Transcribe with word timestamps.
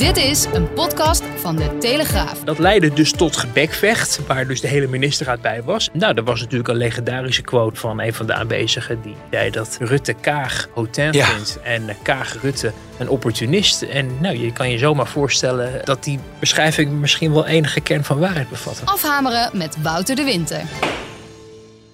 Dit 0.00 0.16
is 0.16 0.44
een 0.44 0.72
podcast 0.72 1.22
van 1.36 1.56
de 1.56 1.78
Telegraaf. 1.78 2.40
Dat 2.44 2.58
leidde 2.58 2.92
dus 2.92 3.12
tot 3.12 3.36
gebekvecht, 3.36 4.20
waar 4.26 4.46
dus 4.46 4.60
de 4.60 4.68
hele 4.68 4.86
ministerraad 4.86 5.40
bij 5.40 5.62
was. 5.62 5.88
Nou, 5.92 6.14
er 6.14 6.24
was 6.24 6.40
natuurlijk 6.40 6.68
een 6.68 6.76
legendarische 6.76 7.42
quote 7.42 7.80
van 7.80 8.00
een 8.00 8.14
van 8.14 8.26
de 8.26 8.34
aanwezigen 8.34 9.02
die 9.02 9.14
zei 9.30 9.50
dat 9.50 9.78
Rutte 9.80 10.12
Kaag 10.12 10.68
hotel 10.74 11.12
Ja. 11.14 11.24
vindt 11.26 11.58
en 11.62 11.96
Kaag 12.02 12.36
Rutte 12.42 12.72
een 12.98 13.08
opportunist. 13.08 13.82
En 13.82 14.16
nou, 14.20 14.38
je 14.38 14.52
kan 14.52 14.70
je 14.70 14.78
zomaar 14.78 15.08
voorstellen 15.08 15.84
dat 15.84 16.04
die 16.04 16.18
beschrijving 16.38 16.92
misschien 16.92 17.32
wel 17.32 17.46
enige 17.46 17.80
kern 17.80 18.04
van 18.04 18.18
waarheid 18.18 18.48
bevatte. 18.48 18.84
Afhameren 18.84 19.50
met 19.52 19.76
Wouter 19.82 20.16
de 20.16 20.24
Winter. 20.24 20.60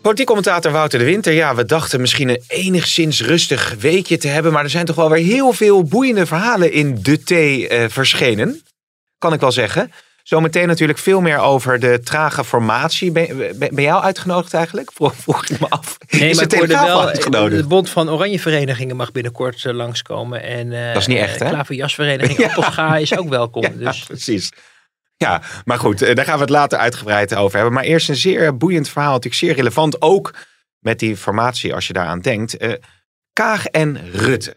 Politiek 0.07 0.27
commentator 0.27 0.73
Wouter 0.73 0.99
de 0.99 1.05
Winter. 1.05 1.33
Ja, 1.33 1.55
we 1.55 1.65
dachten 1.65 2.01
misschien 2.01 2.29
een 2.29 2.43
enigszins 2.49 3.23
rustig 3.23 3.75
weekje 3.79 4.19
te 4.19 4.29
hebben. 4.29 4.53
Maar 4.53 4.65
er 4.65 4.71
zijn 4.71 4.85
toch 4.85 4.97
wel 4.97 5.11
weer 5.11 5.25
heel 5.25 5.53
veel 5.53 5.83
boeiende 5.83 6.27
verhalen 6.27 6.73
in 6.73 6.99
de 7.03 7.23
thee 7.23 7.69
eh, 7.69 7.89
verschenen. 7.89 8.63
Kan 9.19 9.33
ik 9.33 9.41
wel 9.41 9.53
zeggen. 9.53 9.93
Zometeen 10.23 10.67
natuurlijk 10.67 10.99
veel 10.99 11.21
meer 11.21 11.39
over 11.39 11.81
de 11.81 12.01
trage 12.01 12.45
formatie. 12.45 13.11
Ben, 13.11 13.57
ben, 13.73 13.89
al 13.89 14.03
uitgenodigd 14.03 14.55
eigenlijk? 14.55 14.93
Vroeg, 14.93 15.15
vroeg 15.17 15.47
ik 15.47 15.61
me 15.61 15.67
af. 15.69 15.97
Nee, 16.09 16.31
is 16.31 16.37
maar 16.37 16.49
de 16.49 16.67
wel, 16.67 17.07
uitgenodigd? 17.07 17.63
de 17.63 17.69
Bond 17.69 17.91
van 17.91 18.11
Oranje 18.11 18.41
Verenigingen 18.41 18.97
mag 18.97 19.13
binnenkort 19.13 19.65
eh, 19.65 19.75
langskomen. 19.75 20.43
En, 20.43 20.73
eh, 20.73 20.93
Dat 20.93 21.03
is 21.03 21.07
niet 21.07 21.19
echt, 21.19 21.39
hè? 21.39 21.45
eh, 21.45 21.51
Klaverjasvereniging 21.51 22.39
Ja. 22.47 22.49
Appelscha 22.49 22.97
is 22.97 23.17
ook 23.19 23.29
welkom. 23.29 23.63
Ja, 23.63 23.69
dus 23.69 24.05
precies. 24.05 24.53
Ja, 25.17 25.43
maar 25.65 25.79
goed, 25.79 26.03
eh, 26.03 26.15
daar 26.15 26.25
gaan 26.25 26.35
we 26.35 26.41
het 26.41 26.51
later 26.51 26.79
uitgebreid 26.79 27.35
over 27.35 27.55
hebben. 27.55 27.75
Maar 27.75 27.85
eerst 27.85 28.09
een 28.09 28.17
zeer 28.17 28.57
boeiend 28.57 28.89
verhaal, 28.89 29.13
natuurlijk 29.13 29.35
zeer 29.35 29.55
relevant. 29.55 30.03
Ook 30.03 30.35
met 30.79 30.99
die 30.99 31.17
formatie, 31.17 31.75
als 31.75 31.87
je 31.87 31.93
daaraan 31.93 32.21
denkt. 32.21 32.57
Eh, 32.57 32.73
Kaag 33.33 33.67
en 33.67 34.11
Rutte. 34.11 34.57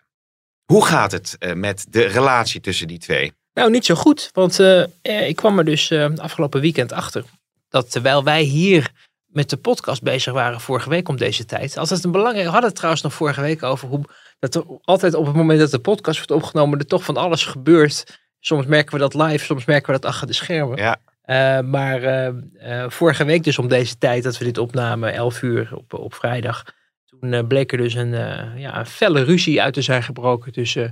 Hoe 0.66 0.86
gaat 0.86 1.12
het 1.12 1.36
eh, 1.40 1.54
met 1.54 1.86
de 1.90 2.02
relatie 2.02 2.62
tussen 2.62 2.88
die 2.88 3.00
twee? 3.00 3.34
Nou, 3.54 3.72
niet 3.72 3.86
zo 3.86 3.96
goed. 3.96 4.30
Want 4.34 4.60
ik 5.02 5.36
kwam 5.36 5.58
er 5.58 5.66
dus 5.66 5.92
afgelopen 6.16 6.62
weekend 6.62 6.92
achter. 6.92 7.24
Dat 7.70 7.92
terwijl 7.92 8.24
wij 8.24 8.42
hier 8.42 8.92
met 9.26 9.50
de 9.50 9.58
podcast 9.58 10.02
bezig 10.02 10.34
waren 10.34 10.62
vorige 10.62 10.90
week 10.90 11.10
om 11.10 11.18
deze 11.18 11.46
tijd. 11.46 11.78
Altijd 11.78 12.04
een 12.04 12.12
belangrijk. 12.12 12.46
We 12.46 12.52
hadden 12.52 12.70
het 12.70 12.76
trouwens 12.76 13.04
nog 13.04 13.14
vorige 13.14 13.42
week 13.42 13.64
over 13.64 13.88
hoe. 13.88 14.04
Dat 14.40 14.56
er 14.56 14.64
altijd 14.82 15.14
op 15.14 15.26
het 15.26 15.36
moment 15.36 15.60
dat 15.60 15.72
de 15.72 15.80
podcast 15.80 16.18
wordt 16.18 16.44
opgenomen. 16.44 16.80
er 16.80 16.86
toch 16.86 17.04
van 17.04 17.18
alles 17.18 17.46
gebeurt. 17.46 18.20
Soms 18.40 18.66
merken 18.66 18.94
we 18.94 19.00
dat 19.00 19.14
live, 19.14 19.46
soms 19.46 19.66
merken 19.66 19.94
we 19.94 20.00
dat 20.00 20.12
achter 20.12 20.28
de 20.28 20.34
schermen. 20.34 20.78
Ja. 20.78 21.00
Eh, 21.30 21.60
maar 21.60 22.04
eh, 22.04 22.28
eh, 22.28 22.90
vorige 22.90 23.26
week, 23.26 23.44
dus 23.44 23.60
om 23.60 23.68
deze 23.68 23.98
tijd 23.98 24.24
dat 24.24 24.38
we 24.38 24.46
dit 24.46 24.58
opnamen, 24.58 25.14
11 25.14 25.42
uur 25.42 25.70
op, 25.76 25.94
op 25.94 26.14
vrijdag. 26.14 26.64
Toen 27.06 27.48
bleek 27.48 27.72
er 27.72 27.78
dus 27.78 27.94
een, 27.94 28.12
ja, 28.60 28.80
een 28.80 28.86
felle 28.86 29.24
ruzie 29.24 29.62
uit 29.62 29.74
te 29.74 29.82
zijn 29.82 30.04
gebroken 30.04 30.52
tussen 30.52 30.92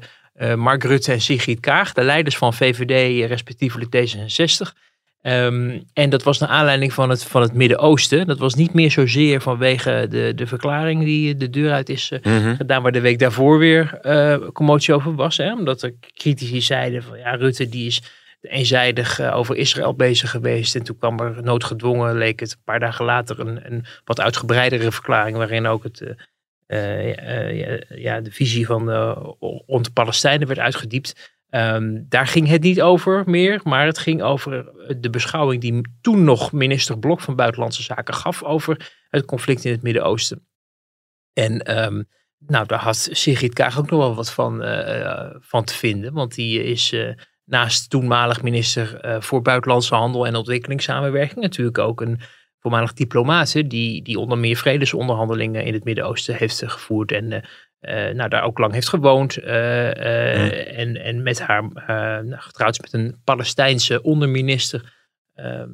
Mark 0.55 0.83
Rutte 0.83 1.11
en 1.11 1.21
Sigrid 1.21 1.59
Kaag, 1.59 1.93
de 1.93 2.03
leiders 2.03 2.37
van 2.37 2.53
VVD, 2.53 3.27
respectievelijk 3.27 3.95
D66. 3.95 4.86
Ehm, 5.27 5.79
en 5.93 6.09
dat 6.09 6.23
was 6.23 6.39
naar 6.39 6.49
aanleiding 6.49 6.93
van 6.93 7.09
het, 7.09 7.23
van 7.23 7.41
het 7.41 7.53
Midden-Oosten. 7.53 8.27
Dat 8.27 8.39
was 8.39 8.53
niet 8.53 8.73
meer 8.73 8.91
zozeer 8.91 9.41
vanwege 9.41 10.07
de, 10.09 10.31
de 10.35 10.47
verklaring 10.47 11.03
die 11.03 11.35
de 11.35 11.49
deur 11.49 11.71
uit 11.71 11.89
is 11.89 12.11
eh, 12.11 12.55
gedaan, 12.55 12.81
waar 12.81 12.91
de 12.91 13.01
week 13.01 13.19
daarvoor 13.19 13.59
weer 13.59 13.99
eh 14.01 14.37
commotie 14.53 14.93
over 14.93 15.15
was. 15.15 15.37
Hè? 15.37 15.53
Omdat 15.53 15.81
er 15.81 15.93
critici 16.13 16.61
zeiden 16.61 17.03
van 17.03 17.17
ja, 17.17 17.35
Rutte 17.35 17.69
die 17.69 17.87
is 17.87 18.01
eenzijdig 18.41 19.19
eh, 19.19 19.35
over 19.35 19.55
Israël 19.55 19.95
bezig 19.95 20.29
geweest. 20.29 20.75
En 20.75 20.83
toen 20.83 20.97
kwam 20.97 21.19
er 21.19 21.43
noodgedwongen, 21.43 22.17
leek 22.17 22.39
het 22.39 22.51
een 22.51 22.63
paar 22.63 22.79
dagen 22.79 23.05
later, 23.05 23.39
een, 23.39 23.71
een 23.71 23.85
wat 24.05 24.21
uitgebreidere 24.21 24.91
verklaring 24.91 25.37
waarin 25.37 25.67
ook 25.67 25.83
het, 25.83 26.15
ja, 26.67 27.79
ja, 27.87 28.21
de 28.21 28.31
visie 28.31 28.65
van 28.65 28.89
rond 29.65 29.85
de 29.85 29.91
Palestijnen 29.91 30.47
werd 30.47 30.59
uitgediept. 30.59 31.36
Ehm, 31.49 32.03
daar 32.09 32.27
ging 32.27 32.47
het 32.47 32.61
niet 32.61 32.81
over 32.81 33.23
meer, 33.25 33.61
maar 33.63 33.85
het 33.85 33.97
ging 33.97 34.21
over 34.21 34.71
de 34.99 35.09
beschouwing 35.09 35.61
die 35.61 35.81
toen 36.01 36.23
nog 36.23 36.51
minister 36.51 36.99
Blok 36.99 37.21
van 37.21 37.35
Buitenlandse 37.35 37.83
Zaken 37.83 38.13
gaf 38.13 38.43
over 38.43 38.91
het 39.09 39.25
conflict 39.25 39.65
in 39.65 39.71
het 39.71 39.81
Midden-Oosten. 39.81 40.47
En 41.33 41.59
ehm, 41.61 42.03
nou, 42.37 42.65
daar 42.65 42.79
had 42.79 43.09
Sigrid 43.11 43.53
Kaag 43.53 43.79
ook 43.79 43.89
nog 43.89 43.99
wel 43.99 44.15
wat 44.15 44.31
van, 44.31 44.63
eh, 44.63 45.35
van 45.39 45.63
te 45.63 45.73
vinden, 45.73 46.13
want 46.13 46.35
die 46.35 46.63
is 46.63 46.91
eh, 46.91 47.09
naast 47.45 47.89
toenmalig 47.89 48.41
minister 48.41 48.99
eh, 48.99 49.21
voor 49.21 49.41
Buitenlandse 49.41 49.95
Handel 49.95 50.27
en 50.27 50.35
Ontwikkelingssamenwerking 50.35 51.41
natuurlijk 51.41 51.77
ook 51.77 52.01
een 52.01 52.21
voormalig 52.67 52.93
diplomaat 52.93 53.51
die, 53.69 54.01
die 54.01 54.19
onder 54.19 54.37
meer 54.37 54.55
vredesonderhandelingen 54.55 55.63
in 55.63 55.73
het 55.73 55.83
Midden-Oosten 55.83 56.35
heeft 56.35 56.61
eh, 56.61 56.69
gevoerd 56.69 57.11
en 57.11 57.31
eh, 57.31 57.37
eh, 57.37 57.43
nou, 58.13 58.29
daar 58.29 58.43
ook 58.43 58.57
lang 58.57 58.73
heeft 58.73 58.89
gewoond. 58.89 59.37
eh, 59.37 59.89
eh, 59.91 60.79
en, 60.79 60.95
en 61.03 61.23
met 61.23 61.39
haar 61.41 61.63
eh, 61.63 62.23
nou, 62.25 62.41
getrouwd 62.41 62.71
is 62.71 62.79
met 62.79 62.93
een 62.93 63.21
Palestijnse 63.23 64.01
onderminister. 64.01 64.93
ehm, 65.33 65.69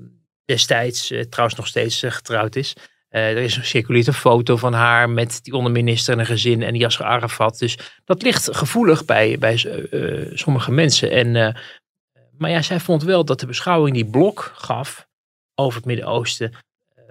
destijds, 0.46 1.12
eh, 1.12 1.22
trouwens 1.22 1.58
nog 1.58 1.68
steeds 1.68 2.04
eh, 2.04 2.12
getrouwd 2.12 2.56
is. 2.56 2.74
Eh, 3.10 3.30
er 3.30 3.38
is 3.38 3.74
een 3.74 4.14
foto 4.14 4.58
van 4.58 4.74
haar 4.74 5.10
met 5.10 5.40
die 5.44 5.54
onderminister 5.54 6.14
en 6.14 6.20
een 6.20 6.26
gezin 6.26 6.62
en 6.64 6.76
Yasser 6.76 7.06
Arafat. 7.06 7.58
Dus 7.60 7.78
dat 8.06 8.22
ligt 8.22 8.56
gevoelig 8.56 9.06
bij, 9.06 9.38
bij 9.38 9.54
eh, 9.92 10.32
sommige 10.34 10.72
mensen. 10.72 11.12
En, 11.12 11.36
eh, 11.36 11.56
maar 12.38 12.50
ja, 12.50 12.62
zij 12.62 12.80
vond 12.80 13.04
wel 13.04 13.26
dat 13.26 13.40
de 13.40 13.46
beschouwing 13.46 13.96
die 13.96 14.10
Blok 14.10 14.52
gaf 14.56 15.08
over 15.56 15.78
het 15.78 15.86
Midden-Oosten 15.86 16.54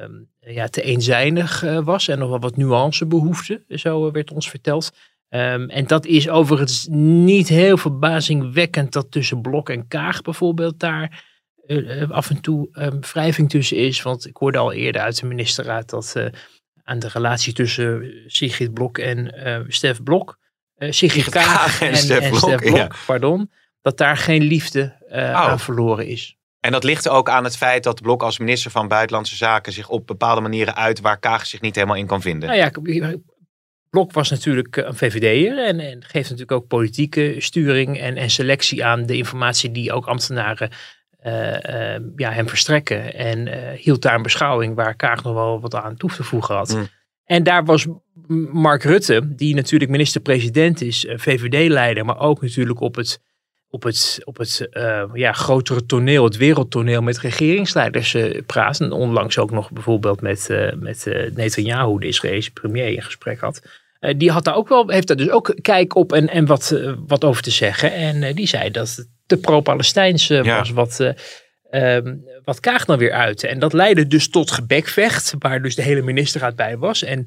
ehm, 0.03 0.53
ja, 0.55 0.69
te 0.69 0.83
eenzijdig 0.83 1.63
eh, 1.63 1.79
was 1.85 2.09
en 2.09 2.19
nog 2.19 2.29
wel 2.29 2.41
wat 2.41 2.57
nuance 2.57 3.07
behoefte, 3.07 3.65
zo 3.69 4.07
eh, 4.07 4.13
werd 4.13 4.33
ons 4.33 4.51
verteld. 4.51 4.93
Ehm, 5.29 5.69
en 5.69 5.87
dat 5.87 6.07
is 6.07 6.29
overigens 6.29 6.87
niet 6.91 7.49
heel 7.49 7.77
verbazingwekkend 7.77 8.93
dat 8.93 9.11
tussen 9.11 9.41
Blok 9.41 9.69
en 9.69 9.89
Kaag 9.89 10.23
bijvoorbeeld 10.23 10.81
daar 10.81 11.25
eh, 11.67 12.11
af 12.11 12.31
en 12.31 12.41
toe 12.41 12.69
um, 12.73 13.01
wrijving 13.01 13.51
tussen 13.51 13.77
is. 13.77 14.03
Want 14.03 14.27
ik 14.27 14.37
hoorde 14.37 14.59
al 14.59 14.73
eerder 14.73 15.03
uit 15.03 15.21
de 15.21 15.27
ministerraad 15.27 15.91
dat 15.91 16.17
aan 16.83 16.99
de 16.99 17.09
relatie 17.09 17.53
tussen 17.53 18.23
Sigrid 18.27 18.73
Blok 18.75 18.99
en 18.99 19.45
eh 19.45 19.61
Stef 19.69 20.03
Blok, 20.03 20.39
Sigrid 20.77 21.29
Kaag 21.29 21.81
en 21.81 21.89
en, 21.89 21.97
Stef 21.97 22.21
en 22.21 22.31
Blok, 22.31 22.41
Stef 22.41 22.61
Blok, 22.61 22.77
ja. 22.77 22.91
pardon, 23.07 23.51
dat 23.81 23.99
daar 23.99 24.17
geen 24.17 24.43
liefde 24.43 25.01
Oh. 25.13 25.19
aan 25.19 25.61
verloren 25.61 26.07
is. 26.07 26.37
En 26.63 26.73
dat 26.73 26.85
ligt 26.85 27.09
ook 27.09 27.29
aan 27.29 27.45
het 27.45 27.57
feit 27.57 27.85
dat 27.85 28.03
Blok 28.03 28.23
als 28.23 28.39
minister 28.39 28.71
van 28.71 28.89
Buitenlandse 28.89 29.37
Zaken 29.37 29.73
zich 29.73 29.89
op 29.89 30.07
bepaalde 30.07 30.41
manieren 30.41 30.77
uit 30.77 31.01
waar 31.01 31.19
Kaag 31.19 31.47
zich 31.47 31.61
niet 31.61 31.75
helemaal 31.75 31.97
in 31.97 32.07
kan 32.07 32.21
vinden. 32.21 32.49
Nou 32.49 32.61
ja, 32.61 33.17
Blok 33.91 34.13
was 34.13 34.31
natuurlijk 34.31 34.77
eh, 34.77 34.85
een 34.87 34.95
VVD'er 34.95 35.67
en, 35.67 35.81
en 35.81 36.05
geeft 36.05 36.31
natuurlijk 36.31 36.53
ook 36.53 36.67
politieke 36.67 37.35
sturing 37.39 38.01
en, 38.01 38.17
en 38.17 38.31
selectie 38.31 38.85
aan 38.85 39.07
de 39.07 39.17
informatie 39.17 39.71
die 39.71 39.93
ook 39.93 40.07
ambtenaren 40.07 40.71
eh, 41.23 41.95
eh, 41.95 42.03
ja, 42.17 42.31
hem 42.31 42.49
verstrekken. 42.49 43.15
En 43.15 43.49
eh, 43.49 43.79
hield 43.79 44.03
daar 44.03 44.15
een 44.15 44.23
beschouwing 44.23 44.75
waar 44.75 44.95
Kaag 44.95 45.23
nog 45.23 45.35
wel 45.35 45.61
wat 45.61 45.75
aan 45.75 45.97
toe 45.97 46.11
te 46.11 46.23
voegen 46.23 46.55
had. 46.55 46.75
Mm. 46.75 46.89
En 47.25 47.43
daar 47.43 47.65
was 47.65 47.87
Mark 48.53 48.83
Rutte, 48.83 49.35
die 49.35 49.55
natuurlijk 49.55 49.91
minister-president 49.91 50.81
is, 50.81 51.07
VVD-leider, 51.09 52.05
maar 52.05 52.19
ook 52.19 52.43
natuurlijk 52.43 52.81
op 52.81 52.95
het, 52.95 53.21
op 53.73 53.83
het, 53.83 54.21
op 54.25 54.37
het 54.37 54.69
eh, 54.71 55.05
ja, 55.13 55.33
grotere 55.33 55.87
toneel, 55.87 56.25
het 56.25 56.37
wereldtoneel 56.37 57.03
met 57.03 57.19
regeringsleiders 57.19 58.15
eh, 58.15 58.41
praat. 58.47 58.81
En 58.81 58.93
onlangs 58.93 59.39
ook 59.39 59.51
nog 59.51 59.71
bijvoorbeeld 59.71 60.21
met, 60.21 60.51
eh 60.51 60.73
met 60.73 61.07
Netanyahu, 61.35 61.99
de 61.99 62.07
Israëlische 62.07 62.53
premier, 62.53 62.93
in 62.93 63.03
gesprek 63.03 63.41
had. 63.41 63.63
Die 64.17 64.31
had 64.31 64.45
daar 64.45 64.57
ook 64.57 64.69
wel, 64.69 64.89
heeft 64.89 65.07
daar 65.07 65.17
dus 65.17 65.31
ook 65.31 65.55
kijk 65.61 65.95
op 65.95 66.13
en, 66.13 66.29
en 66.29 66.47
wat, 66.47 66.81
wat 67.07 67.25
over 67.25 67.43
te 67.43 67.51
zeggen. 67.51 67.93
En 67.93 68.35
die 68.35 68.47
zei 68.47 68.71
dat 68.71 68.95
het 68.97 69.09
te 69.33 69.41
pro-Palestijns 69.41 70.31
eh, 70.31 70.45
Ja. 70.45 70.59
was 70.59 70.71
wat, 70.71 71.01
eh, 71.01 71.97
ehm, 71.97 72.17
wat 72.45 72.61
Kaag 72.61 72.85
dan 72.85 72.99
weer 72.99 73.13
uitte. 73.13 73.49
En 73.49 73.59
dat 73.59 73.73
leidde 73.73 74.07
dus 74.07 74.29
tot 74.29 74.51
gebekvecht, 74.51 75.35
waar 75.39 75.63
dus 75.63 75.75
de 75.75 75.83
hele 75.83 76.03
ministerraad 76.03 76.57
bij 76.57 76.77
was. 76.77 77.03
En 77.03 77.27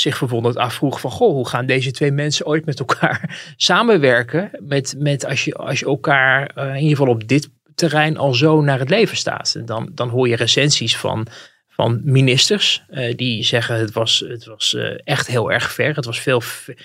zich 0.00 0.16
verwonderd 0.16 0.56
afvroeg 0.56 1.00
van, 1.00 1.10
goh, 1.10 1.32
hoe 1.32 1.48
gaan 1.48 1.66
deze 1.66 1.90
twee 1.90 2.12
mensen 2.12 2.46
ooit 2.46 2.64
met 2.66 2.78
elkaar 2.78 3.40
samenwerken? 3.56 4.50
Met, 4.58 4.94
met 4.98 5.24
als, 5.26 5.44
je, 5.44 5.54
als 5.54 5.78
je 5.78 5.86
elkaar 5.86 6.46
eh, 6.54 6.68
in 6.68 6.74
ieder 6.82 6.96
geval 6.96 7.12
op 7.12 7.28
dit 7.28 7.48
terrein 7.74 8.16
al 8.16 8.34
zo 8.34 8.60
naar 8.60 8.78
het 8.78 8.90
leven 8.90 9.16
staat. 9.16 9.54
En 9.54 9.64
dan, 9.64 9.90
dan 9.94 10.08
hoor 10.08 10.28
je 10.28 10.36
recensies 10.36 10.96
van, 10.96 11.26
van 11.68 12.00
ministers 12.04 12.82
eh, 12.88 13.16
die 13.16 13.44
zeggen 13.44 13.76
het 13.76 13.92
was, 13.92 14.24
het 14.28 14.44
was 14.44 14.74
eh, 14.74 14.98
echt 15.04 15.26
heel 15.26 15.52
erg 15.52 15.72
ver. 15.72 15.96
Het 15.96 16.04
was 16.04 16.20
veel, 16.20 16.40
ve- 16.40 16.76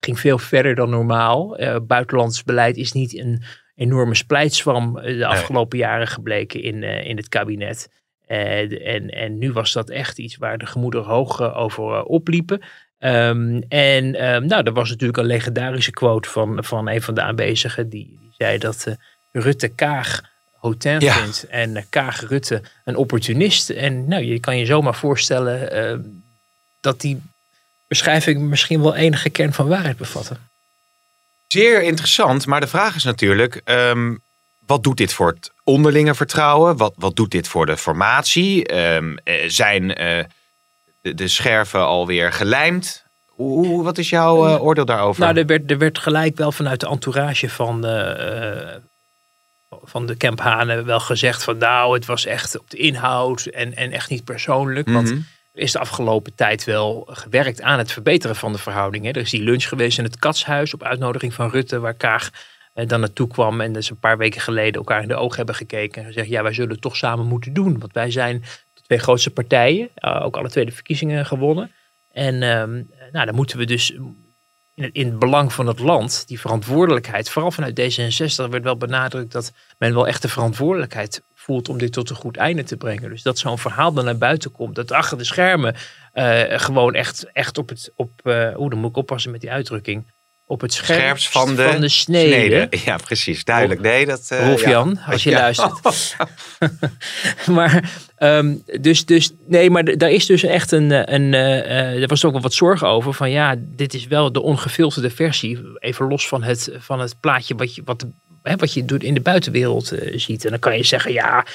ging 0.00 0.20
veel 0.20 0.38
verder 0.38 0.74
dan 0.74 0.90
normaal. 0.90 1.58
Buitenlands 1.86 2.42
beleid 2.44 2.76
is 2.76 2.92
niet 2.92 3.18
een 3.18 3.42
enorme 3.74 4.14
splijtswam 4.14 4.94
de 4.94 5.26
afgelopen 5.26 5.78
jaren 5.78 6.06
gebleken 6.06 6.62
in, 6.62 6.82
in 6.82 7.16
het 7.16 7.28
kabinet. 7.28 7.88
En, 8.28 9.10
en 9.10 9.38
nu 9.38 9.52
was 9.52 9.72
dat 9.72 9.90
echt 9.90 10.18
iets 10.18 10.36
waar 10.36 10.58
de 10.58 10.66
gemoederen 10.66 11.06
hoog 11.06 11.54
over 11.54 12.02
opliepen. 12.02 12.62
Um, 13.00 13.62
en 13.68 14.34
um, 14.34 14.46
nou, 14.46 14.62
er 14.62 14.72
was 14.72 14.88
natuurlijk 14.88 15.18
een 15.18 15.24
legendarische 15.24 15.90
quote 15.90 16.28
van, 16.28 16.64
van 16.64 16.88
een 16.88 17.02
van 17.02 17.14
de 17.14 17.22
aanwezigen. 17.22 17.88
Die, 17.88 18.16
die 18.20 18.32
zei 18.36 18.58
dat 18.58 18.84
uh, 18.88 18.94
Rutte 19.32 19.68
Kaag 19.68 20.22
Hotel 20.52 21.00
ja. 21.00 21.14
vindt 21.14 21.46
en 21.46 21.70
uh, 21.76 21.82
Kaag 21.88 22.20
Rutte 22.20 22.62
een 22.84 22.96
opportunist. 22.96 23.70
En 23.70 24.08
nou, 24.08 24.22
je 24.22 24.40
kan 24.40 24.58
je 24.58 24.66
zomaar 24.66 24.94
voorstellen 24.94 25.76
uh, 25.92 25.98
dat 26.80 27.00
die 27.00 27.22
beschrijving 27.88 28.40
misschien 28.40 28.82
wel 28.82 28.94
enige 28.94 29.30
kern 29.30 29.52
van 29.52 29.68
waarheid 29.68 29.96
bevatten. 29.96 30.36
Zeer 31.48 31.82
interessant, 31.82 32.46
maar 32.46 32.60
de 32.60 32.66
vraag 32.66 32.94
is 32.94 33.04
natuurlijk: 33.04 33.60
um, 33.64 34.20
wat 34.68 34.82
doet 34.82 34.96
dit 34.96 35.12
voor 35.12 35.28
het 35.28 35.52
onderlinge 35.64 36.14
vertrouwen? 36.14 36.76
Wat, 36.76 36.92
wat 36.96 37.16
doet 37.16 37.30
dit 37.30 37.48
voor 37.48 37.66
de 37.66 37.76
formatie? 37.76 38.72
zijn 39.46 39.88
de, 39.88 41.14
de 41.14 41.28
scherven 41.28 41.86
alweer 41.86 42.32
gelijmd. 42.32 43.06
Hoe, 43.26 43.82
wat 43.82 43.98
is 43.98 44.08
jouw 44.08 44.48
uh, 44.48 44.62
oordeel 44.62 44.84
daarover? 44.84 45.22
Nou, 45.22 45.36
er 45.36 45.46
werd, 45.46 45.70
er 45.70 45.78
werd 45.78 45.98
gelijk 45.98 46.36
wel 46.36 46.52
vanuit 46.52 46.80
de 46.80 46.88
entourage 46.88 47.48
van, 47.48 47.86
uh, 47.86 48.74
van 49.82 50.06
de 50.06 50.16
Camp 50.16 50.40
Hanen 50.40 50.84
wel 50.84 51.00
gezegd 51.00 51.44
van 51.44 51.58
nou, 51.58 51.94
het 51.94 52.06
was 52.06 52.26
echt 52.26 52.58
op 52.58 52.70
de 52.70 52.76
inhoud 52.76 53.46
en, 53.46 53.76
en 53.76 53.92
echt 53.92 54.10
niet 54.10 54.24
persoonlijk. 54.24 54.88
Want 54.88 55.10
mhm. 55.10 55.20
er 55.52 55.62
is 55.62 55.72
de 55.72 55.78
afgelopen 55.78 56.34
tijd 56.34 56.64
wel 56.64 57.08
gewerkt 57.10 57.62
aan 57.62 57.78
het 57.78 57.92
verbeteren 57.92 58.36
van 58.36 58.52
de 58.52 58.58
verhoudingen. 58.58 59.12
Er 59.12 59.20
is 59.20 59.30
die 59.30 59.42
lunch 59.42 59.68
geweest 59.68 59.98
in 59.98 60.04
het 60.04 60.18
Katshuis 60.18 60.74
op 60.74 60.82
uitnodiging 60.82 61.34
van 61.34 61.50
Rutte, 61.50 61.80
waar 61.80 61.94
Kaag 61.94 62.30
dan 62.86 63.00
naartoe 63.00 63.28
kwam 63.28 63.60
en 63.60 63.72
dus 63.72 63.90
een 63.90 63.98
paar 63.98 64.18
weken 64.18 64.40
geleden 64.40 64.74
elkaar 64.74 65.02
in 65.02 65.08
de 65.08 65.14
ogen 65.14 65.36
hebben 65.36 65.54
gekeken 65.54 66.02
en 66.02 66.08
gezegd, 66.08 66.28
ja, 66.28 66.42
wij 66.42 66.52
zullen 66.52 66.70
het 66.70 66.80
toch 66.80 66.96
samen 66.96 67.26
moeten 67.26 67.52
doen. 67.52 67.78
Want 67.78 67.92
wij 67.92 68.10
zijn 68.10 68.44
twee 68.82 68.98
grootste 68.98 69.30
partijen, 69.30 69.88
uh, 69.96 70.24
ook 70.24 70.36
alle 70.36 70.50
twee 70.50 70.64
de 70.64 70.72
verkiezingen 70.72 71.26
gewonnen. 71.26 71.72
En 72.12 72.34
uh, 72.34 72.84
nou, 73.12 73.26
dan 73.26 73.34
moeten 73.34 73.58
we 73.58 73.64
dus 73.64 73.94
in, 74.74 74.90
in 74.92 75.06
het 75.06 75.18
belang 75.18 75.52
van 75.52 75.66
het 75.66 75.78
land, 75.78 76.24
die 76.26 76.40
verantwoordelijkheid, 76.40 77.30
vooral 77.30 77.50
vanuit 77.50 77.80
D66 77.80 78.50
werd 78.50 78.62
wel 78.62 78.76
benadrukt 78.76 79.32
dat 79.32 79.52
men 79.78 79.94
wel 79.94 80.06
echt 80.06 80.22
de 80.22 80.28
verantwoordelijkheid 80.28 81.22
voelt 81.34 81.68
om 81.68 81.78
dit 81.78 81.92
tot 81.92 82.10
een 82.10 82.16
goed 82.16 82.36
einde 82.36 82.64
te 82.64 82.76
brengen. 82.76 83.10
Dus 83.10 83.22
dat 83.22 83.38
zo'n 83.38 83.58
verhaal 83.58 83.92
dan 83.92 84.04
naar 84.04 84.18
buiten 84.18 84.52
komt, 84.52 84.74
dat 84.74 84.92
achter 84.92 85.18
de 85.18 85.24
schermen 85.24 85.74
uh, 86.14 86.42
gewoon 86.46 86.94
echt, 86.94 87.32
echt 87.32 87.58
op 87.58 87.68
het, 87.68 87.92
op, 87.96 88.10
uh, 88.24 88.52
dan 88.52 88.78
moet 88.78 88.90
ik 88.90 88.96
oppassen 88.96 89.30
met 89.30 89.40
die 89.40 89.50
uitdrukking, 89.50 90.06
op 90.48 90.60
het 90.60 90.72
scherpst, 90.72 91.28
van 91.28 91.56
de, 91.56 91.62
van 91.62 91.80
de 91.80 91.88
snede. 91.88 92.68
Ja, 92.84 92.96
precies. 92.96 93.44
Duidelijk. 93.44 93.80
Nee, 93.80 94.06
dat... 94.06 94.28
Uh, 94.32 94.46
Rolf-Jan, 94.46 94.98
als 95.06 95.22
je 95.22 95.30
luistert. 95.44 96.16
maar, 97.56 97.92
um, 98.18 98.62
dus, 98.80 99.04
dus, 99.04 99.32
nee, 99.46 99.70
maar 99.70 99.96
daar 99.96 100.10
is 100.10 100.26
dus 100.26 100.42
echt 100.42 100.72
een... 100.72 100.92
Eh, 100.92 101.14
een 101.14 101.32
uh, 101.32 102.02
er 102.02 102.06
was 102.06 102.24
ook 102.24 102.32
wel 102.32 102.40
wat 102.40 102.52
zorgen 102.52 102.88
over. 102.88 103.14
Van 103.14 103.30
ja, 103.30 103.54
dit 103.58 103.94
is 103.94 104.06
wel 104.06 104.32
de 104.32 104.42
ongefilterde 104.42 105.10
versie. 105.10 105.58
Even 105.78 106.08
los 106.08 106.28
van 106.28 106.42
het, 106.42 106.70
van 106.78 107.00
het 107.00 107.20
plaatje 107.20 107.54
wat 107.54 107.74
je, 107.74 107.82
wat, 107.84 108.06
hè, 108.42 108.56
wat 108.56 108.72
je 108.72 108.84
doet 108.84 109.02
in 109.02 109.14
de 109.14 109.20
buitenwereld 109.20 109.92
uh, 109.92 110.18
ziet. 110.18 110.44
En 110.44 110.50
dan 110.50 110.58
kan 110.58 110.76
je 110.76 110.84
zeggen, 110.84 111.12
ja... 111.12 111.46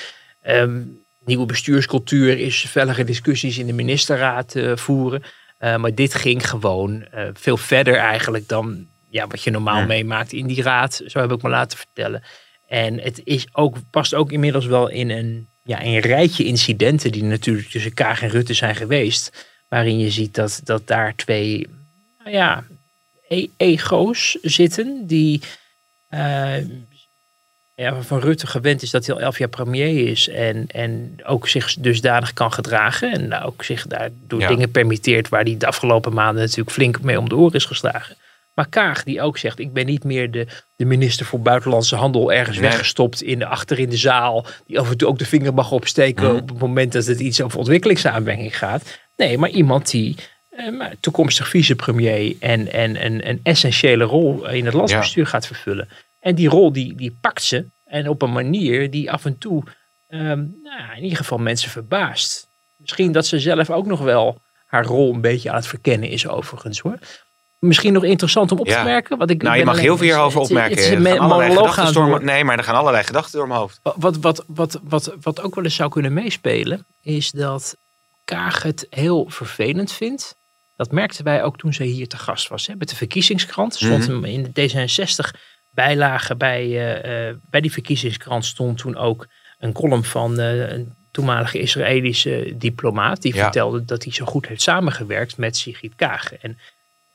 Um, 0.48 1.02
nieuwe 1.26 1.46
bestuurscultuur 1.46 2.40
is 2.40 2.66
fellige 2.70 3.04
discussies 3.04 3.58
in 3.58 3.66
de 3.66 3.74
ministerraad 3.74 4.56
voeren. 4.76 5.24
Uh, 5.64 5.76
maar 5.76 5.96
dit 5.96 6.16
ging 6.16 6.50
gewoon 6.50 7.06
uh, 7.16 7.28
veel 7.34 7.58
verder 7.58 7.96
eigenlijk 7.96 8.48
dan 8.48 8.88
ja, 9.10 9.28
wat 9.28 9.44
je 9.44 9.52
normaal 9.52 9.86
meemaakt 9.86 10.34
in 10.34 10.48
die 10.48 10.62
raad. 10.62 11.02
Zo 11.06 11.20
heb 11.20 11.32
ik 11.32 11.42
me 11.42 11.50
laten 11.50 11.78
vertellen. 11.78 12.24
En 12.68 13.00
het 13.00 13.22
is 13.24 13.48
ook, 13.52 13.78
past 13.90 14.14
ook 14.14 14.32
inmiddels 14.32 14.66
wel 14.66 14.90
in 14.90 15.10
een, 15.10 15.48
ja, 15.64 15.84
een 15.84 16.00
rijtje 16.00 16.44
incidenten 16.44 17.12
die 17.12 17.24
natuurlijk 17.24 17.70
tussen 17.70 17.94
Kaag 17.94 18.22
en 18.22 18.30
Rutte 18.30 18.54
zijn 18.54 18.76
geweest. 18.76 19.48
Waarin 19.68 20.00
je 20.00 20.12
ziet 20.12 20.36
dat, 20.36 20.62
dat 20.64 20.88
daar 20.88 21.16
twee 21.16 21.68
nou 22.18 22.36
ja, 22.36 22.64
e 23.28 23.48
ego's 23.58 24.38
zitten 24.42 25.08
die 25.08 25.42
uh, 26.10 26.56
ja, 27.76 28.02
van 28.02 28.20
Rutte 28.20 28.48
gewend 28.48 28.82
is 28.82 28.90
dat 28.90 29.06
hij 29.06 29.16
al 29.16 29.22
elf 29.22 29.38
jaar 29.38 29.50
premier 29.50 30.08
is. 30.10 30.30
En, 30.30 30.68
en 30.68 31.16
ook 31.26 31.48
zich 31.48 31.76
dusdanig 31.80 32.34
kan 32.34 32.54
gedragen. 32.54 33.12
En 33.12 33.42
ook 33.42 33.64
zich 33.64 33.88
daardoor 33.88 34.40
ja. 34.40 34.48
dingen 34.48 34.72
permitteert 34.72 35.30
waar 35.30 35.44
hij 35.44 35.58
de 35.58 35.68
afgelopen 35.68 36.14
maanden 36.14 36.44
natuurlijk 36.44 36.72
flink 36.72 37.02
mee 37.02 37.20
om 37.20 37.30
de 37.30 37.36
oren 37.36 37.54
is 37.54 37.66
geslagen. 37.66 38.16
Maar 38.54 38.70
Kaag 38.70 39.04
die 39.04 39.22
ook 39.22 39.38
zegt, 39.38 39.60
ik 39.60 39.74
ben 39.74 39.86
niet 39.86 40.04
meer 40.04 40.32
de, 40.32 40.48
de 40.76 40.86
minister 40.86 41.26
voor 41.26 41.40
buitenlandse 41.40 41.96
handel 41.96 42.34
ergens 42.34 42.58
weggestopt 42.58 43.22
in 43.22 43.40
de, 43.40 43.46
achter 43.46 43.80
in 43.80 43.90
de 43.90 43.98
zaal. 43.98 44.46
Die 44.68 44.80
af 44.80 44.90
en 44.90 44.98
toe 44.98 45.08
ook 45.08 45.20
de 45.20 45.26
vinger 45.26 45.54
mag 45.54 45.72
opsteken 45.72 46.26
mhm. 46.26 46.36
op 46.36 46.50
het 46.50 46.60
moment 46.60 46.92
dat 46.92 47.06
het 47.06 47.20
iets 47.20 47.42
over 47.42 47.60
ontwikkelingsaanbrenging 47.60 48.58
gaat. 48.58 49.00
Nee, 49.16 49.38
maar 49.38 49.50
iemand 49.50 49.92
die 49.92 50.16
eh, 50.50 50.86
toekomstig 51.00 51.48
vicepremier 51.48 52.36
en, 52.40 52.72
en 52.72 53.06
een, 53.06 53.30
een 53.30 53.40
essentiële 53.44 54.04
rol 54.04 54.50
in 54.50 54.66
het 54.66 54.74
landsbestuur 54.74 55.28
gaat 55.28 55.48
vervullen. 55.48 55.88
En 56.24 56.36
die 56.36 56.50
rol 56.50 56.72
die, 56.72 56.96
die 56.96 57.18
pakt 57.22 57.44
ze. 57.44 57.66
En 57.86 58.10
op 58.10 58.22
een 58.22 58.32
manier 58.32 58.92
die 58.92 59.12
af 59.12 59.26
en 59.26 59.38
toe 59.38 59.64
ehm, 60.08 60.46
nou, 60.64 60.96
in 60.96 61.04
ieder 61.04 61.18
geval 61.18 61.38
mensen 61.38 61.70
verbaast. 61.70 62.48
Misschien 62.76 63.12
dat 63.12 63.28
ze 63.28 63.40
zelf 63.40 63.70
ook 63.70 63.86
nog 63.86 64.00
wel 64.00 64.42
haar 64.66 64.86
rol 64.86 65.14
een 65.14 65.22
beetje 65.22 65.50
aan 65.50 65.56
het 65.56 65.68
verkennen 65.68 66.10
is 66.10 66.28
overigens 66.28 66.80
hoor. 66.80 66.98
Misschien 67.60 67.94
nog 67.94 68.04
interessant 68.04 68.52
om 68.52 68.60
op 68.60 68.68
te 68.68 68.82
merken. 68.84 69.18
Wat 69.18 69.30
ik 69.30 69.42
nou, 69.42 69.58
je 69.58 69.66
mag 69.66 69.80
heel 69.80 69.98
veel 69.98 70.06
hierover 70.06 70.40
opmerken. 70.40 70.78
Het, 70.78 71.08
het 71.08 71.20
monoloog 71.20 71.92
door, 71.92 72.24
Nee, 72.24 72.44
maar 72.44 72.58
er 72.58 72.64
gaan 72.64 72.76
allerlei 72.76 73.04
gedachten 73.04 73.38
door 73.38 73.48
mijn 73.48 73.60
hoofd. 73.60 73.80
Wat, 73.84 74.18
wat, 74.18 74.44
wat, 74.48 74.80
wat, 74.84 75.14
wat 75.22 75.42
ook 75.42 75.56
wel 75.56 75.64
eens 75.64 75.76
zou 75.76 75.90
kunnen 75.90 76.14
meespelen, 76.14 76.86
is 77.02 77.32
dat 77.32 77.76
Kaag 78.26 78.64
het 78.64 78.88
heel 78.90 79.26
vervelend 79.30 79.92
vindt. 79.92 80.36
Dat 80.76 80.92
merkten 80.92 81.24
wij 81.24 81.44
ook 81.44 81.58
toen 81.58 81.74
ze 81.74 81.84
hier 81.84 82.08
te 82.08 82.18
gast 82.18 82.48
was. 82.48 82.68
Hè. 82.68 82.76
Met 82.76 82.90
de 82.90 82.96
verkiezingskrant 82.96 83.76
stond 83.76 84.08
mm 84.08 84.26
in 84.26 84.52
de 84.54 84.70
D66 84.70 85.40
bijlage 85.74 86.36
bij, 86.36 86.66
uh, 86.66 87.28
uh, 87.30 87.36
bij 87.50 87.62
die 87.62 87.72
verkiezingskrant 87.72 88.46
stond 88.46 88.78
toen 88.78 88.98
ook 88.98 89.28
een 89.60 89.74
column 89.74 90.04
van 90.04 90.40
uh, 90.40 90.72
een 90.72 90.94
toenmalige 91.12 91.60
Israëlische 91.60 92.54
diplomaat. 92.58 93.22
Die 93.22 93.34
vertelde 93.34 93.86
dat 93.86 94.04
hij 94.04 94.14
zo 94.14 94.26
goed 94.26 94.48
heeft 94.48 94.62
samengewerkt 94.62 95.38
met 95.38 95.58
Sigrid 95.58 95.96
Kaag. 95.96 96.34
En 96.34 96.58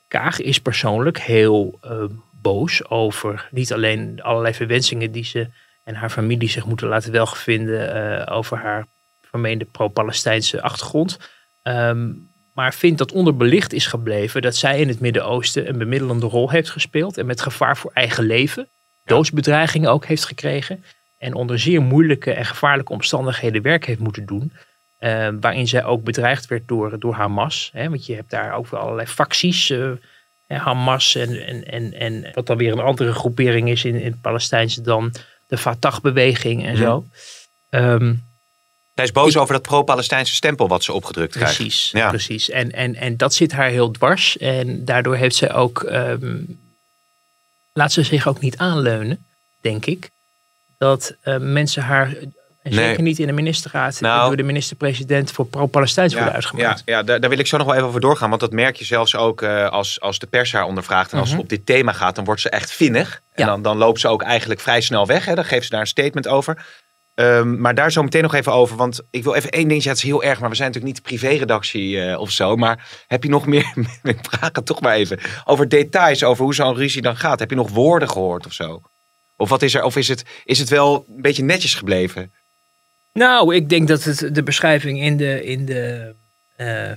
Kaag 0.07 0.39
is 0.39 0.59
persoonlijk 0.59 1.19
heel 1.19 1.79
boos 2.31 2.89
over 2.89 3.47
niet 3.51 3.73
alleen 3.73 4.21
allerlei 4.21 4.53
verwensingen 4.53 5.11
die 5.11 5.23
ze 5.23 5.47
en 5.83 5.95
haar 5.95 6.09
familie 6.09 6.49
zich 6.49 6.65
moeten 6.65 6.87
laten 6.87 7.11
welgevinden 7.11 8.27
over 8.27 8.57
haar 8.57 8.85
vermeende 9.21 9.65
pro-Palestijnse 9.65 10.61
achtergrond. 10.61 11.17
Um, 11.63 12.28
maar 12.59 12.73
vindt 12.73 12.97
dat 12.97 13.11
onderbelicht 13.11 13.73
is 13.73 13.85
gebleven 13.85 14.41
dat 14.41 14.55
zij 14.55 14.79
in 14.79 14.87
het 14.87 14.99
Midden-Oosten 14.99 15.69
een 15.69 15.77
bemiddelende 15.77 16.25
rol 16.25 16.49
heeft 16.49 16.69
gespeeld 16.69 17.17
en 17.17 17.25
met 17.25 17.41
gevaar 17.41 17.77
voor 17.77 17.91
eigen 17.93 18.23
leven, 18.23 18.67
doodsbedreigingen 19.05 19.91
ook 19.91 20.05
heeft 20.05 20.25
gekregen 20.25 20.83
en 21.17 21.33
onder 21.33 21.59
zeer 21.59 21.81
moeilijke 21.81 22.31
en 22.31 22.45
gevaarlijke 22.45 22.91
omstandigheden 22.91 23.61
werk 23.61 23.85
heeft 23.85 23.99
moeten 23.99 24.25
doen. 24.25 24.51
Uh, 24.99 25.27
waarin 25.39 25.67
zij 25.67 25.83
ook 25.83 26.03
bedreigd 26.03 26.47
werd 26.47 26.67
door, 26.67 26.99
door 26.99 27.13
Hamas. 27.13 27.69
Hè, 27.73 27.89
want 27.89 28.05
je 28.05 28.15
hebt 28.15 28.29
daar 28.29 28.53
ook 28.53 28.67
wel 28.67 28.79
allerlei 28.79 29.07
facties. 29.07 29.69
Uh, 29.69 29.91
Hamas 30.47 31.15
en, 31.15 31.45
en, 31.45 31.63
en, 31.65 31.93
en 31.93 32.31
wat 32.33 32.47
dan 32.47 32.57
weer 32.57 32.71
een 32.71 32.79
andere 32.79 33.13
groepering 33.13 33.69
is 33.69 33.85
in, 33.85 33.95
in 33.95 34.11
het 34.11 34.21
Palestijnse 34.21 34.81
dan 34.81 35.13
de 35.47 35.57
Fatah-beweging 35.57 36.65
en 36.65 36.77
zo. 36.77 37.05
Um, 37.69 38.23
hij 38.99 39.07
is 39.07 39.13
boos 39.13 39.37
over 39.37 39.53
dat 39.53 39.61
pro-Palestijnse 39.61 40.35
stempel 40.35 40.67
wat 40.67 40.83
ze 40.83 40.93
opgedrukt 40.93 41.35
krijgt. 41.35 41.55
Precies, 41.55 41.91
ja. 41.91 42.09
precies. 42.09 42.49
En, 42.49 42.71
en, 42.71 42.95
en 42.95 43.17
dat 43.17 43.33
zit 43.33 43.51
haar 43.51 43.69
heel 43.69 43.91
dwars. 43.91 44.37
En 44.37 44.85
daardoor 44.85 45.15
heeft 45.15 45.35
ze 45.35 45.53
ook, 45.53 45.81
um, 45.81 46.59
laat 47.73 47.91
ze 47.91 48.03
zich 48.03 48.27
ook 48.27 48.39
niet 48.39 48.57
aanleunen, 48.57 49.25
denk 49.61 49.85
ik. 49.85 50.09
Dat 50.77 51.15
uh, 51.23 51.37
mensen 51.37 51.83
haar 51.83 52.15
zeker 52.63 53.01
niet 53.01 53.19
in 53.19 53.27
de 53.27 53.33
ministerraad 53.33 54.01
nou, 54.01 54.27
door 54.27 54.37
de 54.37 54.43
minister-president 54.43 55.31
voor 55.31 55.45
pro-Palestijns 55.45 56.13
worden 56.13 56.33
uitgemaakt. 56.33 56.81
Ja, 56.85 56.95
ja 56.95 57.03
daar, 57.03 57.19
daar, 57.19 57.29
wil 57.29 57.39
ik 57.39 57.47
zo 57.47 57.57
nog 57.57 57.65
wel 57.65 57.75
even 57.75 57.87
over 57.87 58.01
doorgaan. 58.01 58.29
Want 58.29 58.41
dat 58.41 58.51
merk 58.51 58.75
je 58.75 58.85
zelfs 58.85 59.15
ook 59.15 59.41
uh, 59.41 59.69
als, 59.69 60.01
als 60.01 60.19
de 60.19 60.27
pers 60.27 60.51
haar 60.51 60.65
ondervraagt. 60.65 61.11
En 61.11 61.19
als 61.19 61.27
mm 61.27 61.35
het 61.35 61.43
op 61.43 61.49
dit 61.49 61.65
thema 61.65 61.91
gaat, 61.91 62.15
dan 62.15 62.25
wordt 62.25 62.41
ze 62.41 62.49
echt 62.49 62.71
vinnig. 62.71 63.21
En 63.33 63.45
dan, 63.45 63.61
dan 63.61 63.77
loopt 63.77 63.99
ze 63.99 64.07
ook 64.07 64.21
eigenlijk 64.21 64.59
vrij 64.59 64.81
snel 64.81 65.05
weg. 65.05 65.25
Hè. 65.25 65.35
Dan 65.35 65.45
geeft 65.45 65.63
ze 65.63 65.69
daar 65.69 65.79
een 65.79 65.87
statement 65.87 66.27
over. 66.27 66.65
Um, 67.19 67.59
maar 67.59 67.75
daar 67.75 67.91
zo 67.91 68.03
meteen 68.03 68.21
nog 68.21 68.33
even 68.33 68.53
over. 68.53 68.77
Want 68.77 69.01
ik 69.11 69.23
wil 69.23 69.35
even 69.35 69.49
één 69.49 69.67
dingetje. 69.67 69.89
Het 69.89 69.97
is 69.97 70.03
heel 70.03 70.23
erg, 70.23 70.39
maar 70.39 70.49
we 70.49 70.55
zijn 70.55 70.67
natuurlijk 70.71 70.95
niet 70.95 71.05
de 71.05 71.17
privéredactie 71.17 71.95
uh, 71.95 72.19
of 72.19 72.31
zo. 72.31 72.55
Maar 72.55 72.87
heb 73.07 73.23
je 73.23 73.29
nog 73.29 73.45
meer. 73.45 73.73
ik 74.03 74.17
vraag 74.21 74.49
het 74.53 74.65
toch 74.65 74.81
maar 74.81 74.95
even. 74.95 75.19
Over 75.45 75.69
details, 75.69 76.23
over 76.23 76.43
hoe 76.43 76.53
zo'n 76.55 76.75
ruzie 76.75 77.01
dan 77.01 77.17
gaat. 77.17 77.39
Heb 77.39 77.49
je 77.49 77.55
nog 77.55 77.69
woorden 77.69 78.09
gehoord 78.09 78.45
of 78.45 78.53
zo? 78.53 78.81
Of, 79.37 79.49
wat 79.49 79.61
is, 79.61 79.73
er, 79.73 79.83
of 79.83 79.95
is, 79.95 80.07
het, 80.07 80.23
is 80.43 80.59
het 80.59 80.69
wel 80.69 81.05
een 81.15 81.21
beetje 81.21 81.43
netjes 81.43 81.75
gebleven? 81.75 82.31
Nou, 83.13 83.55
ik 83.55 83.69
denk 83.69 83.87
dat 83.87 84.03
het 84.03 84.29
de 84.35 84.43
beschrijving 84.43 85.01
in 85.01 85.17
de, 85.17 85.43
in 85.43 85.65
de, 85.65 86.13
uh, 86.57 86.91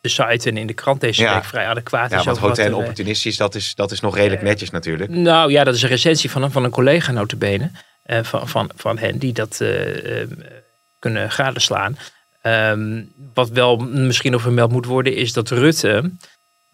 de 0.00 0.08
site 0.08 0.48
en 0.48 0.56
in 0.56 0.66
de 0.66 0.72
krant 0.72 1.00
deze 1.00 1.22
Ja. 1.22 1.34
week 1.34 1.44
vrij 1.44 1.66
adequaat 1.66 2.10
Ja, 2.10 2.18
is. 2.18 2.24
want 2.24 2.38
hotel 2.38 2.64
er, 2.64 2.70
eh, 2.70 2.78
opportunistisch, 2.78 3.36
dat 3.36 3.54
is, 3.54 3.74
dat 3.74 3.90
is 3.90 4.00
nog 4.00 4.16
redelijk 4.16 4.42
netjes 4.42 4.70
natuurlijk. 4.70 5.10
Nou 5.10 5.50
ja, 5.50 5.64
dat 5.64 5.74
is 5.74 5.82
een 5.82 5.88
recensie 5.88 6.30
van 6.30 6.42
een, 6.42 6.50
van 6.50 6.64
een 6.64 6.70
collega 6.70 7.12
notabene. 7.12 7.70
Eh 8.02 8.22
van, 8.22 8.48
van, 8.48 8.70
van 8.76 8.98
hen 8.98 9.18
die 9.18 9.32
dat 9.32 9.60
eh, 9.60 10.22
eh, 10.22 10.28
kunnen 10.98 11.30
gadeslaan. 11.30 11.98
Ehm, 12.40 13.02
wat 13.34 13.48
wel 13.48 13.76
misschien 13.76 14.32
nog 14.32 14.42
vermeld 14.42 14.72
moet 14.72 14.86
worden 14.86 15.14
is 15.14 15.32
dat 15.32 15.50
Rutte, 15.50 16.10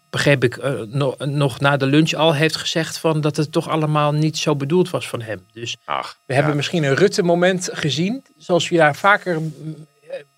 begreep 0.09 0.43
ik, 0.43 0.57
eh, 0.57 0.71
nog, 0.87 1.17
nog 1.17 1.59
na 1.59 1.77
de 1.77 1.85
lunch 1.85 2.13
al 2.13 2.33
heeft 2.33 2.55
gezegd 2.55 2.97
van 2.97 3.21
dat 3.21 3.37
het 3.37 3.51
toch 3.51 3.69
allemaal 3.69 4.11
niet 4.11 4.37
zo 4.37 4.55
bedoeld 4.55 4.89
was 4.89 5.07
van 5.07 5.21
hem. 5.21 5.45
Dus 5.53 5.77
Ach, 5.85 6.17
we 6.25 6.33
hebben 6.33 6.55
misschien 6.55 6.83
een 6.83 6.95
Rutte-moment 6.95 7.69
gezien, 7.71 8.25
zoals 8.37 8.69
je 8.69 8.77
daar 8.77 8.95
vaker 8.95 9.41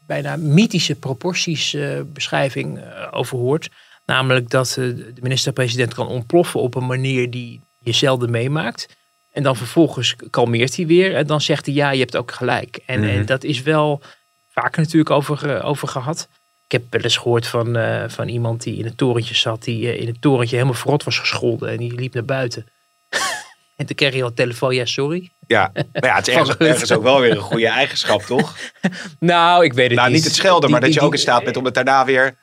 bijna 0.06 0.36
mythische 0.36 0.96
proporties 0.96 1.78
beschrijving 2.06 2.80
over 3.12 3.38
hoort. 3.38 3.70
Namelijk 4.06 4.50
dat 4.50 4.74
de 4.76 5.14
minister-president 5.22 5.94
kan 5.94 6.08
ontploffen 6.08 6.60
op 6.60 6.76
een 6.76 6.86
manier 6.86 7.30
die 7.30 7.62
je 7.80 7.92
zelden 7.92 8.32
meemaakt. 8.32 8.88
En 9.32 9.44
dan 9.44 9.56
vervolgens 9.56 10.16
kalmeert 10.30 10.76
hij 10.76 10.86
weer 10.86 11.16
en 11.16 11.28
dan 11.28 11.42
zegt 11.42 11.66
hij 11.66 11.76
ja, 11.76 11.92
je 11.92 12.00
hebt 12.00 12.16
ook 12.18 12.32
gelijk. 12.32 12.80
En, 12.86 13.00
Mhm. 13.00 13.10
en 13.10 13.26
dat 13.26 13.44
is 13.44 13.62
wel 13.62 14.02
vaker 14.50 14.82
natuurlijk 14.82 15.10
over, 15.12 15.64
over 15.64 15.88
gehad. 15.88 16.28
Ik 16.66 16.72
heb 16.72 16.84
wel 16.90 17.02
eens 17.02 17.18
gehoord 17.18 17.48
van, 17.48 17.76
eh, 17.78 18.04
van 18.08 18.28
iemand 18.28 18.64
die 18.64 18.78
in 18.78 18.86
het 18.86 18.98
torentje 18.98 19.36
zat, 19.36 19.64
die 19.64 19.88
eh, 19.92 20.00
in 20.02 20.08
het 20.08 20.22
torentje 20.22 20.56
helemaal 20.56 20.78
verrot 20.78 21.04
was 21.04 21.20
gescholden 21.20 21.70
en 21.70 21.78
die 21.78 21.94
liep 21.96 22.14
naar 22.14 22.26
buiten. 22.26 22.66
en 23.78 23.86
toen 23.86 23.96
kreeg 23.96 24.12
hij 24.14 24.22
al 24.24 24.28
een 24.28 24.34
telefoon, 24.34 24.76
ja 24.76 24.86
sorry. 24.86 25.30
Ja, 25.48 25.72
maar 25.74 25.86
ja, 25.94 26.16
het 26.16 26.28
is 26.28 26.34
ergens, 26.58 26.92
ook 26.92 27.04
wel 27.04 27.20
weer 27.20 27.32
een 27.32 27.38
goede 27.38 27.68
eigenschap, 27.68 28.22
toch? 28.22 28.56
Nou, 29.20 29.64
ik 29.66 29.74
weet 29.74 29.88
het 29.88 29.96
nou, 29.98 30.08
niet. 30.08 30.18
niet 30.18 30.26
het 30.28 30.36
schelden, 30.36 30.70
maar 30.72 30.80
Die- 30.80 30.88
dat 30.90 30.94
je 30.94 31.00
die- 31.00 31.08
ook 31.08 31.14
in 31.16 31.20
staat 31.22 31.44
bent 31.44 31.58
om 31.58 31.66
het 31.66 31.74
daarna 31.74 32.06
weer, 32.06 32.36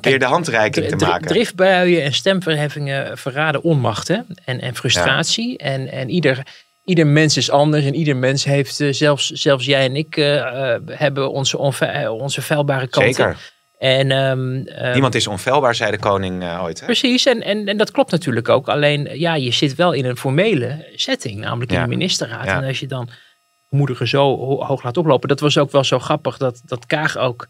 weer 0.00 0.18
de 0.18 0.24
handreiking 0.24 0.88
te 0.88 0.96
maken. 0.96 1.26
Driftbuien 1.26 2.02
en 2.02 2.12
stemverheffingen 2.12 3.18
verraden 3.18 3.62
onmacht 3.62 4.08
hè? 4.08 4.18
En, 4.44 4.60
en 4.60 4.74
frustratie. 4.74 5.58
En, 5.58 5.92
en 5.92 6.10
ieder, 6.10 6.42
ieder 6.84 7.06
mens 7.06 7.36
is 7.36 7.50
anders 7.50 7.84
en 7.84 7.94
ieder 7.94 8.16
mens 8.16 8.44
heeft, 8.44 8.80
eh, 8.80 8.92
zelfs, 8.92 9.30
zelfs 9.30 9.64
jij 9.64 9.84
en 9.84 9.96
ik, 9.96 10.16
eh, 10.16 10.36
eh, 10.36 10.80
hebben 10.90 11.30
onze, 11.30 11.58
onze 12.08 12.42
vuilbare 12.42 12.86
kanten. 12.86 13.14
Zeker. 13.14 13.52
En, 13.78 14.10
ehm, 14.10 14.66
ehm, 14.66 14.92
Niemand 14.92 15.14
is 15.14 15.26
onfeilbaar, 15.26 15.74
zei 15.74 15.90
de 15.90 15.98
koning 15.98 16.58
ooit. 16.60 16.80
Hè? 16.80 16.86
Precies, 16.86 17.26
en, 17.26 17.42
en, 17.42 17.66
en 17.66 17.76
dat 17.76 17.90
klopt 17.90 18.10
natuurlijk 18.10 18.48
ook. 18.48 18.68
Alleen, 18.68 19.08
ja, 19.12 19.34
je 19.34 19.50
zit 19.50 19.74
wel 19.74 19.92
in 19.92 20.04
een 20.04 20.16
formele 20.16 20.92
setting, 20.94 21.40
namelijk 21.40 21.72
in 21.72 21.80
de 21.80 21.86
ministerraad. 21.86 22.44
Ja. 22.44 22.56
En 22.56 22.68
als 22.68 22.80
je 22.80 22.86
dan 22.86 23.08
moedigen 23.68 24.08
zo 24.08 24.36
ho- 24.36 24.64
hoog 24.64 24.82
laat 24.82 24.96
oplopen, 24.96 25.28
dat 25.28 25.40
was 25.40 25.58
ook 25.58 25.70
wel 25.70 25.84
zo 25.84 25.98
grappig 25.98 26.36
dat, 26.36 26.60
dat 26.64 26.86
Kaag 26.86 27.18
ook 27.18 27.48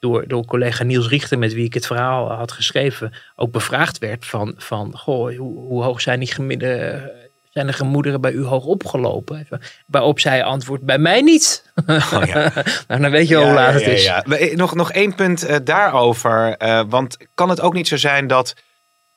door, 0.00 0.24
door 0.28 0.44
collega 0.44 0.84
Niels 0.84 1.08
Richter, 1.08 1.38
met 1.38 1.52
wie 1.52 1.64
ik 1.64 1.74
het 1.74 1.86
verhaal 1.86 2.32
had 2.32 2.52
geschreven, 2.52 3.12
ook 3.36 3.50
bevraagd 3.50 3.98
werd 3.98 4.26
van, 4.26 4.54
van 4.56 4.92
goh, 4.96 5.36
hoe, 5.38 5.58
hoe 5.58 5.82
hoog 5.82 6.00
zijn 6.00 6.18
die 6.20 6.32
gemiddelde, 6.32 7.12
zijn 7.50 7.66
de 7.66 7.72
gemoederen 7.72 8.20
bij 8.20 8.32
u 8.32 8.44
hoog 8.44 8.64
opgelopen? 8.64 9.48
Waarop 9.86 10.20
zij 10.20 10.44
antwoordt, 10.44 10.84
bij 10.84 10.98
mij 10.98 11.20
niet. 11.20 11.72
Oh, 11.86 12.22
ja. 12.26 12.52
nou, 12.88 13.00
dan 13.00 13.10
weet 13.10 13.28
je 13.28 13.34
wel 13.34 13.44
hoe 13.44 13.54
laat 13.54 13.74
het 13.74 13.86
is. 13.86 14.04
ja. 14.04 14.22
Eh, 14.24 14.56
Nog, 14.56 14.74
nog 14.74 14.92
één 14.92 15.14
punt 15.14 15.44
eh, 15.46 15.56
daarover. 15.64 16.56
eh, 16.56 16.82
want 16.88 17.16
kan 17.34 17.48
het 17.48 17.60
ook 17.60 17.74
niet 17.74 17.88
zo 17.88 17.96
zijn 17.96 18.26
dat 18.26 18.54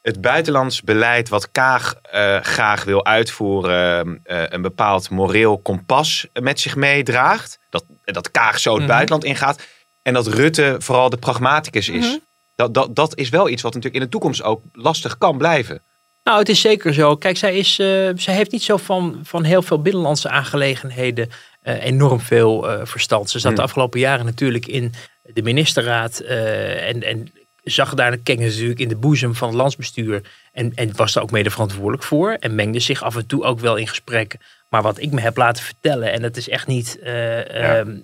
het 0.02 0.22
buitenlands 0.22 0.82
beleid 0.82 1.30
wat 1.30 1.52
Kaag 1.52 1.96
graag 2.42 2.84
wil 2.84 3.06
uitvoeren, 3.06 4.20
een 4.24 4.62
bepaald 4.62 5.10
moreel 5.10 5.58
kompas 5.58 6.28
met 6.42 6.60
zich 6.60 6.76
meedraagt? 6.76 7.60
Dat, 7.70 7.86
dat 8.04 8.32
Kaag 8.32 8.60
zo 8.60 8.72
het 8.72 8.80
Mhm. 8.82 8.88
buitenland 8.92 9.24
ingaat 9.24 9.62
en 10.04 10.14
dat 10.14 10.28
Rutte 10.28 10.76
vooral 10.80 11.10
de 11.10 11.18
pragmaticus 11.18 11.90
is. 11.90 12.06
Mhm. 12.06 12.18
dat, 12.56 12.74
dat, 12.74 12.96
dat 12.96 13.18
is 13.18 13.30
wel 13.30 13.50
iets 13.50 13.62
wat 13.62 13.74
natuurlijk 13.74 14.02
in 14.02 14.10
de 14.10 14.12
toekomst 14.12 14.44
ook 14.44 14.62
lastig 14.74 15.18
kan 15.18 15.38
blijven. 15.38 15.82
Nou, 16.24 16.40
het 16.40 16.50
is 16.50 16.62
zeker 16.62 16.94
zo. 16.94 17.16
Kijk, 17.16 17.38
zij, 17.38 17.58
is, 17.58 17.80
eh, 17.80 18.10
zij 18.16 18.36
heeft 18.36 18.52
niet 18.52 18.64
zo 18.64 18.78
van, 18.78 19.20
van 19.24 19.44
heel 19.44 19.62
veel 19.62 19.82
binnenlandse 19.82 20.30
aangelegenheden 20.30 21.30
eh, 21.62 21.86
enorm 21.86 22.20
veel 22.20 22.70
eh, 22.70 22.86
verstand. 22.86 23.30
Ze 23.30 23.40
zat 23.40 23.48
Hmm. 23.48 23.56
de 23.56 23.62
afgelopen 23.62 24.00
jaren 24.00 24.26
natuurlijk 24.26 24.68
in 24.68 24.94
de 25.24 25.42
ministerraad 25.42 26.20
en, 26.20 27.04
en 27.04 27.32
zag 27.64 27.94
daar 27.94 28.18
keek 28.18 28.40
natuurlijk 28.40 28.80
in 28.80 28.88
de 28.88 28.96
boezem 28.96 29.36
van 29.36 29.48
het 29.48 29.58
landsbestuur 29.58 30.22
en, 30.52 30.72
en 30.76 30.96
was 30.96 31.14
daar 31.14 31.24
ook 31.24 31.32
mede 31.32 31.50
verantwoordelijk 31.50 32.04
voor 32.04 32.32
en 32.32 32.56
mengde 32.56 32.80
zich 32.80 33.04
af 33.04 33.16
en 33.16 33.26
toe 33.26 33.44
ook 33.44 33.60
wel 33.60 33.76
in 33.76 33.88
gesprekken. 33.88 34.40
Maar 34.70 34.82
wat 34.82 35.00
ik 35.00 35.12
me 35.12 35.22
heb 35.22 35.38
laten 35.38 35.64
vertellen, 35.64 36.12
en 36.12 36.22
dat 36.22 36.38
is 36.38 36.50
echt 36.50 36.68
niet 36.68 37.00
eh, 37.00 37.80
ehm, 37.80 37.90
eh, 37.90 37.96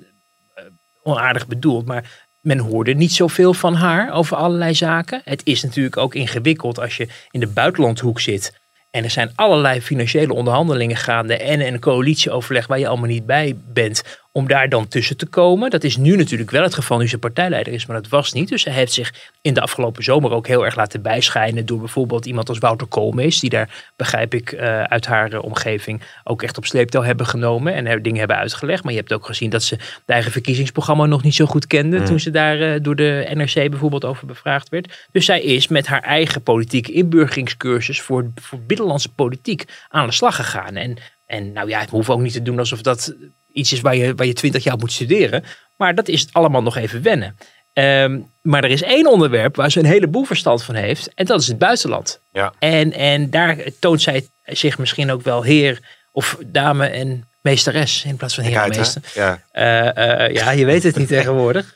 onaardig 1.10 1.48
bedoeld, 1.48 1.86
maar 1.86 2.28
men 2.42 2.58
hoorde 2.58 2.94
niet 2.94 3.12
zoveel 3.12 3.54
van 3.54 3.74
haar 3.74 4.14
over 4.14 4.38
allerlei 4.38 4.74
zaken. 4.74 5.22
Het 5.24 5.42
is 5.44 5.64
natuurlijk 5.64 5.98
ook 5.98 6.16
ingewikkeld 6.16 6.80
als 6.80 6.98
je 6.98 7.08
in 7.32 7.40
de 7.40 7.48
buitenlandhoek 7.48 8.20
zit. 8.20 8.58
En 8.92 9.04
er 9.04 9.10
zijn 9.10 9.32
allerlei 9.36 9.82
financiële 9.82 10.34
onderhandelingen 10.34 10.96
gaande 10.96 11.38
en 11.38 11.60
een 11.60 11.80
coalitieoverleg 11.80 12.68
waar 12.68 12.80
je 12.80 12.88
allemaal 12.88 13.08
niet 13.08 13.26
bij 13.26 13.56
bent. 13.74 14.04
Om 14.32 14.48
daar 14.48 14.70
dan 14.70 14.88
tussen 14.88 15.18
te 15.18 15.26
komen. 15.26 15.70
Dat 15.70 15.84
is 15.84 15.98
nu 15.98 16.16
natuurlijk 16.16 16.52
wel 16.52 16.64
het 16.64 16.74
geval 16.74 16.98
nu 16.98 17.08
ze 17.08 17.18
partijleider 17.18 17.74
is, 17.74 17.86
maar 17.86 18.02
dat 18.02 18.12
was 18.12 18.34
niet. 18.34 18.50
Dus 18.50 18.64
hij 18.64 18.74
heeft 18.74 18.94
zich 18.94 19.32
in 19.42 19.54
de 19.54 19.62
afgelopen 19.62 20.04
zomer 20.04 20.32
ook 20.32 20.48
heel 20.48 20.66
erg 20.66 20.76
laten 20.76 21.02
bijschijnen. 21.02 21.66
Door 21.66 21.80
bijvoorbeeld 21.80 22.26
iemand 22.26 22.50
als 22.50 22.58
Wouter 22.58 22.88
Koolmees. 22.88 23.40
Die 23.40 23.50
daar, 23.50 23.92
begrijp 23.96 24.34
ik, 24.34 24.52
eh, 24.52 24.84
uit 24.84 25.06
haar 25.06 25.32
eh, 25.32 25.44
omgeving 25.44 26.02
ook 26.24 26.44
echt 26.44 26.58
op 26.58 26.66
sleeptouw 26.66 27.02
hebben 27.02 27.26
genomen. 27.26 27.74
En 27.74 27.88
er 27.88 28.02
dingen 28.02 28.20
hebben 28.20 28.38
uitgelegd. 28.38 28.84
Maar 28.84 28.94
je 28.94 29.00
hebt 29.00 29.14
ook 29.14 29.26
gezien 29.26 29.50
dat 29.50 29.64
ze 29.64 29.76
de 30.06 30.14
eigen 30.14 30.32
verkiezingsprogramma 30.32 31.06
nog 31.06 31.24
niet 31.24 31.36
zo 31.36 31.46
goed 31.46 31.68
kende. 31.68 32.00
Mm. 32.00 32.06
Toen 32.06 32.20
ze 32.20 32.32
daar 32.32 32.62
eh, 32.62 32.82
door 32.82 32.96
de 32.96 33.30
NRC 33.34 33.54
bijvoorbeeld 33.54 34.06
over 34.06 34.28
bevraagd 34.28 34.70
werd. 34.70 35.08
Dus 35.12 35.26
zij 35.26 35.42
is 35.42 35.68
met 35.68 35.88
haar 35.88 36.02
eigen 36.02 36.44
politieke 36.44 36.92
inburgeringscursus 36.92 38.02
voor, 38.02 38.32
voor 38.36 38.60
binnenlandse 38.60 39.14
politiek 39.14 39.64
aan 39.88 40.08
de 40.08 40.14
slag 40.14 40.36
gegaan. 40.36 40.76
En, 40.76 40.98
en 41.26 41.52
nou 41.52 41.70
ja, 41.70 41.80
we 41.80 41.90
hoeven 41.90 42.14
ook 42.14 42.22
niet 42.22 42.34
te 42.34 42.42
doen 42.42 42.60
alsof 42.60 42.82
dat 42.82 43.16
iets 43.60 43.74
is 43.74 43.82
waar 43.82 43.96
je, 43.96 44.16
waar 44.16 44.26
je 44.26 44.34
twintig 44.34 44.64
jaar 44.64 44.78
moet 44.78 44.92
studeren. 44.92 45.44
Maar 45.78 45.96
dat 45.96 46.08
is 46.08 46.22
het 46.22 46.34
allemaal 46.34 46.62
nog 46.62 46.78
even 46.78 47.02
wennen. 47.02 47.38
Ehm, 47.74 48.20
maar 48.42 48.64
er 48.64 48.70
is 48.70 48.82
één 48.82 49.12
onderwerp 49.12 49.56
waar 49.56 49.72
ze 49.72 49.80
een 49.80 49.86
heleboel 49.86 50.24
verstand 50.24 50.64
van 50.64 50.76
heeft. 50.76 51.12
En 51.14 51.26
dat 51.26 51.42
is 51.42 51.48
het 51.48 51.58
buitenland. 51.58 52.22
Ja. 52.32 52.54
En, 52.60 52.94
en 52.94 53.30
daar 53.30 53.58
toont 53.80 54.02
zij 54.02 54.28
zich 54.46 54.78
misschien 54.78 55.12
ook 55.12 55.22
wel 55.22 55.44
heer 55.44 55.80
of 56.12 56.38
dame 56.46 56.88
en 56.88 57.28
meesteres 57.42 58.04
in 58.06 58.16
plaats 58.16 58.36
van 58.36 58.44
heer 58.44 58.58
en 58.58 58.70
meester. 58.70 59.02
Ja. 59.14 59.42
Eh, 59.52 60.26
eh, 60.26 60.34
ja, 60.34 60.52
je 60.52 60.66
weet 60.66 60.84
het 60.84 60.98
niet 60.98 61.08
tegenwoordig. 61.08 61.76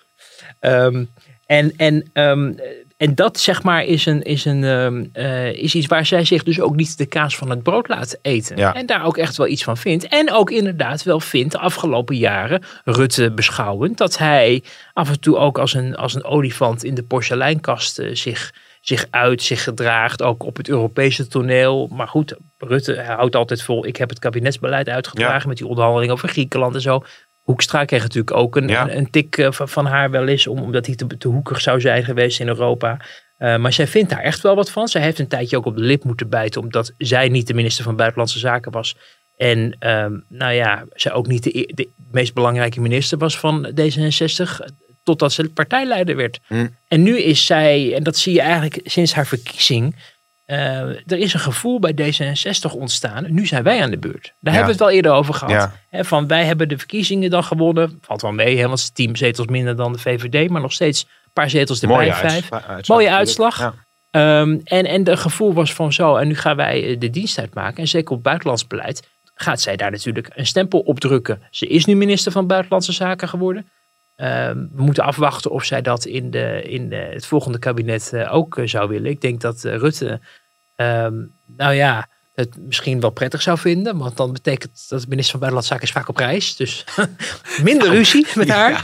Ehm, 0.60 1.04
en, 1.46 1.74
en, 1.78 2.10
ehm, 2.14 2.54
en 2.98 3.16
dat 3.16 3.40
zeg 3.40 3.64
maar 3.64 3.84
is, 3.84 4.06
een, 4.06 4.22
is, 4.22 4.46
een, 4.46 4.64
ehm, 4.64 5.06
eh, 5.14 5.54
is 5.54 5.76
iets 5.76 5.88
waar 5.88 6.06
zij 6.06 6.26
zich 6.26 6.44
dus 6.44 6.62
ook 6.62 6.76
niet 6.76 6.98
de 6.98 7.06
kaas 7.06 7.38
van 7.38 7.50
het 7.50 7.64
brood 7.64 7.88
laat 7.88 8.18
eten. 8.22 8.58
Ja. 8.58 8.74
En 8.74 8.86
daar 8.86 9.06
ook 9.06 9.18
echt 9.18 9.38
wel 9.38 9.48
iets 9.48 9.64
van 9.64 9.78
vindt. 9.78 10.08
En 10.08 10.32
ook 10.32 10.52
inderdaad 10.52 11.04
wel 11.04 11.20
vindt 11.20 11.52
de 11.52 11.60
afgelopen 11.60 12.16
jaren, 12.16 12.64
Rutte 12.84 13.32
beschouwend, 13.32 13.98
dat 13.98 14.18
hij 14.18 14.64
af 14.94 15.10
en 15.10 15.20
toe 15.20 15.38
ook 15.38 15.58
als 15.58 15.74
een, 15.74 15.96
als 15.96 16.14
een 16.14 16.24
olifant 16.24 16.84
in 16.84 16.96
de 16.96 17.04
porseleinkast 17.04 18.00
eh, 18.00 18.16
zich, 18.16 18.54
zich 18.82 19.06
uit, 19.10 19.42
zich 19.42 19.64
gedraagt. 19.64 20.22
Ook 20.22 20.44
op 20.44 20.58
het 20.58 20.70
Europese 20.70 21.28
toneel. 21.28 21.88
Maar 21.92 22.08
goed, 22.08 22.36
Rutte 22.58 23.02
houdt 23.02 23.36
altijd 23.36 23.62
vol. 23.64 23.86
Ik 23.86 23.98
heb 23.98 24.10
het 24.10 24.20
kabinetsbeleid 24.20 24.90
uitgedragen 24.90 25.42
Ja. 25.42 25.48
met 25.48 25.58
die 25.58 25.68
onderhandelingen 25.68 26.14
over 26.14 26.30
Griekenland 26.30 26.76
en 26.76 26.82
zo. 26.82 27.04
Hoekstra 27.44 27.86
kreeg 27.86 28.02
natuurlijk 28.02 28.38
ook 28.38 28.56
een, 28.56 28.68
Ja. 28.68 28.82
een, 28.82 28.98
een 28.98 29.10
tik 29.10 29.38
eh, 29.38 29.48
van, 29.52 29.86
haar 29.86 30.12
wel 30.12 30.28
eens, 30.28 30.48
om, 30.48 30.60
omdat 30.60 30.86
hij 30.86 30.96
te, 30.96 31.18
te 31.18 31.28
hoekig 31.28 31.62
zou 31.62 31.82
zijn 31.82 32.04
geweest 32.04 32.40
in 32.40 32.48
Europa. 32.48 33.00
Eh, 33.38 33.58
maar 33.58 33.74
zij 33.74 33.88
vindt 33.88 34.10
daar 34.10 34.20
echt 34.20 34.42
wel 34.42 34.56
wat 34.56 34.72
van. 34.72 34.88
Zij 34.88 35.02
heeft 35.02 35.20
een 35.20 35.28
tijdje 35.28 35.58
ook 35.58 35.66
op 35.66 35.76
de 35.76 35.82
lip 35.84 36.04
moeten 36.04 36.30
bijten, 36.30 36.62
omdat 36.62 36.94
zij 36.98 37.30
niet 37.30 37.48
de 37.48 37.54
minister 37.54 37.84
van 37.84 37.96
Buitenlandse 37.96 38.40
Zaken 38.40 38.72
was. 38.72 38.96
En 39.38 39.76
ehm, 39.80 40.14
nou 40.30 40.54
ja, 40.54 40.86
zij 40.94 41.12
ook 41.12 41.28
niet 41.28 41.44
de, 41.44 41.60
e- 41.60 41.74
de 41.74 41.90
meest 42.12 42.34
belangrijke 42.34 42.82
minister 42.82 43.18
was 43.18 43.38
van 43.38 43.72
D66, 43.82 44.74
totdat 45.04 45.34
ze 45.34 45.50
partijleider 45.50 46.16
werd. 46.16 46.40
Hm. 46.48 46.68
En 46.88 47.04
nu 47.04 47.18
is 47.20 47.46
zij, 47.46 47.96
en 47.96 48.04
dat 48.04 48.18
zie 48.18 48.34
je 48.34 48.42
eigenlijk 48.42 48.80
sinds 48.84 49.14
haar 49.14 49.28
verkiezing, 49.28 49.96
eh, 50.46 50.80
er 50.90 51.18
is 51.18 51.34
een 51.34 51.40
gevoel 51.40 51.80
bij 51.80 51.94
D66 51.94 52.72
ontstaan. 52.78 53.26
Nu 53.30 53.46
zijn 53.46 53.64
wij 53.64 53.82
aan 53.82 53.90
de 53.92 53.98
beurt. 53.98 54.34
Daar 54.40 54.54
hebben 54.54 54.64
we 54.76 54.84
het 54.84 54.90
wel 54.90 54.96
eerder 54.98 55.12
over 55.12 55.34
gehad. 55.34 55.72
Ja. 55.92 56.04
Van 56.04 56.28
wij 56.28 56.46
hebben 56.46 56.68
de 56.70 56.78
verkiezingen 56.78 57.30
dan 57.30 57.44
gewonnen. 57.44 57.98
Valt 58.02 58.22
wel 58.22 58.32
mee, 58.32 58.58
hè, 58.58 58.68
want 58.68 58.82
het 58.82 58.96
tien 58.96 59.16
zetels 59.18 59.48
minder 59.48 59.76
dan 59.76 59.92
de 59.94 60.00
VVD. 60.00 60.50
Maar 60.50 60.62
nog 60.62 60.74
steeds 60.74 61.02
een 61.02 61.32
paar 61.34 61.50
zetels 61.50 61.82
erbij, 61.82 61.98
Mooie 61.98 62.14
vijf. 62.14 62.52
uits- 62.52 62.68
uitslag. 62.68 62.98
Mooie 62.98 63.12
uitslag. 63.12 63.58
Ja. 63.60 63.74
Ehm, 64.12 64.60
en, 64.64 64.86
en 64.86 65.04
de 65.04 65.18
gevoel 65.18 65.54
was 65.54 65.74
van 65.74 65.94
zo, 65.94 66.16
en 66.16 66.28
nu 66.28 66.36
gaan 66.36 66.56
wij 66.56 66.84
eh, 66.90 67.00
de 67.00 67.10
dienst 67.10 67.40
uitmaken. 67.40 67.78
En 67.78 67.88
zeker 67.88 68.16
op 68.16 68.24
buitenlands 68.24 68.68
beleid 68.68 69.08
gaat 69.36 69.62
zij 69.62 69.76
daar 69.76 69.92
natuurlijk 69.92 70.30
een 70.34 70.46
stempel 70.46 70.80
op 70.80 71.00
drukken. 71.00 71.42
Ze 71.50 71.68
is 71.68 71.86
nu 71.86 71.96
minister 71.96 72.32
van 72.32 72.48
Buitenlandse 72.48 72.92
Zaken 72.92 73.30
geworden. 73.30 73.68
Ehm, 74.16 74.58
we 74.72 74.82
moeten 74.82 75.04
afwachten 75.04 75.52
of 75.52 75.64
zij 75.64 75.82
dat 75.82 76.06
in, 76.06 76.32
de, 76.32 76.62
in 76.64 76.90
de, 76.90 76.96
het 76.96 77.26
volgende 77.26 77.60
kabinet 77.60 78.14
eh, 78.14 78.34
ook 78.34 78.58
eh, 78.58 78.68
zou 78.68 78.90
willen. 78.90 79.12
Ik 79.12 79.22
denk 79.22 79.42
dat 79.42 79.64
eh, 79.64 79.76
Rutte, 79.76 80.20
ehm, 80.76 81.14
nou 81.46 81.74
ja, 81.74 82.08
het 82.34 82.58
misschien 82.58 83.00
wel 83.00 83.10
prettig 83.10 83.42
zou 83.42 83.58
vinden. 83.58 83.98
Want 83.98 84.18
dan 84.18 84.34
betekent 84.34 84.86
dat 84.90 85.02
de 85.02 85.08
minister 85.08 85.32
van 85.32 85.40
Buitenlandse 85.40 85.74
Zaken 85.74 85.88
is 85.88 85.92
vaak 85.94 86.10
op 86.10 86.18
reis. 86.18 86.56
Dus 86.56 86.84
minder 87.64 87.90
ruzie 87.90 88.28
met 88.36 88.50
haar. 88.50 88.72
Ja. 88.72 88.82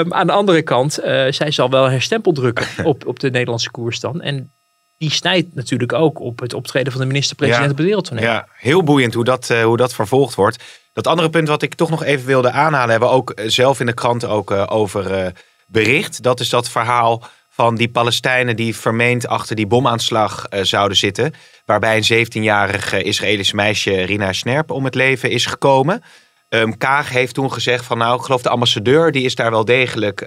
Ehm, 0.00 0.12
aan 0.12 0.26
de 0.26 0.32
andere 0.32 0.62
kant, 0.62 0.92
zij 1.30 1.50
zal 1.50 1.70
wel 1.70 1.88
haar 1.88 2.02
stempel 2.02 2.32
drukken 2.32 2.66
op, 2.84 3.06
op 3.06 3.20
de 3.20 3.30
Nederlandse 3.30 3.70
koers 3.70 4.00
dan. 4.00 4.20
En 4.20 4.52
die 4.98 5.10
snijdt 5.10 5.54
natuurlijk 5.54 5.92
ook 5.92 6.20
op 6.20 6.38
het 6.40 6.54
optreden 6.54 6.92
van 6.92 7.00
de 7.00 7.06
minister-president 7.06 7.64
Ja. 7.64 7.70
op 7.70 7.76
het 7.76 7.86
wereldtoneel. 7.86 8.22
Ja, 8.22 8.48
heel 8.52 8.82
boeiend 8.82 9.14
hoe 9.14 9.24
dat, 9.24 9.48
hoe 9.48 9.76
dat 9.76 9.94
vervolgd 9.94 10.34
wordt. 10.34 10.64
Dat 10.96 11.06
andere 11.06 11.30
punt 11.30 11.48
wat 11.48 11.62
ik 11.62 11.74
toch 11.74 11.90
nog 11.90 12.04
even 12.04 12.26
wilde 12.26 12.50
aanhalen, 12.50 12.90
hebben 12.90 13.08
we 13.08 13.14
ook 13.14 13.30
eh, 13.30 13.48
zelf 13.48 13.80
in 13.80 13.86
de 13.86 13.94
krant 13.94 14.24
ook 14.24 14.50
eh, 14.50 14.64
over 14.68 15.12
eh, 15.12 15.32
bericht. 15.66 16.22
Dat 16.22 16.40
is 16.40 16.48
dat 16.48 16.68
verhaal 16.68 17.22
van 17.48 17.74
die 17.74 17.88
Palestijnen 17.88 18.56
die 18.56 18.76
vermeend 18.76 19.26
achter 19.26 19.56
die 19.56 19.66
bomaanslag 19.66 20.46
zouden 20.62 20.96
zitten. 20.96 21.34
Waarbij 21.64 21.96
een 21.96 22.26
17-jarig 22.26 22.92
eh, 22.92 23.04
Israëlisch 23.04 23.52
meisje, 23.52 24.02
Rina 24.02 24.32
Snerp, 24.32 24.70
om 24.70 24.84
het 24.84 24.94
leven 24.94 25.30
is 25.30 25.46
gekomen. 25.46 26.02
Ehm, 26.48 26.72
Kaag 26.78 27.10
heeft 27.10 27.34
toen 27.34 27.52
gezegd 27.52 27.84
van 27.84 27.98
nou, 27.98 28.22
geloof 28.22 28.42
de 28.42 28.48
ambassadeur, 28.48 29.12
die 29.12 29.24
is 29.24 29.34
daar 29.34 29.50
wel 29.50 29.64
degelijk 29.64 30.24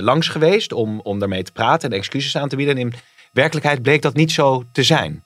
langs 0.00 0.28
geweest 0.28 0.72
om, 0.72 1.00
om 1.00 1.18
daarmee 1.18 1.42
te 1.42 1.52
praten 1.52 1.90
en 1.90 1.98
excuses 1.98 2.36
aan 2.36 2.48
te 2.48 2.56
bieden. 2.56 2.76
En 2.76 2.80
in 2.80 2.94
werkelijkheid 3.32 3.82
bleek 3.82 4.02
dat 4.02 4.14
niet 4.14 4.32
zo 4.32 4.64
te 4.72 4.82
zijn. 4.82 5.25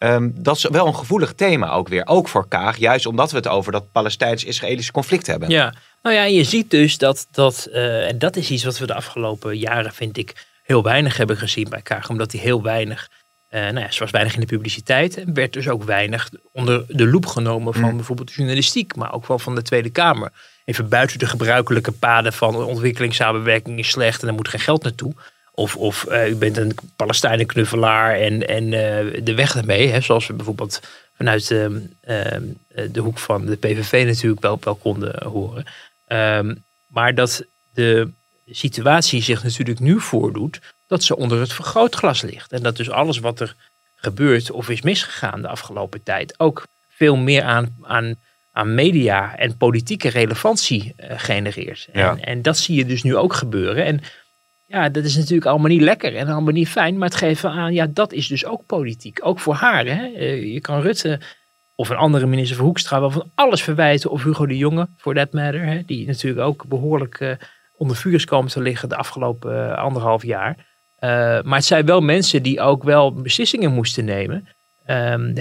Ehm, 0.00 0.30
dat 0.34 0.56
is 0.56 0.66
wel 0.70 0.86
een 0.86 0.94
gevoelig 0.96 1.32
thema 1.32 1.70
ook 1.70 1.88
weer. 1.88 2.06
Ook 2.06 2.28
voor 2.28 2.48
Kaag. 2.48 2.76
Juist 2.76 3.06
omdat 3.06 3.30
we 3.30 3.36
het 3.36 3.48
over 3.48 3.72
dat 3.72 3.92
Palestijns-Israëlische 3.92 4.92
conflict 4.92 5.26
hebben. 5.26 5.50
Ja, 5.50 5.74
nou 6.02 6.16
ja, 6.16 6.22
je 6.24 6.44
ziet 6.44 6.70
dus 6.70 6.98
dat, 6.98 7.26
dat 7.30 7.68
eh, 7.72 8.08
en 8.08 8.18
dat 8.18 8.36
is 8.36 8.50
iets 8.50 8.64
wat 8.64 8.78
we 8.78 8.86
de 8.86 8.94
afgelopen 8.94 9.58
jaren, 9.58 9.92
vind 9.92 10.16
ik, 10.16 10.46
heel 10.62 10.82
weinig 10.82 11.16
hebben 11.16 11.36
gezien 11.36 11.68
bij 11.68 11.82
Kaag. 11.82 12.08
Omdat 12.08 12.32
hij 12.32 12.40
heel 12.40 12.62
weinig, 12.62 13.08
eh 13.48 13.60
nou 13.60 13.78
ja, 13.78 13.90
ze 13.90 13.98
was 14.00 14.10
weinig 14.10 14.34
in 14.34 14.40
de 14.40 14.46
publiciteit. 14.46 15.16
En 15.16 15.34
werd 15.34 15.52
dus 15.52 15.68
ook 15.68 15.82
weinig 15.84 16.30
onder 16.52 16.84
de 16.88 17.06
loep 17.06 17.26
genomen 17.26 17.74
van 17.74 17.90
Mm. 17.90 17.96
bijvoorbeeld 17.96 18.28
de 18.28 18.34
journalistiek, 18.34 18.96
maar 18.96 19.12
ook 19.12 19.26
wel 19.26 19.38
van 19.38 19.54
de 19.54 19.62
Tweede 19.62 19.90
Kamer. 19.90 20.32
Even 20.64 20.88
buiten 20.88 21.18
de 21.18 21.26
gebruikelijke 21.26 21.92
paden 21.92 22.32
van 22.32 22.56
ontwikkelingssamenwerking 22.56 23.78
is 23.78 23.88
slecht 23.88 24.22
en 24.22 24.28
er 24.28 24.34
moet 24.34 24.48
geen 24.48 24.60
geld 24.60 24.82
naartoe. 24.82 25.14
Of, 25.54 25.76
of 25.76 26.04
eh, 26.04 26.28
u 26.28 26.34
bent 26.34 26.56
een 26.56 26.74
Palestijnenknuffelaar 26.96 28.14
en, 28.14 28.48
en 28.48 28.64
eh, 28.64 29.24
de 29.24 29.34
weg 29.34 29.56
ermee. 29.56 29.88
Hè, 29.88 30.00
zoals 30.00 30.26
we 30.26 30.32
bijvoorbeeld 30.32 30.80
vanuit 31.16 31.50
ehm, 31.50 31.78
ehm, 32.00 32.42
de 32.92 33.00
hoek 33.00 33.18
van 33.18 33.46
de 33.46 33.56
PVV 33.56 34.04
natuurlijk 34.06 34.42
wel, 34.42 34.58
wel 34.60 34.74
konden 34.74 35.26
horen. 35.26 35.64
Ehm, 36.06 36.54
maar 36.86 37.14
dat 37.14 37.44
de 37.74 38.10
situatie 38.50 39.22
zich 39.22 39.42
natuurlijk 39.42 39.80
nu 39.80 40.00
voordoet 40.00 40.60
dat 40.86 41.02
ze 41.02 41.16
onder 41.16 41.40
het 41.40 41.52
vergrootglas 41.52 42.22
ligt. 42.22 42.52
En 42.52 42.62
dat 42.62 42.76
dus 42.76 42.90
alles 42.90 43.18
wat 43.18 43.40
er 43.40 43.54
gebeurt 43.94 44.50
of 44.50 44.68
is 44.68 44.82
misgegaan 44.82 45.42
de 45.42 45.48
afgelopen 45.48 46.02
tijd 46.02 46.34
ook 46.38 46.66
veel 46.88 47.16
meer 47.16 47.42
aan, 47.42 47.76
aan, 47.82 48.14
aan 48.52 48.74
media 48.74 49.36
en 49.36 49.56
politieke 49.56 50.08
relevantie 50.08 50.92
eh, 50.96 51.18
genereert. 51.18 51.88
Ja. 51.92 52.10
En, 52.10 52.24
en 52.24 52.42
dat 52.42 52.58
zie 52.58 52.76
je 52.76 52.86
dus 52.86 53.02
nu 53.02 53.16
ook 53.16 53.34
gebeuren. 53.34 53.84
En 53.84 54.00
ja, 54.70 54.88
dat 54.88 55.04
is 55.04 55.16
natuurlijk 55.16 55.46
allemaal 55.46 55.68
niet 55.68 55.80
lekker 55.80 56.16
en 56.16 56.28
allemaal 56.28 56.52
niet 56.52 56.68
fijn. 56.68 56.98
Maar 56.98 57.08
het 57.08 57.16
geeft 57.16 57.42
wel 57.42 57.50
aan, 57.50 57.72
ja, 57.72 57.86
dat 57.86 58.12
is 58.12 58.26
dus 58.26 58.44
ook 58.44 58.66
politiek. 58.66 59.18
Ook 59.22 59.40
voor 59.40 59.54
haar. 59.54 59.86
Hè? 59.86 60.12
Eh, 60.12 60.52
Je 60.52 60.60
kan 60.60 60.80
Rutte 60.80 61.20
of 61.74 61.88
een 61.88 61.96
andere 61.96 62.26
minister 62.26 62.56
van 62.56 62.66
Hoekstra 62.66 63.00
wel 63.00 63.10
van 63.10 63.30
alles 63.34 63.62
verwijten. 63.62 64.10
Of 64.10 64.22
Hugo 64.22 64.46
de 64.46 64.56
Jonge, 64.56 64.88
for 64.96 65.14
that 65.14 65.32
matter. 65.32 65.66
Hè? 65.66 65.82
Die 65.86 66.06
natuurlijk 66.06 66.46
ook 66.46 66.64
behoorlijk 66.66 67.20
eh, 67.20 67.30
onder 67.76 67.96
vuur 67.96 68.14
is 68.14 68.24
komen 68.24 68.50
te 68.50 68.60
liggen 68.60 68.88
de 68.88 68.96
afgelopen 68.96 69.70
eh, 69.70 69.78
anderhalf 69.78 70.24
jaar. 70.24 70.68
Maar 71.44 71.54
het 71.54 71.64
zijn 71.64 71.86
wel 71.86 72.00
mensen 72.00 72.42
die 72.42 72.60
ook 72.60 72.82
wel 72.82 73.12
beslissingen 73.12 73.72
moesten 73.72 74.04
nemen. 74.04 74.48
Ehm, 74.84 75.36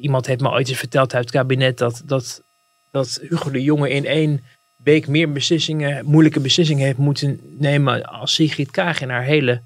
iemand 0.00 0.26
heeft 0.26 0.40
me 0.40 0.50
ooit 0.50 0.68
eens 0.68 0.78
verteld 0.78 1.14
uit 1.14 1.24
het 1.24 1.32
kabinet 1.32 1.78
dat, 1.78 2.02
dat, 2.04 2.42
dat 2.90 3.20
Hugo 3.28 3.50
de 3.50 3.62
Jonge 3.62 3.90
in 3.90 4.06
één 4.06 4.44
week 4.84 5.06
meer 5.06 5.32
beslissingen, 5.32 6.04
moeilijke 6.06 6.40
beslissingen 6.40 6.84
heeft 6.86 6.98
moeten 6.98 7.40
nemen 7.58 8.04
als 8.04 8.34
Sigrid 8.34 8.70
Kaag 8.70 9.00
in 9.00 9.10
haar 9.10 9.22
hele 9.22 9.60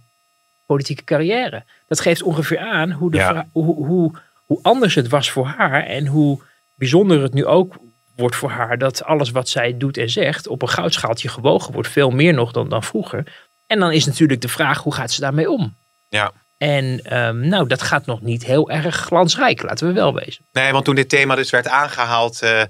politieke 0.67 1.05
carrière. 1.05 1.63
Dat 1.89 2.01
geeft 2.01 2.23
ongeveer 2.23 2.59
aan 2.59 2.91
hoe, 2.91 3.11
de 3.11 3.17
Ja. 3.17 3.29
vra- 3.31 3.49
hoe, 3.53 3.75
hoe, 3.87 4.13
hoe 4.47 4.59
anders 4.63 4.95
het 4.95 5.09
was 5.09 5.31
voor 5.31 5.47
haar 5.47 5.87
en 5.87 6.07
hoe 6.07 6.41
bijzonder 6.75 7.23
het 7.23 7.35
nu 7.35 7.45
ook 7.47 7.75
wordt 8.17 8.37
voor 8.37 8.51
haar 8.51 8.79
dat 8.79 9.05
alles 9.05 9.31
wat 9.31 9.49
zij 9.49 9.77
doet 9.77 9.97
en 9.97 10.11
zegt 10.11 10.47
op 10.49 10.63
een 10.63 10.69
goudschaaltje 10.69 11.29
gewogen 11.29 11.73
wordt, 11.73 11.89
veel 11.89 12.11
meer 12.11 12.35
nog 12.35 12.53
dan, 12.53 12.69
dan 12.69 12.83
vroeger. 12.83 13.25
En 13.67 13.79
dan 13.79 13.93
is 13.93 14.07
natuurlijk 14.07 14.41
de 14.41 14.49
vraag, 14.49 14.83
hoe 14.83 14.95
gaat 14.95 15.13
ze 15.13 15.21
daarmee 15.21 15.51
om? 15.51 15.75
Ja. 16.09 16.33
En 16.59 17.01
ehm, 17.05 17.49
nou, 17.49 17.69
dat 17.69 17.83
gaat 17.83 18.07
nog 18.07 18.21
niet 18.23 18.45
heel 18.45 18.71
erg 18.71 18.97
glansrijk, 18.97 19.63
laten 19.63 19.87
we 19.87 19.93
wel 19.93 20.15
wezen. 20.15 20.45
Nee, 20.53 20.73
want 20.73 20.85
toen 20.85 20.95
dit 20.95 21.09
thema 21.09 21.35
dus 21.35 21.51
werd 21.51 21.69
aangehaald 21.69 22.43
eh, 22.43 22.63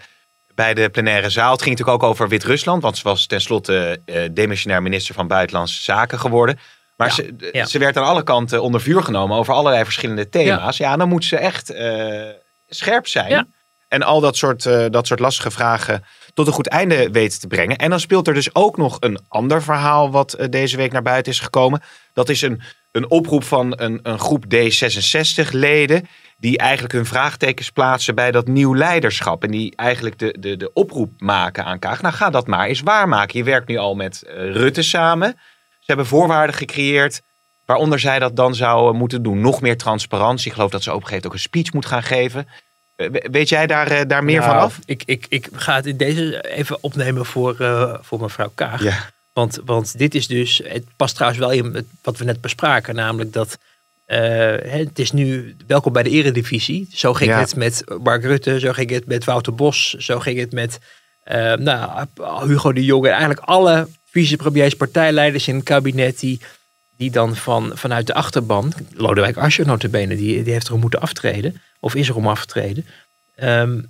bij 0.56 0.74
de 0.74 0.88
plenaire 0.90 1.30
zaal. 1.30 1.52
Het 1.52 1.62
ging 1.62 1.76
natuurlijk 1.78 2.02
ook 2.02 2.10
over 2.10 2.28
Wit-Rusland. 2.28 2.82
Want 2.82 2.96
ze 2.96 3.02
was 3.02 3.26
tenslotte 3.26 4.00
eh 4.04 4.22
demissionair 4.32 4.82
minister 4.82 5.14
van 5.14 5.26
Buitenlandse 5.26 5.82
Zaken 5.82 6.18
geworden. 6.18 6.58
Maar 6.96 7.08
Ja, 7.08 7.14
ze, 7.14 7.34
ja. 7.52 7.64
ze 7.64 7.78
werd 7.78 7.96
aan 7.96 8.04
alle 8.04 8.22
kanten 8.22 8.62
onder 8.62 8.80
vuur 8.80 9.02
genomen 9.02 9.36
over 9.36 9.54
allerlei 9.54 9.84
verschillende 9.84 10.28
thema's. 10.28 10.76
Ja, 10.76 10.96
dan 10.96 11.08
moet 11.08 11.24
ze 11.24 11.36
echt 11.36 11.70
eh, 11.70 12.28
scherp 12.66 13.06
zijn. 13.06 13.48
En 13.88 14.02
al 14.02 14.20
dat 14.20 14.36
soort, 14.36 14.66
eh, 14.66 14.84
dat 14.90 15.06
soort 15.06 15.20
lastige 15.20 15.50
vragen 15.50 16.04
tot 16.34 16.46
een 16.46 16.52
goed 16.52 16.68
einde 16.68 17.10
weten 17.10 17.40
te 17.40 17.46
brengen. 17.46 17.76
En 17.76 17.90
dan 17.90 18.00
speelt 18.00 18.28
er 18.28 18.34
dus 18.34 18.54
ook 18.54 18.76
nog 18.76 18.96
een 19.00 19.18
ander 19.28 19.62
verhaal 19.62 20.10
wat 20.10 20.32
eh, 20.32 20.46
deze 20.50 20.76
week 20.76 20.92
naar 20.92 21.02
buiten 21.02 21.32
is 21.32 21.40
gekomen. 21.40 21.82
Dat 22.12 22.28
is 22.28 22.42
een, 22.42 22.62
een 22.96 23.10
oproep 23.10 23.44
van 23.44 23.72
een, 23.76 24.00
een 24.02 24.18
groep 24.18 24.44
D66-leden 24.54 26.06
die 26.38 26.58
eigenlijk 26.58 26.92
hun 26.92 27.06
vraagtekens 27.06 27.70
plaatsen 27.70 28.14
bij 28.14 28.30
dat 28.30 28.46
nieuw 28.48 28.74
leiderschap. 28.76 29.44
En 29.44 29.50
die 29.50 29.76
eigenlijk 29.76 30.18
de, 30.18 30.36
de, 30.38 30.56
de 30.56 30.72
oproep 30.72 31.12
maken 31.18 31.64
aan 31.64 31.78
Kaag. 31.78 32.02
Nou, 32.02 32.14
ga 32.14 32.30
dat 32.30 32.46
maar 32.46 32.66
eens 32.66 32.80
waarmaken. 32.80 33.38
Je 33.38 33.44
werkt 33.44 33.68
nu 33.68 33.76
al 33.76 33.94
met 33.94 34.22
eh, 34.22 34.34
Rutte 34.52 34.82
samen. 34.82 35.28
Ze 35.68 35.84
hebben 35.86 36.06
voorwaarden 36.06 36.56
gecreëerd 36.56 37.22
waaronder 37.64 37.98
zij 37.98 38.18
dat 38.18 38.36
dan 38.36 38.54
zou 38.54 38.92
eh, 38.92 38.98
moeten 38.98 39.22
doen. 39.22 39.40
Nog 39.40 39.60
meer 39.60 39.76
transparantie. 39.76 40.46
Ik 40.48 40.52
geloof 40.54 40.70
dat 40.70 40.82
ze 40.82 40.90
op 40.94 41.00
een 41.00 41.06
gegeven 41.06 41.24
moment 41.30 41.44
ook 41.44 41.52
een 41.54 41.60
speech 41.60 41.72
moet 41.72 41.86
gaan 41.86 42.02
geven. 42.02 42.48
We- 42.96 43.28
Weet 43.30 43.48
jij 43.48 43.66
daar, 43.66 43.86
eh, 43.90 44.00
daar 44.06 44.24
meer 44.24 44.40
Nou, 44.40 44.50
van 44.52 44.60
af? 44.60 44.78
Ik, 44.84 45.02
ik, 45.06 45.26
ik 45.28 45.48
ga 45.52 45.74
het 45.74 45.86
in 45.86 45.96
deze 45.96 46.40
even 46.50 46.78
opnemen 46.80 47.26
voor, 47.26 47.56
voor 48.02 48.20
mevrouw 48.20 48.50
Kaag. 48.54 48.82
Ja. 48.82 49.14
Want, 49.36 49.58
want 49.64 49.98
dit 49.98 50.14
is 50.14 50.26
dus, 50.26 50.60
het 50.64 50.84
past 50.96 51.14
trouwens 51.14 51.40
wel 51.40 51.50
in 51.50 51.86
wat 52.02 52.18
we 52.18 52.24
net 52.24 52.40
bespraken, 52.40 52.94
namelijk 52.94 53.32
dat 53.32 53.58
eh, 54.04 54.54
het 54.62 54.98
is 54.98 55.12
nu 55.12 55.56
welkom 55.66 55.92
bij 55.92 56.02
de 56.02 56.10
eredivisie. 56.10 56.88
Zo 56.92 57.14
ging 57.14 57.30
Ja. 57.30 57.40
het 57.40 57.56
met 57.56 57.84
Mark 58.02 58.22
Rutte, 58.22 58.60
zo 58.60 58.72
ging 58.72 58.90
het 58.90 59.06
met 59.06 59.24
Wouter 59.24 59.54
Bos, 59.54 59.92
zo 59.92 60.18
ging 60.18 60.38
het 60.38 60.52
met 60.52 60.78
eh, 61.22 61.54
nou, 61.54 62.06
Hugo 62.46 62.72
de 62.72 62.84
Jonge. 62.84 63.08
Eigenlijk 63.08 63.40
alle 63.40 63.88
vicepremiers, 64.10 64.74
partijleiders 64.74 65.48
in 65.48 65.54
het 65.54 65.64
kabinet 65.64 66.20
die, 66.20 66.40
die 66.96 67.10
dan 67.10 67.36
van, 67.36 67.70
vanuit 67.74 68.06
de 68.06 68.14
achterban, 68.14 68.72
Lodewijk 68.94 69.36
Asscher 69.36 69.66
notabene, 69.66 70.16
die, 70.16 70.42
die 70.42 70.52
heeft 70.52 70.68
erom 70.68 70.80
moeten 70.80 71.00
aftreden, 71.00 71.60
of 71.80 71.94
is 71.94 72.08
er 72.08 72.16
om 72.16 72.26
aftreden. 72.28 72.86
Ehm, 73.34 73.80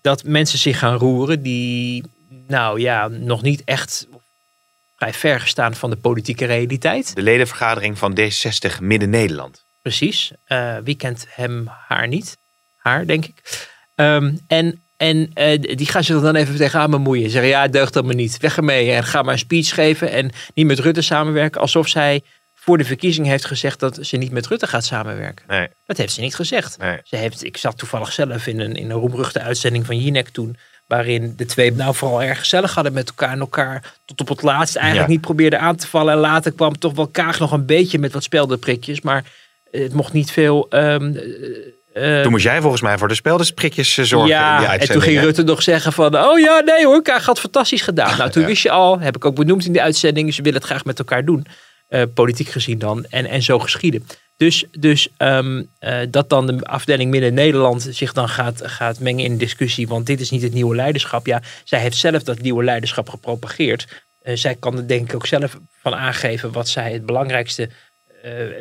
dat 0.00 0.24
mensen 0.24 0.58
zich 0.58 0.78
gaan 0.78 0.96
roeren 0.96 1.42
die, 1.42 2.04
nou 2.46 2.80
ja, 2.80 3.08
nog 3.08 3.42
niet 3.42 3.62
echt 3.64 4.06
vrij 5.00 5.12
ver 5.12 5.46
staan 5.46 5.74
van 5.74 5.90
de 5.90 5.96
politieke 5.96 6.44
realiteit. 6.44 7.14
De 7.14 7.22
ledenvergadering 7.22 7.98
van 7.98 8.18
D60 8.20 8.80
Midden-Nederland. 8.80 9.64
Precies. 9.82 10.32
Eh, 10.44 10.76
wie 10.84 10.96
kent 10.96 11.26
hem, 11.28 11.68
haar 11.88 12.08
niet? 12.08 12.36
Haar, 12.76 13.06
denk 13.06 13.26
ik. 13.26 13.68
Ehm, 13.94 14.36
en 14.46 14.82
en 14.96 15.30
eh, 15.34 15.60
die 15.76 15.86
gaan 15.86 16.02
er 16.02 16.22
dan 16.22 16.34
even 16.36 16.56
tegenaan 16.56 16.90
bemoeien. 16.90 17.30
Zeggen, 17.30 17.50
ja, 17.50 17.68
deugt 17.68 17.92
dat 17.92 18.04
me 18.04 18.14
niet. 18.14 18.38
Weg 18.38 18.56
ermee. 18.56 18.90
En 18.90 19.04
ga 19.04 19.22
maar 19.22 19.32
een 19.32 19.38
speech 19.38 19.74
geven. 19.74 20.10
En 20.10 20.30
niet 20.54 20.66
met 20.66 20.78
Rutte 20.78 21.02
samenwerken. 21.02 21.60
Alsof 21.60 21.88
zij 21.88 22.22
voor 22.54 22.78
de 22.78 22.84
verkiezing 22.84 23.26
heeft 23.26 23.44
gezegd 23.44 23.80
dat 23.80 23.98
ze 24.00 24.16
niet 24.16 24.30
met 24.30 24.46
Rutte 24.46 24.66
gaat 24.66 24.84
samenwerken. 24.84 25.44
Nee, 25.48 25.68
Dat 25.86 25.96
heeft 25.96 26.12
ze 26.12 26.20
niet 26.20 26.34
gezegd. 26.34 26.78
nee. 26.78 26.98
Ze 27.04 27.16
heeft, 27.16 27.44
ik 27.44 27.56
zat 27.56 27.78
toevallig 27.78 28.12
zelf 28.12 28.46
in 28.46 28.60
een, 28.60 28.74
in 28.74 28.90
een 28.90 28.96
roemruchte 28.96 29.40
uitzending 29.40 29.86
van 29.86 29.98
Jinek 29.98 30.28
toen. 30.28 30.56
Waarin 30.90 31.34
de 31.36 31.46
twee 31.46 31.72
nou 31.72 31.94
vooral 31.94 32.22
erg 32.22 32.38
gezellig 32.38 32.74
hadden 32.74 32.92
met 32.92 33.08
elkaar. 33.08 33.32
En 33.32 33.40
elkaar 33.40 33.94
tot 34.04 34.20
op 34.20 34.28
het 34.28 34.42
laatst 34.42 34.76
eigenlijk 34.76 35.06
Ja. 35.06 35.12
niet 35.12 35.20
probeerden 35.20 35.60
aan 35.60 35.76
te 35.76 35.86
vallen. 35.86 36.12
En 36.12 36.18
later 36.18 36.52
kwam 36.52 36.78
toch 36.78 36.94
wel 36.94 37.06
Kaag 37.06 37.38
nog 37.38 37.52
een 37.52 37.66
beetje 37.66 37.98
met 37.98 38.12
wat 38.12 38.22
speldenprikjes. 38.22 39.00
Maar 39.00 39.24
het 39.70 39.92
mocht 39.92 40.12
niet 40.12 40.30
veel... 40.30 40.66
ehm, 40.70 41.14
eh, 41.94 42.16
eh, 42.16 42.22
Toen 42.22 42.30
moest 42.30 42.44
jij 42.44 42.60
volgens 42.60 42.82
mij 42.82 42.98
voor 42.98 43.08
de 43.08 43.14
speldersprikjes 43.14 43.98
eh, 43.98 44.04
zorgen 44.04 44.30
in 44.30 44.36
die 44.36 44.44
ja, 44.44 44.56
en 44.56 44.62
toen 44.62 44.70
uitzending, 44.70 45.04
ging 45.04 45.18
hè? 45.18 45.24
Rutte 45.24 45.42
nog 45.42 45.62
zeggen 45.62 45.92
van... 45.92 46.18
Oh 46.18 46.38
ja, 46.38 46.60
nee 46.60 46.84
hoor, 46.86 47.02
Kaag 47.02 47.24
had 47.24 47.40
fantastisch 47.40 47.82
gedaan. 47.82 48.18
Nou, 48.18 48.30
toen 48.30 48.42
Ja. 48.42 48.48
wist 48.48 48.62
je 48.62 48.70
al, 48.70 49.00
heb 49.00 49.16
ik 49.16 49.24
ook 49.24 49.34
benoemd 49.34 49.64
in 49.66 49.72
de 49.72 49.82
uitzending... 49.82 50.34
ze 50.34 50.42
willen 50.42 50.58
het 50.58 50.68
graag 50.68 50.84
met 50.84 50.98
elkaar 50.98 51.24
doen. 51.24 51.46
politiek 52.14 52.48
gezien 52.48 52.78
dan. 52.78 53.04
En, 53.10 53.26
en 53.26 53.42
zo 53.42 53.58
geschieden. 53.58 54.06
Dus, 54.40 54.64
dus 54.78 55.08
ehm, 55.16 55.62
eh, 55.78 55.98
dat 56.10 56.28
dan 56.28 56.46
de 56.46 56.64
afdeling 56.64 57.10
Midden-Nederland 57.10 57.88
zich 57.90 58.12
dan 58.12 58.28
gaat, 58.28 58.60
gaat 58.64 59.00
mengen 59.00 59.24
in 59.24 59.36
discussie... 59.36 59.88
want 59.88 60.06
dit 60.06 60.20
is 60.20 60.30
niet 60.30 60.42
het 60.42 60.52
nieuwe 60.52 60.74
leiderschap. 60.74 61.26
Ja, 61.26 61.42
zij 61.64 61.80
heeft 61.80 61.96
zelf 61.96 62.22
dat 62.22 62.40
nieuwe 62.40 62.64
leiderschap 62.64 63.08
gepropageerd. 63.08 64.04
Eh, 64.20 64.36
zij 64.36 64.54
kan 64.54 64.76
er 64.76 64.88
denk 64.88 65.08
ik 65.08 65.14
ook 65.14 65.26
zelf 65.26 65.58
van 65.80 65.94
aangeven... 65.94 66.52
wat 66.52 66.68
zij 66.68 66.92
het 66.92 67.06
belangrijkste 67.06 67.68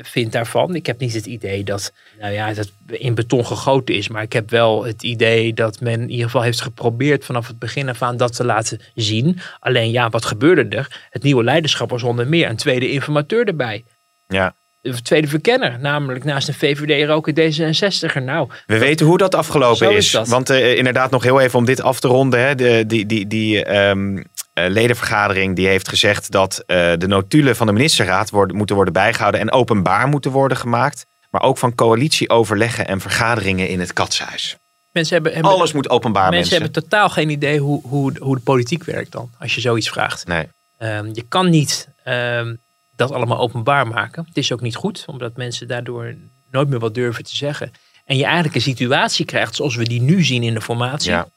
vind 0.02 0.32
daarvan. 0.32 0.76
Ik 0.76 0.86
heb 0.86 1.00
niet 1.00 1.14
het 1.14 1.26
idee 1.26 1.64
dat 1.64 1.94
nou 2.20 2.34
ja, 2.34 2.54
dat 2.54 2.72
in 2.88 3.16
beton 3.16 3.46
gegoten 3.46 3.96
is. 3.96 4.08
Maar 4.08 4.24
ik 4.24 4.34
heb 4.34 4.50
wel 4.50 4.84
het 4.84 5.04
idee 5.04 5.54
dat 5.54 5.82
men 5.82 6.02
in 6.02 6.10
ieder 6.10 6.26
geval 6.26 6.42
heeft 6.42 6.62
geprobeerd 6.62 7.26
vanaf 7.26 7.48
het 7.48 7.60
begin 7.60 7.90
af 7.90 8.02
aan 8.02 8.18
dat 8.18 8.36
te 8.36 8.46
laten 8.46 8.82
zien. 8.96 9.40
Alleen 9.60 9.92
ja, 9.92 10.10
wat 10.10 10.26
gebeurde 10.26 10.76
er? 10.78 11.08
Het 11.10 11.24
nieuwe 11.24 11.44
leiderschap 11.44 11.90
was 11.90 12.04
onder 12.04 12.28
meer 12.28 12.50
een 12.50 12.56
tweede 12.56 12.92
informateur 12.92 13.48
erbij. 13.48 13.84
Ja. 14.28 14.56
De 14.82 15.02
tweede 15.02 15.28
verkenner, 15.28 15.80
namelijk 15.80 16.24
naast 16.24 16.48
een 16.48 16.54
VVD 16.54 16.90
er 16.90 17.10
ook 17.10 17.28
een 17.28 17.36
D66er. 17.36 18.24
Nou, 18.24 18.50
We 18.66 18.78
weten 18.78 19.06
hoe 19.06 19.18
dat 19.18 19.36
afgelopen 19.36 19.78
Zo 19.78 19.90
is. 19.90 20.06
is 20.06 20.12
dat. 20.12 20.28
Want 20.28 20.50
eh, 20.50 20.78
inderdaad, 20.78 21.12
nog 21.12 21.24
heel 21.24 21.40
even 21.40 21.60
om 21.60 21.66
dit 21.66 21.82
af 21.82 22.00
te 22.00 22.08
ronden. 22.08 22.40
Hè, 22.40 22.56
de, 22.56 22.84
die 22.88 23.06
die, 23.06 23.28
die 23.28 23.64
ehm, 23.66 24.24
eh, 24.54 24.70
ledenvergadering 24.70 25.56
die 25.56 25.68
heeft 25.68 25.88
gezegd 25.88 26.32
dat 26.32 26.64
eh, 26.66 26.92
de 26.98 27.08
notulen 27.08 27.56
van 27.56 27.68
de 27.68 27.74
ministerraad 27.74 28.30
worden, 28.30 28.56
moeten 28.58 28.76
worden 28.76 28.94
bijgehouden 28.94 29.42
en 29.42 29.52
openbaar 29.52 30.08
moeten 30.08 30.32
worden 30.32 30.58
gemaakt. 30.58 31.06
Maar 31.30 31.42
ook 31.42 31.58
van 31.58 31.76
coalitieoverleggen 31.76 32.88
en 32.88 33.02
vergaderingen 33.02 33.68
in 33.68 33.80
het 33.80 33.94
katshuis. 33.94 34.58
mensen 34.92 35.14
hebben, 35.14 35.34
hebben 35.34 35.52
Alles 35.52 35.72
moet 35.74 35.90
openbaar, 35.90 36.30
mensen, 36.30 36.40
mensen. 36.40 36.62
hebben 36.62 36.82
totaal 36.84 37.10
geen 37.10 37.30
idee 37.30 37.60
hoe, 37.60 37.82
hoe, 37.88 38.14
hoe 38.20 38.36
de 38.36 38.42
politiek 38.42 38.84
werkt 38.84 39.12
dan. 39.12 39.30
Als 39.40 39.56
je 39.56 39.62
zoiets 39.62 39.90
vraagt. 39.90 40.28
Nee. 40.28 40.48
Ehm, 40.78 41.10
je 41.14 41.26
kan 41.30 41.50
niet 41.50 41.88
ehm, 42.04 42.56
dat 43.00 43.12
allemaal 43.12 43.40
openbaar 43.40 43.88
maken. 43.88 44.26
Het 44.26 44.38
is 44.38 44.52
ook 44.52 44.62
niet 44.62 44.76
goed, 44.76 45.04
omdat 45.08 45.38
mensen 45.38 45.68
daardoor 45.68 46.16
nooit 46.52 46.70
meer 46.70 46.80
wat 46.80 46.94
durven 46.94 47.24
te 47.24 47.36
zeggen. 47.36 47.72
En 48.06 48.18
je 48.18 48.24
eigenlijk 48.24 48.56
een 48.56 48.62
situatie 48.62 49.26
krijgt 49.26 49.56
zoals 49.56 49.76
we 49.76 49.84
die 49.84 50.02
nu 50.02 50.24
zien 50.24 50.44
in 50.44 50.54
de 50.54 50.62
formatie. 50.62 51.12
Ja. 51.12 51.28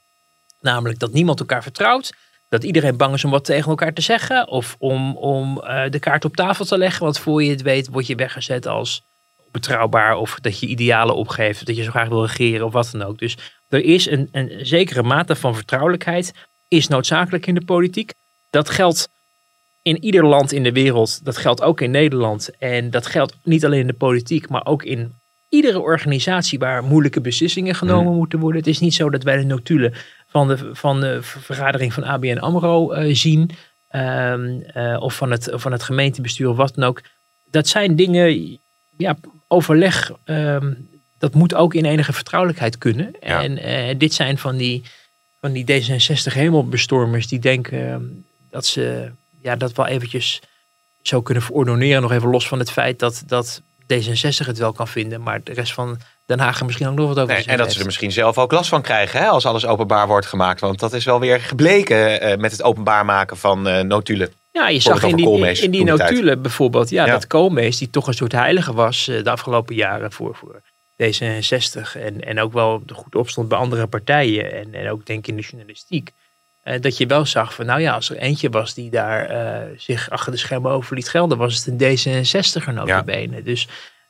Namelijk 0.61 0.99
dat 0.99 1.13
niemand 1.13 1.41
elkaar 1.41 1.63
vertrouwt. 1.63 2.13
Dat 2.49 2.65
iedereen 2.65 2.97
bang 2.97 3.15
is 3.15 3.25
om 3.25 3.31
wat 3.31 3.45
tegen 3.45 3.71
elkaar 3.71 3.93
te 3.93 4.03
zeggen. 4.03 4.49
Of 4.49 4.77
om, 4.79 5.17
om 5.17 5.61
eh, 5.61 5.91
de 5.91 5.99
kaart 5.99 6.25
op 6.25 6.37
tafel 6.37 6.65
te 6.65 6.79
leggen. 6.79 7.05
Want 7.05 7.19
voor 7.19 7.43
je 7.43 7.51
het 7.51 7.63
weet 7.63 7.89
word 7.89 8.07
je 8.07 8.15
weggezet 8.15 8.67
als 8.67 9.03
betrouwbaar. 9.51 10.17
Of 10.17 10.39
dat 10.41 10.59
je 10.59 10.67
idealen 10.67 11.15
opgeeft. 11.15 11.61
Of 11.61 11.67
dat 11.67 11.77
je 11.77 11.83
zo 11.83 11.91
graag 11.91 12.09
wil 12.09 12.27
regeren 12.27 12.67
of 12.67 12.73
wat 12.73 12.89
dan 12.93 13.03
ook. 13.03 13.19
Dus 13.19 13.37
er 13.69 13.85
is 13.85 14.07
een, 14.07 14.29
een 14.33 14.67
zekere 14.67 15.03
mate 15.03 15.37
van 15.37 15.55
vertrouwelijkheid. 15.55 16.33
Is 16.69 16.89
noodzakelijk 16.89 17.47
in 17.47 17.55
de 17.55 17.65
politiek. 17.65 18.13
Dat 18.51 18.71
geldt 18.71 19.09
in 19.83 20.05
ieder 20.05 20.27
land 20.27 20.53
in 20.53 20.63
de 20.63 20.73
wereld. 20.73 21.25
Dat 21.25 21.37
geldt 21.37 21.63
ook 21.63 21.81
in 21.81 21.91
Nederland. 21.91 22.51
En 22.59 22.91
dat 22.91 23.07
geldt 23.07 23.37
niet 23.43 23.65
alleen 23.65 23.81
in 23.81 23.87
de 23.87 23.93
politiek. 23.93 24.49
Maar 24.49 24.67
ook 24.67 24.83
in 24.83 25.15
iedere 25.49 25.81
organisatie 25.81 26.59
waar 26.59 26.85
moeilijke 26.85 27.21
beslissingen 27.21 27.75
genomen 27.75 28.15
moeten 28.15 28.39
worden. 28.39 28.61
Het 28.61 28.71
is 28.71 28.79
niet 28.79 28.95
zo 28.95 29.11
dat 29.11 29.23
wij 29.23 29.37
de 29.37 29.45
notulen 29.45 29.95
van 30.27 30.49
de, 30.49 30.75
van 30.75 31.01
de 31.01 31.19
vergadering 31.23 31.93
van 31.93 32.05
ABN 32.05 32.39
AMRO 32.39 32.91
eh, 32.91 33.15
zien. 33.15 33.51
ehm, 33.89 34.61
eh, 34.61 35.03
of 35.03 35.17
van 35.17 35.31
het, 35.31 35.49
van 35.53 35.73
het 35.73 35.83
gemeentebestuur 35.83 36.49
of 36.49 36.57
wat 36.57 36.75
dan 36.75 36.85
ook. 36.85 37.01
Dat 37.51 37.69
zijn 37.69 37.97
dingen, 37.97 38.59
ja, 38.97 39.17
overleg, 39.49 40.13
ehm, 40.25 40.73
dat 41.19 41.35
moet 41.35 41.55
ook 41.55 41.75
in 41.75 41.85
enige 41.85 42.13
vertrouwelijkheid 42.13 42.79
kunnen. 42.79 43.15
Ja. 43.21 43.43
En 43.43 43.59
eh, 43.59 43.99
dit 43.99 44.15
zijn 44.15 44.39
van 44.39 44.57
die, 44.57 44.83
van 45.41 45.53
die 45.53 45.65
D66 45.65 46.33
hemelbestormers 46.33 47.29
die 47.29 47.39
denken 47.39 47.89
ehm, 47.89 48.03
dat 48.51 48.67
ze 48.67 49.11
ja, 49.43 49.57
dat 49.57 49.73
wel 49.73 49.87
eventjes 49.87 50.41
zo 51.03 51.23
kunnen 51.23 51.43
verordoneren. 51.43 52.03
Nog 52.03 52.13
even 52.13 52.29
los 52.31 52.49
van 52.49 52.59
het 52.59 52.71
feit 52.71 52.99
dat, 52.99 53.23
dat 53.27 53.61
D66 53.83 54.47
het 54.47 54.59
wel 54.59 54.73
kan 54.73 54.89
vinden. 54.89 55.23
Maar 55.23 55.43
de 55.43 55.53
rest 55.53 55.73
van 55.73 55.99
Den 56.27 56.41
Haag 56.41 56.59
er 56.59 56.65
misschien 56.65 56.89
ook 56.89 56.95
nog 56.95 57.09
wat 57.09 57.19
over 57.19 57.35
Nee, 57.35 57.45
en 57.45 57.57
dat 57.57 57.73
ze 57.73 57.79
er 57.79 57.85
misschien 57.85 58.13
zelf 58.13 58.39
ook 58.39 58.53
last 58.53 58.69
van 58.69 58.83
krijgen 58.83 59.21
hè, 59.21 59.27
als 59.27 59.47
alles 59.47 59.67
openbaar 59.67 60.07
wordt 60.07 60.27
gemaakt. 60.27 60.61
Want 60.61 60.79
dat 60.79 60.93
is 60.93 61.05
wel 61.05 61.21
weer 61.21 61.41
gebleken 61.41 62.21
eh, 62.21 62.37
met 62.39 62.53
het 62.53 62.63
openbaar 62.63 63.05
maken 63.05 63.37
van 63.37 63.69
eh, 63.69 63.81
notulen. 63.81 64.33
Ja, 64.53 64.69
je 64.69 64.81
zag 64.81 65.03
in 65.03 65.17
die, 65.17 65.25
Koolmees 65.25 65.61
in 65.61 65.71
die 65.71 65.85
notulen 65.85 66.43
bijvoorbeeld, 66.43 66.91
ja, 66.91 67.07
Ja. 67.07 67.13
dat 67.13 67.27
Koolmees, 67.27 67.79
die 67.79 67.91
toch 67.91 68.07
een 68.07 68.15
soort 68.15 68.33
heilige 68.33 68.73
was 68.73 69.09
eh, 69.09 69.25
de 69.25 69.31
afgelopen 69.31 69.75
jaren 69.75 70.13
voor, 70.13 70.35
voor 70.35 70.61
D66. 71.03 72.01
En, 72.01 72.21
en 72.21 72.41
ook 72.41 72.53
wel 72.53 72.83
goed 72.93 73.15
opstond 73.15 73.49
bij 73.49 73.59
andere 73.59 73.87
partijen. 73.87 74.53
En, 74.53 74.75
en 74.75 74.91
ook 74.91 75.07
denk 75.07 75.19
ik 75.19 75.27
in 75.27 75.37
de 75.37 75.43
journalistiek. 75.43 76.13
Eh, 76.63 76.81
dat 76.81 76.97
je 76.97 77.07
wel 77.07 77.27
zag 77.27 77.55
van, 77.55 77.67
nou 77.67 77.81
ja, 77.81 77.93
als 77.93 78.11
er 78.11 78.17
eentje 78.17 78.51
was 78.51 78.75
die 78.75 78.91
daar 78.91 79.25
eh, 79.27 79.69
zich 79.77 80.11
achter 80.11 80.33
de 80.33 80.39
schermen 80.39 80.71
over 80.71 80.95
liet 80.97 81.09
gelden, 81.09 81.39
was 81.39 81.65
het 81.65 81.67
een 81.67 81.97
D66er 81.99 82.73
notabene. 82.75 83.43
Dus 83.43 83.69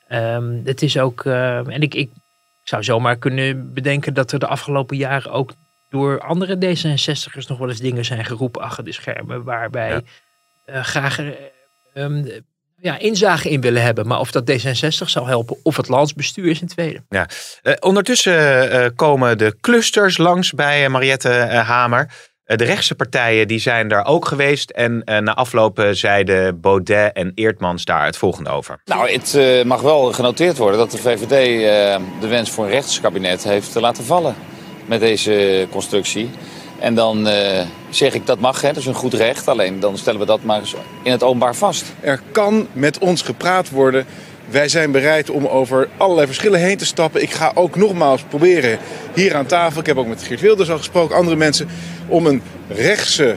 ehm, 0.08 0.54
het 0.64 0.82
is 0.82 0.98
ook, 0.98 1.24
eh, 1.24 1.56
en 1.56 1.80
ik, 1.82 1.94
ik 1.94 2.10
zou 2.64 2.82
zomaar 2.84 3.16
kunnen 3.16 3.72
bedenken 3.72 4.14
dat 4.14 4.32
er 4.32 4.38
de 4.38 4.46
afgelopen 4.46 4.96
jaren 4.96 5.30
ook 5.32 5.52
door 5.90 6.20
andere 6.20 6.54
D66'ers 6.56 7.46
nog 7.48 7.58
wel 7.58 7.68
eens 7.68 7.80
dingen 7.80 8.04
zijn 8.04 8.24
geroepen 8.24 8.62
achter 8.62 8.84
de 8.84 8.92
schermen, 8.92 9.42
waarbij 9.44 9.90
Ja. 9.90 10.00
eh, 10.64 10.84
graag 10.84 11.18
ehm, 11.94 12.26
ja, 12.76 12.98
inzage 12.98 13.50
in 13.50 13.60
willen 13.60 13.82
hebben. 13.82 14.06
Maar 14.06 14.18
of 14.20 14.30
dat 14.30 14.50
D66 14.50 15.08
zal 15.08 15.26
helpen 15.26 15.56
of 15.62 15.76
het 15.76 15.88
landsbestuur 15.88 16.50
is 16.50 16.60
een 16.60 16.68
tweede. 16.68 17.02
Eh, 17.62 17.72
ondertussen 17.80 18.94
komen 18.94 19.38
de 19.38 19.56
clusters 19.60 20.18
langs 20.18 20.52
bij 20.52 20.88
Mariette 20.88 21.28
Hamer. 21.66 22.30
Eh, 22.44 22.56
de 22.56 22.64
rechtse 22.64 22.94
partijen 22.94 23.48
die 23.48 23.58
zijn 23.58 23.88
daar 23.88 24.06
ook 24.06 24.26
geweest. 24.26 24.70
En 24.70 25.04
eh, 25.04 25.18
na 25.18 25.34
afloop 25.34 25.78
eh, 25.78 25.88
zeiden 25.90 26.60
Baudet 26.60 27.12
en 27.12 27.32
Eertmans 27.34 27.84
daar 27.84 28.04
het 28.04 28.16
volgende 28.16 28.50
over. 28.50 28.80
Nou, 28.84 29.10
het 29.10 29.34
eh, 29.34 29.64
mag 29.64 29.80
wel 29.80 30.12
genoteerd 30.12 30.56
worden 30.56 30.78
dat 30.78 30.90
de 30.90 30.98
VVD 30.98 31.32
eh, 31.32 32.00
de 32.20 32.26
wens 32.26 32.50
voor 32.50 32.64
een 32.64 32.70
rechtskabinet 32.70 33.44
heeft 33.44 33.74
laten 33.74 34.04
vallen 34.04 34.34
met 34.86 35.00
deze 35.00 35.66
constructie. 35.70 36.30
En 36.78 36.94
dan 36.94 37.26
eh, 37.28 37.66
zeg 37.90 38.14
ik 38.14 38.26
dat 38.26 38.38
mag, 38.40 38.60
hè, 38.60 38.68
dat 38.68 38.76
is 38.76 38.86
een 38.86 38.94
goed 38.94 39.14
recht. 39.14 39.48
Alleen 39.48 39.80
dan 39.80 39.98
stellen 39.98 40.20
we 40.20 40.26
dat 40.26 40.42
maar 40.42 40.58
eens 40.60 40.74
in 41.02 41.10
het 41.10 41.22
openbaar 41.22 41.54
vast. 41.54 41.84
Er 42.00 42.20
kan 42.32 42.66
met 42.72 42.98
ons 42.98 43.22
gepraat 43.22 43.70
worden. 43.70 44.06
Wij 44.52 44.68
zijn 44.68 44.90
bereid 44.90 45.30
om 45.30 45.46
over 45.46 45.88
allerlei 45.96 46.26
verschillen 46.26 46.60
heen 46.60 46.76
te 46.76 46.86
stappen. 46.86 47.22
Ik 47.22 47.30
ga 47.30 47.52
ook 47.54 47.76
nogmaals 47.76 48.22
proberen 48.22 48.78
hier 49.14 49.34
aan 49.34 49.46
tafel, 49.46 49.80
ik 49.80 49.86
heb 49.86 49.96
ook 49.96 50.06
met 50.06 50.22
Geert 50.22 50.40
Wilders 50.40 50.70
al 50.70 50.78
gesproken, 50.78 51.16
andere 51.16 51.36
mensen, 51.36 51.68
om 52.06 52.26
een 52.26 52.42
rechtse, 52.68 53.36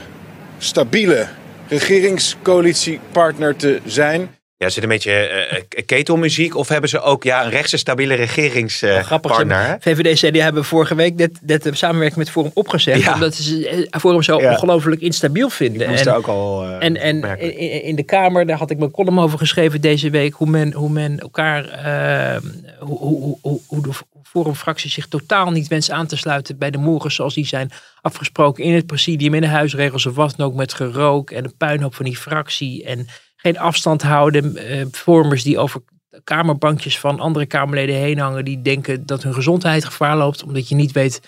stabiele 0.58 1.28
regeringscoalitiepartner 1.68 3.56
te 3.56 3.80
zijn. 3.84 4.35
Ja, 4.58 4.68
zit 4.68 4.82
een 4.82 4.88
beetje 4.88 5.12
eh, 5.12 5.56
eh, 5.56 5.62
ketelmuziek 5.86 6.56
of 6.56 6.68
hebben 6.68 6.90
ze 6.90 7.00
ook 7.00 7.22
ja, 7.24 7.44
een 7.44 7.50
rechtse 7.50 7.76
stabiele 7.76 8.14
regeringspartner? 8.14 9.56
hebben- 9.60 9.80
VVD 9.80 10.22
en 10.22 10.30
CDA 10.30 10.42
hebben 10.42 10.64
vorige 10.64 10.94
week 10.94 11.18
dit, 11.18 11.38
dit 11.42 11.62
de 11.62 11.74
samenwerking 11.74 12.18
met 12.18 12.30
Forum 12.30 12.50
opgezet. 12.54 13.02
Ja. 13.02 13.14
Omdat 13.14 13.34
ze 13.34 13.68
eh, 13.90 14.00
Forum 14.00 14.22
zo 14.22 14.40
Ja. 14.40 14.50
ongelooflijk 14.50 15.00
instabiel 15.00 15.48
vinden. 15.50 15.86
En- 15.86 16.14
ook 16.14 16.26
al 16.26 16.64
En, 16.78 16.96
en 16.96 17.38
in, 17.40 17.82
in 17.82 17.96
de 17.96 18.02
Kamer, 18.02 18.46
daar 18.46 18.58
had 18.58 18.70
ik 18.70 18.78
mijn 18.78 18.90
column 18.90 19.18
over 19.20 19.38
geschreven 19.38 19.80
deze 19.80 20.10
week, 20.10 20.34
hoe 20.34 20.48
men, 20.50 20.72
hoe 20.72 20.90
men 20.90 21.18
elkaar, 21.18 21.64
eh, 21.68 22.40
hoe, 22.78 22.98
hoe, 22.98 23.38
hoe, 23.42 23.60
hoe 23.66 23.82
de 23.82 23.90
Forumfractie 24.22 24.90
zich 24.90 25.06
totaal 25.08 25.50
niet 25.50 25.68
wenst 25.68 25.90
aan 25.90 26.06
te 26.06 26.16
sluiten 26.16 26.58
bij 26.58 26.70
de 26.70 26.78
morgen 26.78 27.12
zoals 27.12 27.34
die 27.34 27.46
zijn 27.46 27.70
afgesproken 28.00 28.64
in 28.64 28.74
het 28.74 28.86
presidium, 28.86 29.34
in 29.34 29.40
de 29.40 29.46
huisregels 29.46 30.06
of 30.06 30.14
wat 30.14 30.34
dan 30.36 30.46
ook, 30.46 30.54
met 30.54 30.72
gerook 30.74 31.30
en 31.30 31.44
een 31.44 31.56
puinhoop 31.56 31.94
van 31.94 32.04
die 32.04 32.16
fractie 32.16 32.84
en 32.84 33.06
geen 33.46 33.58
afstand 33.58 34.02
houden. 34.02 34.56
eh 34.56 34.86
vormers 34.90 35.42
die 35.42 35.58
over 35.58 35.82
kamerbankjes 36.24 36.98
van 36.98 37.20
andere 37.20 37.46
Kamerleden 37.46 37.94
heen 37.94 38.18
hangen, 38.18 38.44
die 38.44 38.62
denken 38.62 39.06
dat 39.06 39.22
hun 39.22 39.34
gezondheid 39.34 39.84
gevaar 39.84 40.16
loopt, 40.16 40.42
omdat 40.42 40.68
je 40.68 40.74
niet 40.74 40.92
weet 40.92 41.20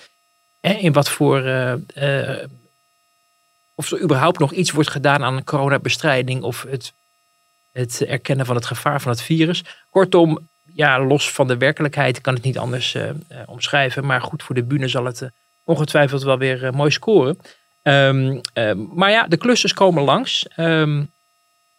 hè, 0.61 0.73
in 0.73 0.93
wat 0.93 1.09
voor 1.11 1.43
eh, 1.45 1.73
eh, 1.73 2.49
of 3.75 3.91
er 3.91 4.01
überhaupt 4.01 4.39
nog 4.39 4.53
iets 4.53 4.71
wordt 4.71 4.91
gedaan 4.91 5.25
aan 5.25 5.45
coronabestrijding 5.45 6.43
of 6.43 6.67
het, 6.69 6.93
het 7.73 8.05
erkennen 8.05 8.47
van 8.47 8.55
het 8.55 8.67
gevaar 8.67 9.01
van 9.01 9.11
het 9.11 9.23
virus. 9.23 9.65
Kortom, 9.91 10.49
ja, 10.75 11.01
los 11.01 11.31
van 11.31 11.47
de 11.47 11.57
werkelijkheid 11.57 12.21
kan 12.21 12.35
het 12.35 12.43
niet 12.43 12.59
anders 12.59 12.97
omschrijven. 13.47 14.07
Maar 14.07 14.21
goed, 14.21 14.43
voor 14.43 14.55
de 14.55 14.63
bühne 14.63 14.89
zal 14.89 15.05
het 15.05 15.31
ongetwijfeld 15.65 16.23
wel 16.23 16.39
weer 16.39 16.75
mooi 16.75 16.91
scoren. 16.91 17.39
Ehm, 17.83 18.41
maar 18.95 19.11
ja, 19.11 19.27
de 19.27 19.37
clusters 19.37 19.75
komen 19.75 20.03
langs. 20.03 20.49
Ehm 20.57 21.03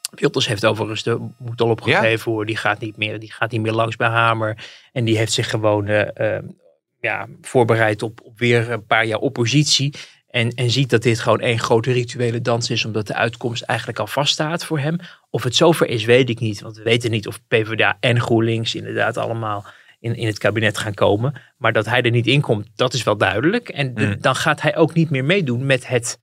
Wilders 0.09 0.47
heeft 0.47 0.65
overigens 0.65 1.03
de 1.03 1.27
moed 1.37 1.61
al 1.61 1.69
opgegeven 1.69 2.31
hoor. 2.31 2.45
Die 2.45 2.57
gaat, 2.57 2.79
niet 2.79 2.97
meer, 2.97 3.19
die 3.19 3.31
gaat 3.33 3.51
niet 3.51 3.61
meer 3.61 3.71
langs 3.71 3.95
bij 3.95 4.07
Hamer. 4.07 4.57
En 4.91 5.05
die 5.05 5.17
heeft 5.17 5.31
zich 5.33 5.49
gewoon 5.49 5.87
eh, 5.87 6.35
eh, 6.37 6.43
ja, 7.01 7.27
voorbereid 7.41 8.01
op, 8.03 8.19
op 8.23 8.39
weer 8.39 8.71
een 8.71 8.85
paar 8.85 9.05
jaar 9.05 9.19
oppositie. 9.19 9.93
En, 10.29 10.49
en 10.49 10.69
ziet 10.69 10.89
dat 10.89 11.01
dit 11.01 11.19
gewoon 11.19 11.39
één 11.39 11.59
grote 11.59 11.91
rituele 11.91 12.41
dans 12.41 12.69
is, 12.69 12.85
omdat 12.85 13.07
de 13.07 13.13
uitkomst 13.13 13.61
eigenlijk 13.61 13.99
al 13.99 14.07
vaststaat 14.07 14.65
voor 14.65 14.79
hem. 14.79 14.97
Of 15.29 15.43
het 15.43 15.55
zover 15.55 15.87
is, 15.87 16.05
weet 16.05 16.29
ik 16.29 16.39
niet. 16.39 16.61
Want 16.61 16.77
we 16.77 16.83
weten 16.83 17.11
niet 17.11 17.27
of 17.27 17.39
PvdA 17.47 17.97
en 17.99 18.21
GroenLinks 18.21 18.75
inderdaad 18.75 19.17
allemaal 19.17 19.65
in, 19.99 20.15
in 20.15 20.27
het 20.27 20.37
kabinet 20.37 20.77
gaan 20.77 20.93
komen. 20.93 21.33
Maar 21.57 21.73
dat 21.73 21.85
hij 21.85 22.01
er 22.01 22.11
niet 22.11 22.27
in 22.27 22.41
komt, 22.41 22.67
dat 22.75 22.93
is 22.93 23.03
wel 23.03 23.17
duidelijk. 23.17 23.69
En 23.69 23.93
de- 23.93 24.05
Mm. 24.05 24.15
dan 24.21 24.35
gaat 24.35 24.61
hij 24.61 24.75
ook 24.75 24.93
niet 24.93 25.09
meer 25.09 25.25
meedoen 25.25 25.65
met 25.65 25.87
het 25.87 26.19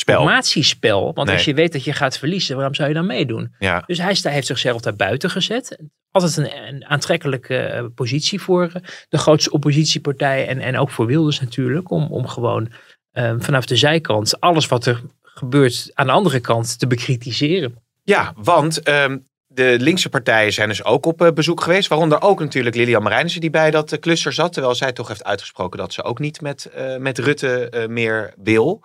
Spel. 0.00 0.16
formatiespel. 0.16 1.12
Want 1.14 1.26
Nee. 1.26 1.36
als 1.36 1.44
je 1.44 1.54
weet 1.54 1.72
dat 1.72 1.84
je 1.84 1.92
gaat 1.92 2.18
verliezen, 2.18 2.54
waarom 2.56 2.74
zou 2.74 2.88
je 2.88 2.94
dan 2.94 3.06
meedoen? 3.06 3.54
Ja. 3.58 3.82
Dus 3.86 3.98
hij 3.98 4.32
heeft 4.32 4.46
zichzelf 4.46 4.80
daar 4.80 4.96
buiten 4.96 5.30
gezet. 5.30 5.78
Altijd 6.10 6.36
een, 6.36 6.66
een 6.68 6.86
aantrekkelijke 6.86 7.56
eh, 7.56 7.84
positie 7.94 8.40
voor 8.40 8.70
eh, 8.74 8.82
de 9.08 9.18
grootste 9.18 9.50
oppositiepartij. 9.50 10.46
En, 10.48 10.60
en 10.60 10.78
ook 10.78 10.90
voor 10.90 11.06
Wilders 11.06 11.40
natuurlijk. 11.40 11.90
Om, 11.90 12.06
om 12.10 12.26
gewoon 12.26 12.68
eh, 13.10 13.34
vanaf 13.38 13.66
de 13.66 13.76
zijkant 13.76 14.40
alles 14.40 14.66
wat 14.66 14.86
er 14.86 15.02
gebeurt 15.22 15.90
aan 15.94 16.06
de 16.06 16.12
andere 16.12 16.40
kant 16.40 16.78
te 16.78 16.86
bekritiseren. 16.86 17.76
Ja, 18.04 18.32
want 18.36 18.82
ehm, 18.82 19.18
de 19.46 19.76
linkse 19.78 20.08
partijen 20.08 20.52
zijn 20.52 20.68
dus 20.68 20.84
ook 20.84 21.06
op 21.06 21.22
eh, 21.22 21.32
bezoek 21.32 21.60
geweest. 21.60 21.88
Waaronder 21.88 22.22
ook 22.22 22.40
natuurlijk 22.40 22.76
Lilian 22.76 23.02
Marijnissen 23.02 23.40
die 23.40 23.50
bij 23.50 23.70
dat 23.70 23.98
cluster 23.98 24.32
zat. 24.32 24.52
Terwijl 24.52 24.74
zij 24.74 24.92
toch 24.92 25.08
heeft 25.08 25.24
uitgesproken 25.24 25.78
dat 25.78 25.92
ze 25.92 26.02
ook 26.02 26.18
niet 26.18 26.40
met, 26.40 26.70
met 26.98 27.18
Rutte 27.18 27.86
meer 27.88 28.34
wil. 28.36 28.82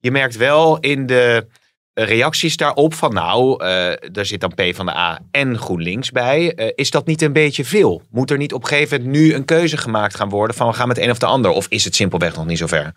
Je 0.00 0.10
merkt 0.10 0.36
wel 0.36 0.78
in 0.78 1.06
de 1.06 1.46
eh, 1.98 2.06
reacties 2.06 2.56
daarop 2.56 2.94
van 2.94 3.14
nou, 3.14 3.64
eh 3.64 4.10
daar 4.12 4.26
zit 4.26 4.40
dan 4.40 4.54
P 4.54 4.62
van 4.74 4.86
de 4.86 4.96
A 4.96 5.20
en 5.30 5.58
GroenLinks 5.58 6.10
bij. 6.10 6.54
Eh, 6.54 6.72
is 6.74 6.90
dat 6.90 7.06
niet 7.06 7.22
een 7.22 7.32
beetje 7.32 7.64
veel? 7.64 8.02
Moet 8.10 8.30
er 8.30 8.36
niet 8.36 8.52
op 8.52 8.62
een 8.62 8.68
gegeven 8.68 9.02
moment 9.02 9.16
nu 9.16 9.34
een 9.34 9.44
keuze 9.44 9.76
gemaakt 9.76 10.16
gaan 10.16 10.28
worden 10.28 10.56
van 10.56 10.68
we 10.68 10.72
gaan 10.72 10.88
met 10.88 10.98
een 10.98 11.10
of 11.10 11.18
de 11.18 11.26
ander? 11.26 11.50
Of 11.50 11.66
is 11.68 11.84
het 11.84 11.94
simpelweg 11.94 12.36
nog 12.36 12.46
niet 12.46 12.58
zover? 12.58 12.92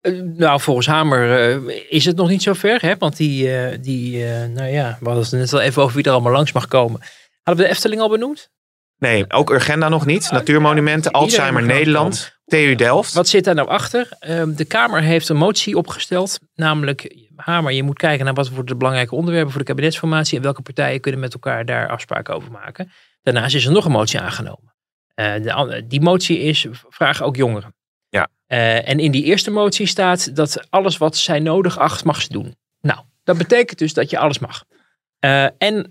Eh, 0.00 0.20
nou, 0.20 0.60
volgens 0.60 0.86
Hamer 0.86 1.60
is 1.92 2.04
het 2.04 2.16
nog 2.16 2.28
niet 2.28 2.42
zo 2.42 2.52
ver. 2.52 2.80
Hè? 2.80 2.96
Want 2.98 3.16
die, 3.16 3.50
die 3.80 4.24
nou 4.26 4.68
ja, 4.68 4.96
we 5.00 5.06
hadden 5.06 5.24
het 5.24 5.32
net 5.32 5.52
al 5.52 5.60
even 5.60 5.82
over 5.82 5.96
wie 5.96 6.04
er 6.04 6.12
allemaal 6.12 6.32
langs 6.32 6.52
mag 6.52 6.68
komen. 6.68 7.00
Hadden 7.42 7.64
we 7.64 7.70
de 7.70 7.76
Efteling 7.76 8.00
al 8.00 8.08
benoemd? 8.08 8.50
Nee, 8.98 9.24
ook 9.32 9.50
Urgenda 9.50 9.88
nog 9.88 10.06
niet. 10.06 10.30
Natuurmonumenten, 10.30 11.12
Alzheimer 11.12 11.62
Nederland, 11.62 12.38
TU 12.44 12.74
Delft. 12.74 13.12
Wat 13.12 13.28
zit 13.28 13.44
daar 13.44 13.54
nou 13.54 13.68
achter? 13.68 14.08
Ehm, 14.18 14.54
de 14.54 14.64
Kamer 14.64 15.02
heeft 15.02 15.28
een 15.28 15.36
motie 15.36 15.76
opgesteld. 15.76 16.38
Namelijk, 16.54 17.28
Hamer, 17.36 17.72
je 17.72 17.82
moet 17.82 17.98
kijken 17.98 18.24
naar 18.24 18.34
wat 18.34 18.48
worden 18.48 18.66
de 18.66 18.76
belangrijke 18.76 19.14
onderwerpen 19.14 19.50
voor 19.50 19.60
de 19.60 19.66
kabinetsformatie. 19.66 20.36
En 20.36 20.42
welke 20.42 20.62
partijen 20.62 21.00
kunnen 21.00 21.20
met 21.20 21.32
elkaar 21.32 21.64
daar 21.64 21.88
afspraken 21.88 22.34
over 22.34 22.50
maken. 22.50 22.90
Daarnaast 23.22 23.54
is 23.54 23.66
er 23.66 23.72
nog 23.72 23.84
een 23.84 23.90
motie 23.90 24.20
aangenomen. 24.20 24.74
Eh, 25.14 25.32
die 25.84 26.00
motie 26.00 26.38
is, 26.38 26.66
vragen 26.88 27.26
ook 27.26 27.36
jongeren. 27.36 27.74
Ja. 28.08 28.28
Eh, 28.46 28.88
en 28.88 28.98
in 28.98 29.10
die 29.10 29.24
eerste 29.24 29.50
motie 29.50 29.86
staat 29.86 30.36
dat 30.36 30.66
alles 30.70 30.96
wat 30.96 31.16
zij 31.16 31.40
nodig 31.40 31.78
acht, 31.78 32.04
mag 32.04 32.22
ze 32.22 32.32
doen. 32.32 32.56
Nou, 32.80 33.00
dat 33.24 33.38
betekent 33.38 33.78
dus 33.78 33.94
dat 33.94 34.10
je 34.10 34.18
alles 34.18 34.38
mag. 34.38 34.64
Eh, 35.18 35.44
en 35.58 35.90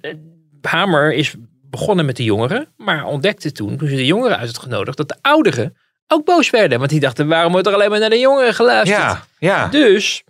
Hamer 0.62 1.14
is 1.14 1.36
begonnen 1.78 2.06
met 2.06 2.16
de 2.16 2.24
jongeren, 2.24 2.68
maar 2.78 3.06
ontdekte 3.06 3.52
toen, 3.52 3.78
toen 3.78 3.88
ze 3.90 3.96
de 3.96 4.06
jongeren 4.06 4.38
uit 4.38 4.48
had 4.48 4.58
genodigd, 4.64 4.98
dat 4.98 5.08
de 5.08 5.16
ouderen 5.22 5.78
ook 6.08 6.26
boos 6.26 6.50
werden. 6.50 6.78
Want 6.80 6.90
die 6.90 7.00
dachten, 7.00 7.28
waarom 7.28 7.52
wordt 7.52 7.68
er 7.68 7.74
alleen 7.74 7.90
maar 7.90 8.00
naar 8.00 8.10
de 8.10 8.20
jongeren 8.20 8.54
geluisterd? 8.54 9.00
Ja, 9.02 9.26
ja. 9.40 9.68
Dus 9.68 10.24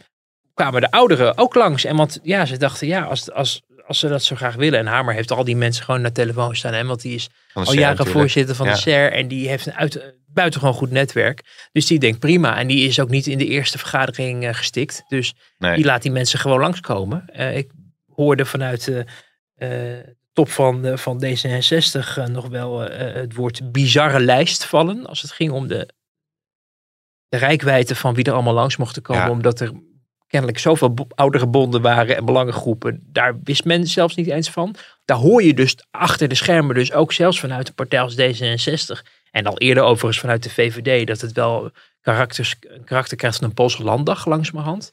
kwamen 0.54 0.82
de 0.82 0.92
ouderen 0.92 1.38
ook 1.38 1.56
langs. 1.56 1.84
En 1.86 1.96
want 1.96 2.20
ja, 2.24 2.46
ze 2.46 2.58
dachten, 2.58 2.88
ja, 2.88 3.02
als, 3.04 3.32
als, 3.32 3.62
als 3.88 4.00
ze 4.00 4.08
dat 4.08 4.24
zo 4.24 4.36
graag 4.36 4.56
willen. 4.56 4.80
En 4.80 4.86
Hamer 4.86 5.14
heeft 5.14 5.32
al 5.32 5.44
die 5.44 5.56
mensen 5.56 5.84
gewoon 5.84 6.02
naar 6.02 6.12
telefoon 6.12 6.56
staan. 6.56 6.74
Hè, 6.74 6.86
want 6.86 7.02
die 7.02 7.16
is 7.16 7.30
al 7.54 7.64
jaren 7.64 7.82
natuurlijk. 7.82 8.10
voorzitter 8.18 8.56
van 8.56 8.66
Ja. 8.66 8.72
de 8.74 8.78
SER. 8.80 9.12
En 9.12 9.28
die 9.28 9.48
heeft 9.48 9.66
een 9.66 9.74
uit, 9.74 10.14
buitengewoon 10.28 10.74
goed 10.76 10.92
netwerk. 10.92 11.42
Dus 11.72 11.86
die 11.86 12.00
denkt 12.00 12.20
prima. 12.20 12.58
En 12.58 12.68
die 12.68 12.88
is 12.88 13.00
ook 13.00 13.10
niet 13.10 13.28
in 13.28 13.38
de 13.38 13.46
eerste 13.48 13.78
vergadering 13.78 14.46
eh, 14.46 14.54
gestikt. 14.54 15.04
Dus 15.08 15.34
Nee. 15.58 15.76
die 15.76 15.86
laat 15.86 16.02
die 16.02 16.12
mensen 16.12 16.40
gewoon 16.40 16.60
langskomen. 16.60 17.24
Eh 17.28 17.58
ik 17.58 17.72
hoorde 18.16 18.46
vanuit 18.46 18.88
eh, 19.56 19.70
top 20.36 20.50
van, 20.50 20.82
de- 20.82 20.98
van 20.98 21.24
D66 21.26 22.18
eh, 22.18 22.26
nog 22.26 22.48
wel 22.48 22.86
eh, 22.86 23.14
het 23.14 23.36
woord 23.36 23.72
bizarre 23.72 24.20
lijst 24.20 24.66
vallen. 24.66 25.06
Als 25.06 25.22
het 25.22 25.32
ging 25.32 25.52
om 25.52 25.68
de, 25.68 25.90
de 27.28 27.38
rijkwijde 27.38 27.96
van 27.96 28.14
wie 28.14 28.24
er 28.24 28.34
allemaal 28.34 28.54
langs 28.54 28.78
mochten 28.78 29.02
komen. 29.02 29.24
Ja. 29.24 29.30
Omdat 29.30 29.60
er 29.60 29.72
kennelijk 30.28 30.60
zoveel 30.60 31.08
oudere 31.16 31.48
bonden 31.48 31.82
waren 31.82 32.16
en 32.16 32.26
belangengroepen. 32.26 33.00
Daar 33.04 33.40
wist 33.44 33.66
men 33.66 33.88
zelfs 33.88 34.16
niet 34.16 34.28
eens 34.28 34.50
van. 34.50 34.76
Daar 35.06 35.18
hoor 35.18 35.44
je 35.44 35.54
dus 35.54 35.76
achter 35.92 36.28
de 36.28 36.36
schermen 36.36 36.76
dus 36.76 36.92
ook 36.94 37.14
zelfs 37.14 37.40
vanuit 37.40 37.68
een 37.68 37.74
partij 37.74 38.02
als 38.02 38.16
D66. 38.16 39.02
En 39.32 39.46
al 39.46 39.58
eerder 39.58 39.84
overigens 39.84 40.20
vanuit 40.20 40.44
de 40.44 40.50
VVD. 40.50 41.08
Dat 41.08 41.22
het 41.22 41.32
wel 41.32 41.72
karakters, 42.02 42.56
karakter 42.86 43.18
krijgt 43.18 43.38
van 43.38 43.48
een 43.48 43.54
Poolse 43.54 43.84
landdag 43.84 44.26
langzamerhand. 44.26 44.92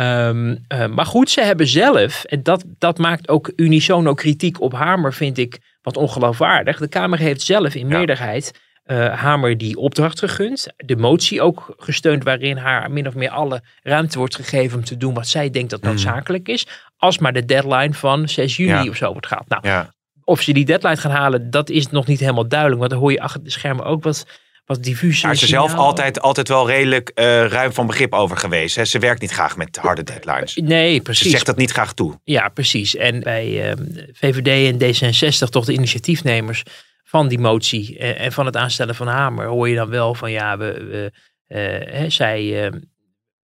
Ehm, 0.00 0.56
eh, 0.68 0.86
maar 0.86 1.06
goed, 1.06 1.30
ze 1.30 1.40
hebben 1.42 1.66
zelf, 1.66 2.24
en 2.24 2.42
dat, 2.42 2.64
dat 2.78 2.98
maakt 2.98 3.28
ook 3.28 3.52
unisono 3.56 4.14
kritiek 4.14 4.60
op 4.60 4.72
Hamer, 4.72 5.12
vind 5.14 5.38
ik 5.38 5.58
wat 5.82 5.96
ongeloofwaardig. 5.96 6.78
De 6.78 6.88
Kamer 6.88 7.18
heeft 7.18 7.40
zelf 7.42 7.74
in 7.74 7.88
Ja. 7.88 7.96
meerderheid 7.98 8.68
eh, 8.84 9.14
Hamer 9.20 9.58
die 9.58 9.76
opdracht 9.76 10.18
gegund. 10.18 10.66
De 10.76 10.96
motie 10.96 11.42
ook 11.42 11.74
gesteund 11.76 12.24
waarin 12.24 12.56
haar 12.56 12.90
min 12.90 13.06
of 13.06 13.14
meer 13.14 13.30
alle 13.30 13.62
ruimte 13.82 14.18
wordt 14.18 14.34
gegeven 14.36 14.78
om 14.78 14.84
te 14.84 14.96
doen 14.96 15.14
wat 15.14 15.26
zij 15.28 15.50
denkt 15.50 15.70
dat 15.70 15.82
noodzakelijk 15.82 16.48
is. 16.48 16.66
Als 16.96 17.18
maar 17.18 17.32
de 17.32 17.44
deadline 17.44 17.94
van 17.94 18.28
6 18.28 18.56
juni 18.56 18.70
Ja. 18.72 18.88
of 18.88 18.96
zo 18.96 19.12
wordt 19.12 19.26
gehaald. 19.26 19.48
Nou, 19.48 19.66
Ja. 19.66 19.94
of 20.24 20.40
ze 20.40 20.52
die 20.52 20.64
deadline 20.64 20.96
gaan 20.96 21.10
halen, 21.10 21.50
dat 21.50 21.70
is 21.70 21.88
nog 21.90 22.06
niet 22.06 22.20
helemaal 22.20 22.48
duidelijk. 22.48 22.78
Want 22.80 22.90
dan 22.90 23.00
hoor 23.00 23.12
je 23.12 23.20
achter 23.20 23.44
de 23.44 23.50
schermen 23.50 23.84
ook 23.84 24.02
wat, 24.02 24.26
wat 24.70 24.82
diffuus. 24.84 25.20
Daar 25.20 25.32
is 25.32 25.38
ze 25.38 25.46
zelf 25.46 25.74
altijd, 25.74 26.20
altijd 26.20 26.48
wel 26.48 26.66
redelijk 26.68 27.08
eh, 27.08 27.46
ruim 27.46 27.72
van 27.72 27.86
begrip 27.86 28.12
over 28.12 28.36
geweest. 28.36 28.76
Hè? 28.76 28.84
Ze 28.84 28.98
werkt 28.98 29.20
niet 29.20 29.30
graag 29.30 29.56
met 29.56 29.76
harde 29.76 30.02
deadlines. 30.02 30.54
Nee, 30.54 30.94
Ze 30.94 31.00
precies. 31.00 31.30
zegt 31.30 31.46
dat 31.46 31.56
niet 31.56 31.70
graag 31.70 31.92
toe. 31.92 32.20
Ja, 32.24 32.48
precies. 32.48 32.96
En 32.96 33.20
bij 33.20 33.70
ehm, 33.70 33.84
VVD 34.12 34.72
en 34.72 35.10
D66, 35.44 35.48
toch 35.48 35.64
de 35.64 35.72
initiatiefnemers 35.72 36.62
van 37.04 37.28
die 37.28 37.38
motie 37.38 37.98
eh, 37.98 38.24
en 38.24 38.32
van 38.32 38.46
het 38.46 38.56
aanstellen 38.56 38.94
van 38.94 39.06
Hamer, 39.06 39.46
hoor 39.46 39.68
je 39.68 39.74
dan 39.74 39.88
wel 39.88 40.14
van 40.14 40.30
ja, 40.30 40.58
we, 40.58 40.72
we, 40.72 41.12
eh, 41.46 41.94
hè, 41.94 42.10
zij, 42.10 42.64
ehm, 42.64 42.78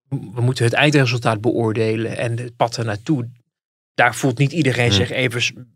we 0.08 0.40
moeten 0.40 0.64
het 0.64 0.74
eindresultaat 0.74 1.40
beoordelen 1.40 2.16
en 2.16 2.38
het 2.38 2.56
pad 2.56 2.76
er 2.76 2.84
naartoe. 2.84 3.30
Daar 3.94 4.14
voelt 4.14 4.38
niet 4.38 4.52
iedereen 4.52 4.88
Hmm. 4.88 4.96
zich 4.96 5.10
even 5.10 5.68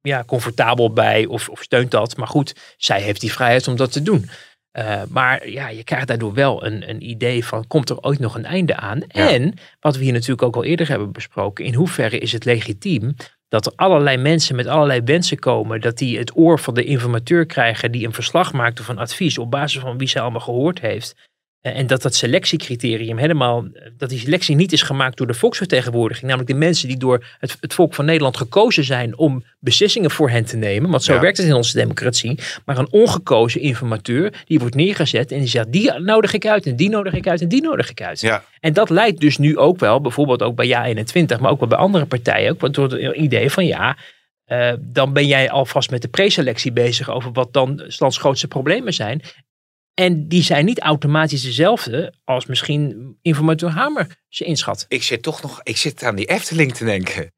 ja, 0.00 0.24
comfortabel 0.24 0.92
bij 0.92 1.26
of, 1.26 1.48
of 1.48 1.62
steunt 1.62 1.90
dat. 1.90 2.16
Maar 2.16 2.28
goed, 2.28 2.54
zij 2.76 3.00
heeft 3.00 3.20
die 3.20 3.32
vrijheid 3.32 3.68
om 3.68 3.76
dat 3.76 3.92
te 3.92 4.02
doen. 4.02 4.30
Eh, 4.70 5.02
maar 5.08 5.48
ja, 5.48 5.68
je 5.68 5.84
krijgt 5.84 6.06
daardoor 6.06 6.34
wel 6.34 6.66
een, 6.66 6.90
een 6.90 7.08
idee 7.08 7.44
van, 7.44 7.66
komt 7.66 7.90
er 7.90 8.00
ooit 8.00 8.18
nog 8.18 8.34
een 8.34 8.44
einde 8.44 8.76
aan? 8.76 9.02
Ja. 9.08 9.30
En, 9.30 9.54
wat 9.80 9.96
we 9.96 10.04
hier 10.04 10.12
natuurlijk 10.12 10.42
ook 10.42 10.56
al 10.56 10.64
eerder 10.64 10.88
hebben 10.88 11.12
besproken, 11.12 11.64
in 11.64 11.74
hoeverre 11.74 12.18
is 12.18 12.32
het 12.32 12.44
legitiem 12.44 13.14
dat 13.48 13.66
er 13.66 13.72
allerlei 13.76 14.16
mensen 14.16 14.56
met 14.56 14.66
allerlei 14.66 15.00
wensen 15.04 15.38
komen, 15.38 15.80
dat 15.80 15.98
die 15.98 16.18
het 16.18 16.36
oor 16.36 16.58
van 16.58 16.74
de 16.74 16.84
informateur 16.84 17.46
krijgen 17.46 17.92
die 17.92 18.06
een 18.06 18.12
verslag 18.12 18.52
maakt 18.52 18.80
of 18.80 18.88
een 18.88 18.98
advies 18.98 19.38
op 19.38 19.50
basis 19.50 19.80
van 19.80 19.98
wie 19.98 20.08
ze 20.08 20.20
allemaal 20.20 20.40
gehoord 20.40 20.80
heeft. 20.80 21.27
Eh, 21.60 21.78
En 21.78 21.86
dat 21.86 22.02
dat 22.02 22.14
selectiecriterium 22.14 23.16
helemaal, 23.18 23.64
eh, 23.72 23.90
dat 23.96 24.08
die 24.08 24.18
selectie 24.18 24.56
niet 24.56 24.72
is 24.72 24.82
gemaakt 24.82 25.16
door 25.16 25.26
de 25.26 25.34
volksvertegenwoordiging. 25.34 26.26
Namelijk 26.26 26.50
de 26.52 26.58
mensen 26.58 26.88
die 26.88 26.96
door 26.96 27.26
het, 27.38 27.56
het 27.60 27.74
volk 27.74 27.94
van 27.94 28.04
Nederland 28.04 28.36
gekozen 28.36 28.84
zijn 28.84 29.16
om 29.18 29.44
beslissingen 29.58 30.10
voor 30.10 30.30
hen 30.30 30.44
te 30.44 30.56
nemen. 30.56 30.90
Want 30.90 31.02
zo 31.02 31.14
Ja. 31.14 31.20
werkt 31.20 31.36
het 31.36 31.46
in 31.46 31.54
onze 31.54 31.78
democratie. 31.78 32.38
Maar 32.64 32.78
een 32.78 32.90
ongekozen 32.92 33.60
informateur, 33.60 34.42
die 34.46 34.58
wordt 34.58 34.74
neergezet 34.74 35.32
en 35.32 35.38
die 35.38 35.48
zegt, 35.48 35.72
die 35.72 35.92
nodig 35.92 36.32
ik 36.32 36.46
uit 36.46 36.66
en 36.66 36.76
die 36.76 36.88
nodig 36.88 37.12
ik 37.14 37.26
uit 37.26 37.40
en 37.40 37.48
die 37.48 37.62
nodig 37.62 37.90
ik 37.90 38.02
uit. 38.02 38.20
Ja. 38.20 38.44
En 38.60 38.72
dat 38.72 38.90
leidt 38.90 39.20
dus 39.20 39.38
nu 39.38 39.56
ook 39.56 39.78
wel, 39.78 40.00
bijvoorbeeld 40.00 40.42
ook 40.42 40.56
bij 40.56 40.66
Ja21, 40.66 41.40
maar 41.40 41.50
ook 41.50 41.58
wel 41.60 41.68
bij 41.68 41.78
andere 41.78 42.06
partijen, 42.06 42.50
ook 42.50 42.72
tot 42.72 42.90
het 42.92 43.16
idee 43.16 43.50
van 43.50 43.66
ja, 43.66 43.96
eh, 44.44 44.72
dan 44.80 45.12
ben 45.12 45.26
jij 45.26 45.50
alvast 45.50 45.90
met 45.90 46.02
de 46.02 46.08
preselectie 46.08 46.72
bezig 46.72 47.10
over 47.10 47.32
wat 47.32 47.52
dan 47.52 47.82
lands 47.98 48.18
grootste 48.18 48.48
problemen 48.48 48.94
zijn. 48.94 49.22
En 49.98 50.28
die 50.28 50.42
zijn 50.42 50.64
niet 50.64 50.80
automatisch 50.80 51.42
dezelfde 51.42 52.12
als 52.24 52.46
misschien 52.46 53.16
informateur 53.22 53.70
Hamer 53.70 54.06
ze 54.28 54.44
inschat. 54.44 54.84
Ik 54.88 55.02
zit 55.02 55.22
toch 55.22 55.42
nog 55.42 55.60
ik 55.62 55.76
zit 55.76 56.02
aan 56.02 56.14
die 56.16 56.26
Efteling 56.26 56.74
te 56.74 56.84
denken. 56.84 57.32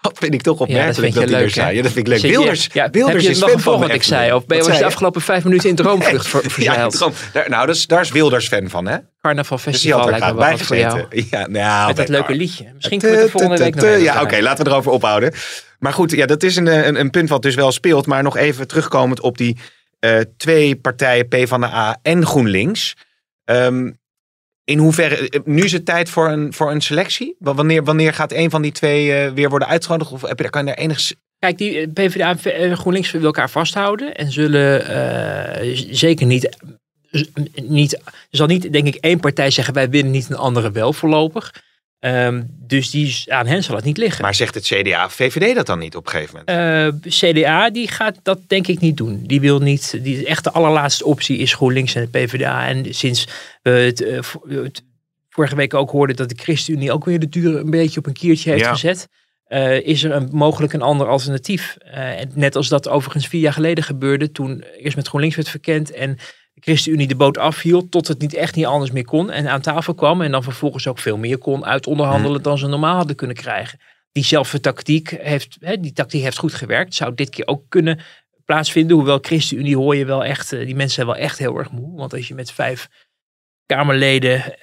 Dat 0.00 0.18
vind 0.18 0.34
ik 0.34 0.42
toch 0.42 0.58
Ja, 0.58 0.64
dat 0.64 0.74
opmerkelijk 0.74 1.14
dat, 1.14 1.24
hij 1.24 1.32
er 1.32 1.40
leuk, 1.40 1.50
zei. 1.50 1.76
Ja, 1.76 1.82
dat 1.82 1.92
vind 1.92 2.08
ik 2.08 2.12
leuk. 2.12 2.32
Wilders, 2.32 2.68
ja, 2.72 2.90
Wilders 2.90 3.24
is 3.24 3.38
nog 3.38 3.50
fan 3.50 3.60
van 3.60 3.80
wat 3.80 3.92
ik 3.92 4.02
zei? 4.02 4.32
Of 4.32 4.46
ben 4.46 4.56
je 4.56 4.78
de 4.78 4.84
afgelopen 4.84 5.20
vijf 5.20 5.44
minuten 5.44 5.68
in 5.68 5.74
droomvlucht 5.74 6.28
ver, 6.28 6.50
verzeild? 6.50 7.10
daar, 7.32 7.48
nou, 7.48 7.66
dat 7.66 7.76
is, 7.76 7.86
daar 7.86 8.00
is 8.00 8.10
Wilders 8.10 8.48
fan 8.48 8.68
van, 8.68 8.86
hè? 8.86 8.96
Carnaval 9.20 9.56
Dus 9.56 9.66
Festival 9.66 9.98
had 9.98 10.08
er 10.08 10.18
lijkt 10.18 10.34
me 10.34 10.40
wel 10.40 10.58
voor 10.58 10.76
jou. 10.76 11.06
Ja, 11.30 11.46
nou, 11.46 11.86
Met 11.86 11.96
dat 11.96 12.08
leuke 12.08 12.34
liedje. 12.34 12.70
Misschien 12.74 12.98
kunnen 12.98 13.16
we 13.16 13.22
het 13.22 13.32
volgende 13.32 13.58
week 13.58 13.74
nog 13.74 13.98
Ja, 13.98 14.22
oké, 14.22 14.40
laten 14.40 14.64
we 14.64 14.70
erover 14.70 14.92
ophouden. 14.92 15.32
Maar 15.78 15.92
goed, 15.92 16.10
ja, 16.10 16.26
dat 16.26 16.42
is 16.42 16.56
een, 16.56 16.66
een, 16.66 17.00
een 17.00 17.10
punt 17.10 17.28
wat 17.28 17.42
dus 17.42 17.54
wel 17.54 17.72
speelt. 17.72 18.06
Maar 18.06 18.22
nog 18.22 18.36
even 18.36 18.66
terugkomend 18.66 19.20
op 19.20 19.38
die 19.38 19.56
eh, 20.02 20.20
twee 20.36 20.76
partijen, 20.76 21.28
PvdA 21.28 21.98
en 22.02 22.26
GroenLinks. 22.26 22.94
Ehm, 23.44 23.90
in 24.64 24.78
hoeverre, 24.78 25.28
eh, 25.28 25.40
nu 25.44 25.62
is 25.64 25.72
het 25.72 25.84
tijd 25.86 26.08
voor 26.08 26.28
een, 26.28 26.52
voor 26.52 26.70
een 26.70 26.80
selectie? 26.80 27.36
Wa- 27.38 27.54
Wanneer, 27.54 27.84
wanneer 27.84 28.14
gaat 28.14 28.32
een 28.32 28.50
van 28.50 28.62
die 28.62 28.72
twee 28.72 29.12
eh, 29.12 29.32
weer 29.32 29.48
worden 29.48 29.68
uitgenodigd? 29.68 30.12
Of 30.12 30.22
heb 30.22 30.38
je, 30.38 30.50
kan 30.50 30.60
je 30.60 30.66
daar 30.66 30.76
enig... 30.84 31.12
Kijk, 31.38 31.58
die 31.58 31.80
eh, 31.80 31.88
PvdA 31.92 32.36
en 32.42 32.70
eh, 32.70 32.76
GroenLinks 32.78 33.10
willen 33.10 33.26
elkaar 33.26 33.50
vasthouden. 33.50 34.14
En 34.14 34.32
zullen 34.32 34.86
eh, 34.86 35.86
zeker 35.90 36.26
niet, 36.26 36.56
niet... 37.62 38.00
Zal 38.30 38.46
niet, 38.46 38.72
denk 38.72 38.86
ik, 38.86 38.94
één 38.94 39.20
partij 39.20 39.50
zeggen... 39.50 39.74
wij 39.74 39.90
willen 39.90 40.10
niet 40.10 40.30
een 40.30 40.36
andere 40.36 40.70
wel 40.70 40.92
voorlopig. 40.92 41.54
Ehm, 42.02 42.42
dus 42.48 42.90
die, 42.90 43.22
aan 43.26 43.46
hen 43.46 43.62
zal 43.62 43.76
het 43.76 43.84
niet 43.84 43.96
liggen. 43.96 44.22
Maar 44.22 44.34
zegt 44.34 44.54
het 44.54 44.64
CDA 44.64 45.04
of 45.04 45.12
VVD 45.12 45.54
dat 45.54 45.66
dan 45.66 45.78
niet 45.78 45.96
op 45.96 46.04
een 46.06 46.10
gegeven 46.12 46.44
moment? 46.46 47.04
Eh, 47.04 47.10
CDA 47.10 47.70
die 47.70 47.88
gaat 47.88 48.18
dat 48.22 48.38
denk 48.46 48.66
ik 48.66 48.80
niet 48.80 48.96
doen. 48.96 49.22
Die 49.26 49.40
wil 49.40 49.58
niet. 49.58 49.98
Die 50.02 50.26
echt 50.26 50.44
de 50.44 50.50
allerlaatste 50.50 51.04
optie 51.04 51.36
is 51.38 51.54
GroenLinks 51.54 51.94
en 51.94 52.08
de 52.10 52.18
PvdA. 52.18 52.66
En 52.68 52.94
sinds 52.94 53.26
we 53.62 53.70
het, 53.70 54.02
eh, 54.02 54.22
vo- 54.22 54.42
het 54.48 54.82
vorige 55.30 55.56
week 55.56 55.74
ook 55.74 55.90
hoorden 55.90 56.16
dat 56.16 56.28
de 56.28 56.34
ChristenUnie 56.38 56.92
ook 56.92 57.04
weer 57.04 57.18
de 57.18 57.28
duur 57.28 57.56
een 57.58 57.70
beetje 57.70 57.98
op 57.98 58.06
een 58.06 58.12
kiertje 58.12 58.50
heeft 58.50 58.64
Ja. 58.64 58.72
gezet. 58.72 59.08
eh, 59.46 59.86
is 59.86 60.02
er 60.04 60.12
een, 60.12 60.28
mogelijk 60.32 60.72
een 60.72 60.82
ander 60.82 61.06
alternatief. 61.08 61.76
Net 62.34 62.56
als 62.56 62.68
dat 62.68 62.88
overigens 62.88 63.26
vier 63.26 63.40
jaar 63.40 63.52
geleden 63.52 63.84
gebeurde. 63.84 64.32
Toen 64.32 64.64
eerst 64.78 64.96
met 64.96 65.08
GroenLinks 65.08 65.36
werd 65.36 65.48
verkend. 65.48 65.90
En 65.90 66.18
ChristenUnie 66.64 67.06
de 67.06 67.16
boot 67.16 67.38
afhield. 67.38 67.90
Tot 67.90 68.08
het 68.08 68.20
niet 68.20 68.34
echt 68.34 68.54
niet 68.54 68.66
anders 68.66 68.90
meer 68.90 69.04
kon. 69.04 69.30
En 69.30 69.48
aan 69.48 69.60
tafel 69.60 69.94
kwam. 69.94 70.22
En 70.22 70.30
dan 70.30 70.42
vervolgens 70.42 70.86
ook 70.86 70.98
veel 70.98 71.16
meer 71.16 71.38
kon 71.38 71.64
uit 71.64 71.86
onderhandelen 71.86 72.42
dan 72.42 72.58
ze 72.58 72.66
normaal 72.66 72.96
hadden 72.96 73.16
kunnen 73.16 73.36
krijgen. 73.36 73.78
diezelfde 74.12 74.60
tactiek 74.60 75.10
heeft, 75.10 75.56
hè, 75.60 75.80
die 75.80 75.92
tactiek 75.92 76.22
heeft 76.22 76.38
goed 76.38 76.54
gewerkt. 76.54 76.94
Zou 76.94 77.14
dit 77.14 77.30
keer 77.30 77.46
ook 77.46 77.62
kunnen 77.68 78.00
plaatsvinden. 78.44 78.96
Hoewel 78.96 79.18
ChristenUnie 79.22 79.76
hoor 79.76 79.96
je 79.96 80.04
wel 80.04 80.24
echt, 80.24 80.50
die 80.50 80.74
mensen 80.74 80.94
zijn 80.94 81.06
wel 81.06 81.16
echt 81.16 81.38
heel 81.38 81.58
erg 81.58 81.70
moe. 81.70 81.96
Want 81.96 82.12
als 82.12 82.28
je 82.28 82.34
met 82.34 82.52
vijf 82.52 82.88
Kamerleden, 83.66 84.56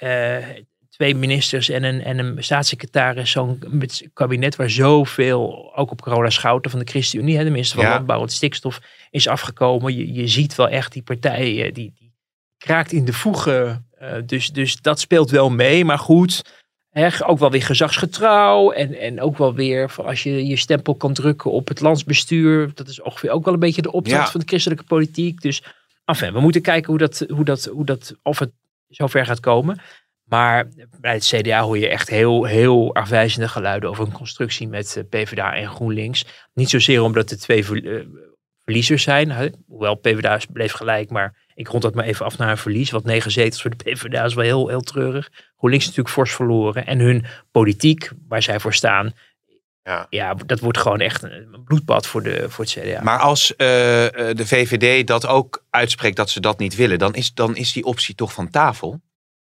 twee 1.00 1.14
ministers 1.14 1.68
en 1.68 1.82
een, 1.82 2.02
en 2.02 2.18
een 2.18 2.44
staatssecretaris, 2.44 3.30
zo'n 3.30 3.62
kabinet 4.14 4.56
waar 4.56 4.70
zoveel, 4.70 5.72
ook 5.76 5.90
op 5.90 6.00
corona 6.00 6.30
schouten 6.30 6.70
van 6.70 6.80
de 6.80 6.86
ChristenUnie, 6.86 7.38
de 7.38 7.50
minister 7.50 7.76
van 7.78 7.86
Ja. 7.86 7.94
Landbouw 7.94 8.22
en 8.22 8.28
Stikstof, 8.28 8.80
is 9.10 9.28
afgekomen. 9.28 9.96
Je, 9.96 10.12
je 10.12 10.28
ziet 10.28 10.54
wel 10.54 10.68
echt 10.68 10.92
die 10.92 11.02
partij, 11.02 11.64
eh, 11.64 11.74
die, 11.74 11.92
die 11.98 12.12
kraakt 12.58 12.92
in 12.92 13.04
de 13.04 13.12
voegen. 13.12 13.88
Eh, 13.98 14.12
dus, 14.26 14.50
dus 14.52 14.80
dat 14.80 15.00
speelt 15.00 15.30
wel 15.30 15.50
mee. 15.50 15.84
Maar 15.84 15.98
goed, 15.98 16.42
hè, 16.90 17.26
ook 17.26 17.38
wel 17.38 17.50
weer 17.50 17.62
gezagsgetrouw. 17.62 18.70
En, 18.70 18.94
en 19.00 19.20
ook 19.20 19.38
wel 19.38 19.54
weer, 19.54 19.94
als 19.96 20.22
je 20.22 20.46
je 20.46 20.56
stempel 20.56 20.94
kan 20.94 21.12
drukken 21.12 21.50
op 21.50 21.68
het 21.68 21.80
landsbestuur. 21.80 22.70
Dat 22.74 22.88
is 22.88 23.02
ongeveer 23.02 23.30
ook 23.30 23.44
wel 23.44 23.54
een 23.54 23.60
beetje 23.60 23.82
de 23.82 23.92
opdracht 23.92 24.24
Ja. 24.24 24.30
van 24.30 24.40
de 24.40 24.46
christelijke 24.46 24.84
politiek. 24.84 25.40
Dus 25.40 25.62
enfin, 26.04 26.32
we 26.32 26.40
moeten 26.40 26.62
kijken 26.62 26.90
hoe 26.90 26.98
dat, 26.98 27.24
hoe 27.28 27.44
dat, 27.44 27.64
hoe 27.64 27.84
dat, 27.84 28.14
of 28.22 28.38
het 28.38 28.50
zover 28.88 29.26
gaat 29.26 29.40
komen. 29.40 29.80
Maar 30.30 30.68
bij 31.00 31.12
het 31.12 31.24
CDA 31.24 31.62
hoor 31.62 31.78
je 31.78 31.88
echt 31.88 32.08
heel, 32.08 32.44
heel 32.44 32.94
afwijzende 32.94 33.48
geluiden 33.48 33.90
over 33.90 34.06
een 34.06 34.12
constructie 34.12 34.68
met 34.68 34.96
eh, 34.96 35.04
PvdA 35.08 35.54
en 35.54 35.68
GroenLinks. 35.68 36.24
Niet 36.54 36.70
zozeer 36.70 37.02
omdat 37.02 37.28
de 37.28 37.36
twee 37.36 37.64
eh, 37.64 38.00
verliezers 38.64 39.02
zijn. 39.02 39.54
Hoewel 39.66 39.94
PvdA 39.94 40.40
bleef 40.52 40.72
gelijk, 40.72 41.10
maar 41.10 41.34
ik 41.54 41.68
rond 41.68 41.82
dat 41.82 41.94
maar 41.94 42.04
even 42.04 42.24
af 42.24 42.38
naar 42.38 42.50
een 42.50 42.56
verlies. 42.56 42.90
Want 42.90 43.04
negen 43.04 43.30
zetels 43.30 43.62
voor 43.62 43.70
de 43.70 43.84
PvdA 43.84 44.24
is 44.24 44.34
wel 44.34 44.44
heel, 44.44 44.68
heel 44.68 44.80
treurig. 44.80 45.28
GroenLinks 45.56 45.84
is 45.84 45.90
natuurlijk 45.96 46.14
fors 46.14 46.34
verloren. 46.34 46.86
En 46.86 46.98
hun 46.98 47.24
politiek, 47.50 48.10
waar 48.28 48.42
zij 48.42 48.60
voor 48.60 48.74
staan, 48.74 49.12
Ja. 49.82 50.06
ja, 50.10 50.34
dat 50.34 50.60
wordt 50.60 50.78
gewoon 50.78 51.00
echt 51.00 51.22
een 51.22 51.62
bloedbad 51.64 52.06
voor, 52.06 52.22
de, 52.22 52.50
voor 52.50 52.64
het 52.64 52.72
CDA. 52.72 53.02
Maar 53.02 53.18
als 53.18 53.56
eh, 53.56 53.66
de 53.66 54.46
VVD 54.46 55.06
dat 55.06 55.26
ook 55.26 55.64
uitspreekt 55.70 56.16
dat 56.16 56.30
ze 56.30 56.40
dat 56.40 56.58
niet 56.58 56.76
willen, 56.76 56.98
dan 56.98 57.14
is, 57.14 57.34
dan 57.34 57.56
is 57.56 57.72
die 57.72 57.84
optie 57.84 58.14
toch 58.14 58.32
van 58.32 58.50
tafel. 58.50 59.00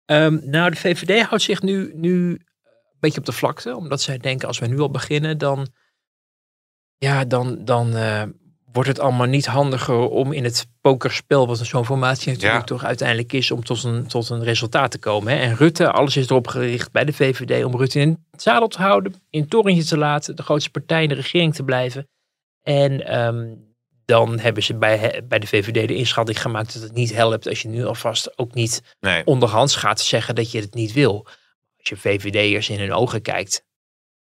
Ehm, 0.06 0.40
nou, 0.42 0.70
de 0.70 0.76
VVD 0.78 1.22
houdt 1.22 1.44
zich 1.44 1.62
nu, 1.62 1.92
nu 1.96 2.30
een 2.30 3.00
beetje 3.00 3.20
op 3.20 3.26
de 3.26 3.32
vlakte. 3.32 3.76
Omdat 3.76 4.02
zij 4.02 4.18
denken, 4.18 4.48
als 4.48 4.60
we 4.60 4.68
nu 4.68 4.80
al 4.80 4.92
beginnen, 4.92 5.38
dan, 5.38 5.68
ja, 6.98 7.26
dan, 7.26 7.66
dan 7.66 7.96
eh, 7.96 8.24
wordt 8.72 8.90
het 8.90 9.00
allemaal 9.00 9.28
niet 9.28 9.46
handiger 9.46 10.10
om 10.10 10.32
in 10.32 10.44
het 10.44 10.68
pokerspel, 10.82 11.48
wat 11.48 11.58
zo'n 11.58 11.86
formatie 11.86 12.32
natuurlijk 12.34 12.60
Ja. 12.60 12.66
toch 12.66 12.84
uiteindelijk 12.84 13.34
is, 13.34 13.52
om 13.52 13.64
tot 13.64 13.84
een, 13.84 14.08
tot 14.08 14.30
een 14.30 14.44
resultaat 14.44 14.92
te 14.92 15.00
komen. 15.00 15.34
Hè? 15.34 15.40
En 15.40 15.56
Rutte, 15.56 15.92
alles 15.92 16.18
is 16.18 16.30
erop 16.30 16.48
gericht 16.48 16.92
bij 16.92 17.06
de 17.06 17.14
VVD 17.14 17.64
om 17.64 17.76
Rutte 17.78 18.00
in 18.00 18.26
het 18.32 18.42
zadel 18.42 18.68
te 18.68 18.82
houden, 18.82 19.14
in 19.30 19.42
het 19.42 19.50
torentje 19.50 19.84
te 19.84 19.98
laten, 19.98 20.36
de 20.36 20.44
grootste 20.44 20.70
partij 20.72 21.04
in 21.04 21.10
de 21.10 21.16
regering 21.16 21.56
te 21.56 21.64
blijven. 21.64 22.08
En 22.62 23.08
ehm, 23.08 23.54
dan 24.14 24.40
hebben 24.40 24.64
ze 24.64 24.74
bij, 24.76 25.22
bij 25.28 25.40
de 25.40 25.48
VVD 25.48 25.88
de 25.88 25.96
inschatting 25.96 26.42
gemaakt 26.42 26.74
dat 26.74 26.82
het 26.82 26.94
niet 26.94 27.14
helpt 27.14 27.48
als 27.48 27.62
je 27.62 27.68
nu 27.68 27.86
alvast 27.86 28.38
ook 28.38 28.54
niet 28.54 28.82
Nee. 29.00 29.26
onderhands 29.26 29.76
gaat 29.76 30.02
zeggen 30.02 30.36
dat 30.36 30.52
je 30.52 30.60
het 30.60 30.74
niet 30.74 30.94
wil. 30.94 31.26
Als 31.80 31.90
je 31.90 31.96
VVD'ers 31.96 32.70
in 32.70 32.80
hun 32.80 32.94
ogen 32.94 33.22
kijkt, 33.22 33.64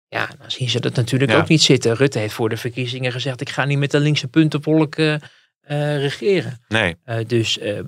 ja, 0.08 0.28
dan 0.38 0.50
zien 0.50 0.68
ze 0.68 0.80
dat 0.80 0.94
natuurlijk 0.94 1.30
Ja. 1.30 1.38
ook 1.38 1.48
niet 1.48 1.62
zitten. 1.62 1.94
Rutte 1.94 2.18
heeft 2.18 2.34
voor 2.34 2.48
de 2.48 2.56
verkiezingen 2.56 3.12
gezegd, 3.12 3.40
ik 3.40 3.48
ga 3.48 3.64
niet 3.64 3.78
met 3.78 3.90
de 3.90 4.00
linkse 4.00 4.28
puntenvolk 4.28 4.94
eh, 4.94 5.14
eh, 5.14 5.20
regeren. 6.00 6.60
Nee. 6.68 6.96
Eh, 7.04 7.16
dus 7.26 7.58
eh, 7.58 7.80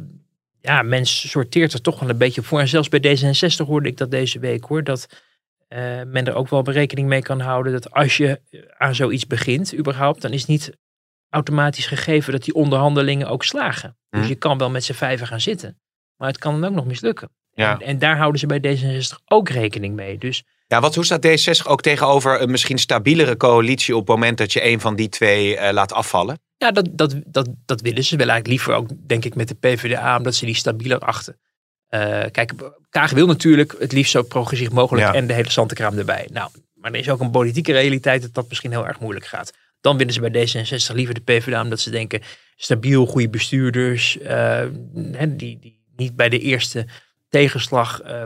ja, 0.61 0.83
men 0.83 1.07
sorteert 1.07 1.73
er 1.73 1.81
toch 1.81 2.01
wel 2.01 2.09
een 2.09 2.19
beetje 2.19 2.43
voor. 2.43 2.61
En 2.61 2.69
zelfs 2.69 2.89
bij 2.89 3.01
D66 3.01 3.67
hoorde 3.67 3.89
ik 3.89 3.97
dat 3.97 4.11
deze 4.11 4.39
week 4.39 4.65
hoor, 4.65 4.85
dat 4.85 5.07
men 6.07 6.25
er 6.25 6.35
ook 6.35 6.49
wel 6.49 6.63
berekening 6.63 7.09
mee 7.09 7.23
kan 7.23 7.41
houden 7.41 7.73
dat 7.73 7.91
als 7.91 8.17
je 8.17 8.41
aan 8.79 8.95
zoiets 8.95 9.27
begint, 9.27 9.75
überhaupt, 9.75 10.23
dan 10.23 10.33
is 10.33 10.47
niet 10.47 10.73
automatisch 11.31 11.87
gegeven 11.87 12.33
dat 12.33 12.45
die 12.45 12.55
onderhandelingen 12.55 13.29
ook 13.29 13.45
slagen. 13.45 13.97
Dus 14.11 14.23
Hm. 14.23 14.29
je 14.29 14.35
kan 14.35 14.59
wel 14.59 14.71
met 14.71 14.85
z'n 14.85 14.93
vijven 14.93 15.27
gaan 15.27 15.41
zitten, 15.41 15.81
maar 16.17 16.29
het 16.29 16.39
kan 16.39 16.61
dan 16.61 16.71
ook 16.71 16.77
nog 16.77 16.85
mislukken. 16.87 17.31
Ja. 17.53 17.73
En, 17.73 17.87
en 17.87 17.99
daar 17.99 18.17
houden 18.17 18.41
ze 18.41 18.47
bij 18.47 18.61
D66 18.77 19.25
ook 19.27 19.49
rekening 19.49 19.95
mee. 19.95 20.19
Dus 20.19 20.43
Ja, 20.67 20.81
wat, 20.81 20.95
hoe 20.95 21.05
staat 21.05 21.27
D66 21.27 21.67
ook 21.67 21.83
tegenover 21.83 22.41
een 22.41 22.51
misschien 22.51 22.79
stabielere 22.79 23.37
coalitie 23.37 23.95
op 23.97 24.01
het 24.07 24.17
moment 24.17 24.39
dat 24.39 24.53
je 24.53 24.65
een 24.65 24.81
van 24.81 24.97
die 24.97 25.09
twee 25.09 25.57
eh, 25.57 25.73
laat 25.73 25.93
afvallen? 25.93 26.39
ja, 26.57 26.71
dat, 26.71 26.89
dat, 26.93 27.15
dat, 27.27 27.49
dat 27.67 27.81
willen 27.81 28.05
ze. 28.05 28.17
Willen 28.17 28.33
eigenlijk 28.33 28.47
liever 28.67 28.75
ook, 28.83 28.89
denk 29.09 29.25
ik, 29.25 29.35
met 29.35 29.49
de 29.49 29.55
PvdA, 29.55 30.17
omdat 30.17 30.35
ze 30.35 30.45
die 30.47 30.55
stabieler 30.55 30.99
achten. 30.99 31.41
Eh, 31.87 32.23
kijk, 32.31 32.53
Kaag 32.91 33.11
wil 33.11 33.27
natuurlijk 33.27 33.75
het 33.79 33.93
liefst 33.93 34.13
zo 34.13 34.23
progressief 34.23 34.71
mogelijk 34.71 35.07
Ja. 35.07 35.15
en 35.15 35.27
de 35.27 35.33
hele 35.33 35.51
zantenkraam 35.51 35.99
erbij. 35.99 36.29
Nou, 36.33 36.51
maar 36.75 36.93
er 36.93 36.99
is 36.99 37.11
ook 37.11 37.21
een 37.21 37.31
politieke 37.31 37.73
realiteit 37.73 38.23
dat 38.23 38.35
dat 38.35 38.49
misschien 38.49 38.71
heel 38.71 38.87
erg 38.87 39.01
moeilijk 39.01 39.27
gaat. 39.27 39.53
Dan 39.81 39.97
willen 39.97 40.13
ze 40.13 40.31
bij 40.31 40.49
D66 40.49 40.95
liever 40.95 41.15
de 41.15 41.21
PvdA, 41.21 41.63
omdat 41.63 41.81
ze 41.81 41.91
denken 41.91 42.23
stabiel, 42.57 43.07
goede 43.07 43.29
bestuurders, 43.29 44.19
eh, 44.19 44.67
die, 45.29 45.59
die 45.59 45.81
niet 45.97 46.17
bij 46.17 46.29
de 46.29 46.39
eerste 46.39 46.87
tegenslag 47.29 48.01
eh, 48.01 48.25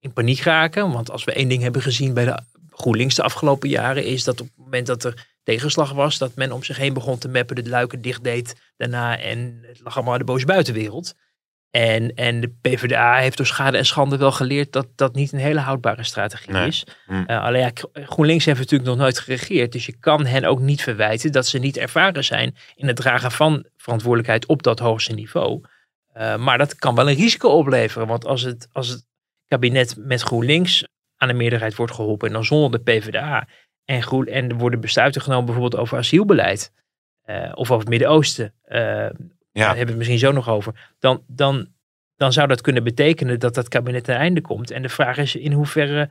in 0.00 0.12
paniek 0.12 0.40
raken. 0.40 0.92
Want 0.92 1.10
als 1.10 1.24
we 1.24 1.32
één 1.32 1.48
ding 1.48 1.62
hebben 1.62 1.82
gezien 1.82 2.14
bij 2.14 2.24
de 2.24 2.40
GroenLinks 2.70 3.14
de 3.14 3.22
afgelopen 3.22 3.68
jaren, 3.68 4.04
is 4.04 4.24
dat 4.24 4.40
op 4.40 4.46
het 4.46 4.56
moment 4.56 4.86
dat 4.86 5.04
er 5.04 5.26
tegenslag 5.42 5.92
was, 5.92 6.18
dat 6.18 6.34
men 6.34 6.52
om 6.52 6.62
zich 6.62 6.76
heen 6.76 6.94
begon 6.94 7.18
te 7.18 7.28
meppen, 7.28 7.56
de 7.56 7.68
luiken 7.68 8.02
dicht 8.02 8.24
deed 8.24 8.54
daarna 8.76 9.18
en 9.18 9.58
het 9.62 9.80
lag 9.80 9.96
allemaal 9.96 10.18
de 10.18 10.24
boze 10.24 10.46
buitenwereld. 10.46 11.14
En, 11.70 12.14
en 12.14 12.40
de 12.40 12.48
PvdA 12.60 13.16
heeft 13.16 13.36
door 13.36 13.46
schade 13.46 13.76
en 13.76 13.86
schande 13.86 14.16
wel 14.16 14.32
geleerd 14.32 14.72
dat 14.72 14.86
dat 14.94 15.14
niet 15.14 15.32
een 15.32 15.38
hele 15.38 15.60
houdbare 15.60 16.04
strategie 16.04 16.52
Nee. 16.52 16.66
is. 16.66 16.84
Eh, 17.26 17.42
alleen 17.42 17.60
ja, 17.62 17.70
GroenLinks 17.92 18.44
heeft 18.44 18.58
natuurlijk 18.58 18.88
nog 18.88 18.98
nooit 18.98 19.18
geregeerd. 19.18 19.72
Dus 19.72 19.86
je 19.86 19.96
kan 19.98 20.26
hen 20.26 20.44
ook 20.44 20.60
niet 20.60 20.82
verwijten 20.82 21.32
dat 21.32 21.46
ze 21.46 21.58
niet 21.58 21.76
ervaren 21.76 22.24
zijn 22.24 22.54
in 22.74 22.86
het 22.86 22.96
dragen 22.96 23.30
van 23.30 23.64
verantwoordelijkheid 23.76 24.46
op 24.46 24.62
dat 24.62 24.78
hoogste 24.78 25.12
niveau. 25.14 25.60
Eh, 26.12 26.36
maar 26.36 26.58
dat 26.58 26.74
kan 26.74 26.94
wel 26.94 27.08
een 27.10 27.16
risico 27.16 27.48
opleveren. 27.48 28.06
Want 28.08 28.24
als 28.26 28.42
het, 28.42 28.68
als 28.72 28.88
het 28.88 29.06
kabinet 29.46 29.94
met 29.98 30.22
GroenLinks 30.22 30.84
aan 31.16 31.28
de 31.28 31.34
meerderheid 31.34 31.74
wordt 31.74 31.92
geholpen 31.94 32.26
en 32.28 32.34
dan 32.34 32.44
zonder 32.44 32.70
de 32.70 32.92
PvdA 32.92 33.48
en, 33.84 34.02
groen, 34.02 34.26
en 34.26 34.48
er 34.48 34.56
worden 34.56 34.80
besluiten 34.80 35.20
genomen 35.22 35.44
bijvoorbeeld 35.44 35.82
over 35.82 35.98
asielbeleid 35.98 36.72
eh, 37.22 37.50
of 37.54 37.70
over 37.70 37.78
het 37.78 37.88
Midden-Oosten, 37.88 38.54
eh, 39.58 39.66
daar 39.66 39.76
hebben 39.76 39.96
we 39.96 40.02
het 40.02 40.08
misschien 40.08 40.28
zo 40.28 40.32
nog 40.32 40.48
over, 40.48 40.94
dan, 40.98 41.22
dan, 41.26 41.68
dan 42.16 42.32
zou 42.32 42.48
dat 42.48 42.60
kunnen 42.60 42.84
betekenen 42.84 43.40
dat 43.40 43.54
dat 43.54 43.68
kabinet 43.68 44.04
ten 44.04 44.16
einde 44.16 44.40
komt. 44.40 44.70
En 44.70 44.82
de 44.82 44.88
vraag 44.88 45.16
is 45.16 45.36
in 45.36 45.52
hoeverre 45.52 46.10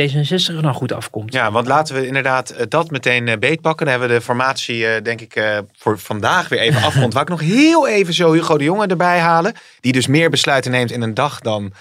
D66 0.00 0.54
er 0.56 0.62
dan 0.62 0.74
goed 0.74 0.92
afkomt. 0.92 1.32
Ja, 1.32 1.50
want 1.50 1.66
laten 1.66 1.94
we 1.94 2.06
inderdaad 2.06 2.50
eh, 2.50 2.66
dat 2.68 2.90
meteen 2.90 3.28
eh, 3.28 3.38
beetpakken. 3.38 3.86
Dan 3.86 3.94
hebben 3.94 4.08
we 4.14 4.18
de 4.18 4.24
formatie, 4.24 4.86
eh, 4.86 5.02
denk 5.02 5.20
ik, 5.20 5.62
voor 5.72 5.98
vandaag 5.98 6.48
weer 6.48 6.58
even 6.58 6.82
afgerond. 6.86 7.12
Waar 7.12 7.22
ik 7.22 7.28
nog 7.28 7.40
heel 7.40 7.88
even 7.88 8.14
zo 8.14 8.32
Hugo 8.32 8.58
de 8.58 8.64
Jonge 8.64 8.86
erbij 8.86 9.18
halen. 9.18 9.54
Die 9.80 9.92
dus 9.92 10.06
meer 10.06 10.30
besluiten 10.30 10.70
neemt 10.70 10.90
in 10.90 11.02
een 11.02 11.14
dag 11.14 11.40
dan 11.40 11.72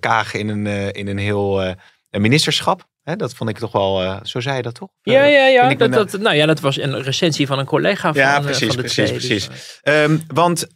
Kaag 0.00 0.34
in 0.34 0.48
een, 0.48 0.92
in 0.92 1.08
een 1.08 1.18
heel 1.18 1.74
ministerschap. 2.10 2.88
Hè, 3.02 3.16
dat 3.16 3.34
vond 3.34 3.50
ik 3.50 3.58
toch 3.58 3.72
wel, 3.72 4.02
eh, 4.02 4.16
zo 4.22 4.40
zei 4.40 4.56
je 4.56 4.62
dat 4.62 4.74
toch? 4.74 4.88
Ja, 5.02 5.24
Eh, 5.24 5.32
ja, 5.32 5.46
ja. 5.46 5.74
Dat, 5.74 5.90
me- 5.90 5.96
dat, 5.96 6.20
nou 6.20 6.36
ja, 6.36 6.46
dat 6.46 6.60
was 6.60 6.76
een 6.78 7.02
recensie 7.02 7.46
van 7.46 7.58
een 7.58 7.66
collega 7.66 8.12
van, 8.12 8.22
Ja, 8.22 8.36
eh, 8.36 8.42
precies, 8.44 8.66
van 8.66 8.76
de 8.76 8.82
precies, 8.82 9.04
twee. 9.08 9.18
Dus, 9.18 9.26
precies. 9.46 9.78
Ehm, 9.82 10.18
want 10.26 10.66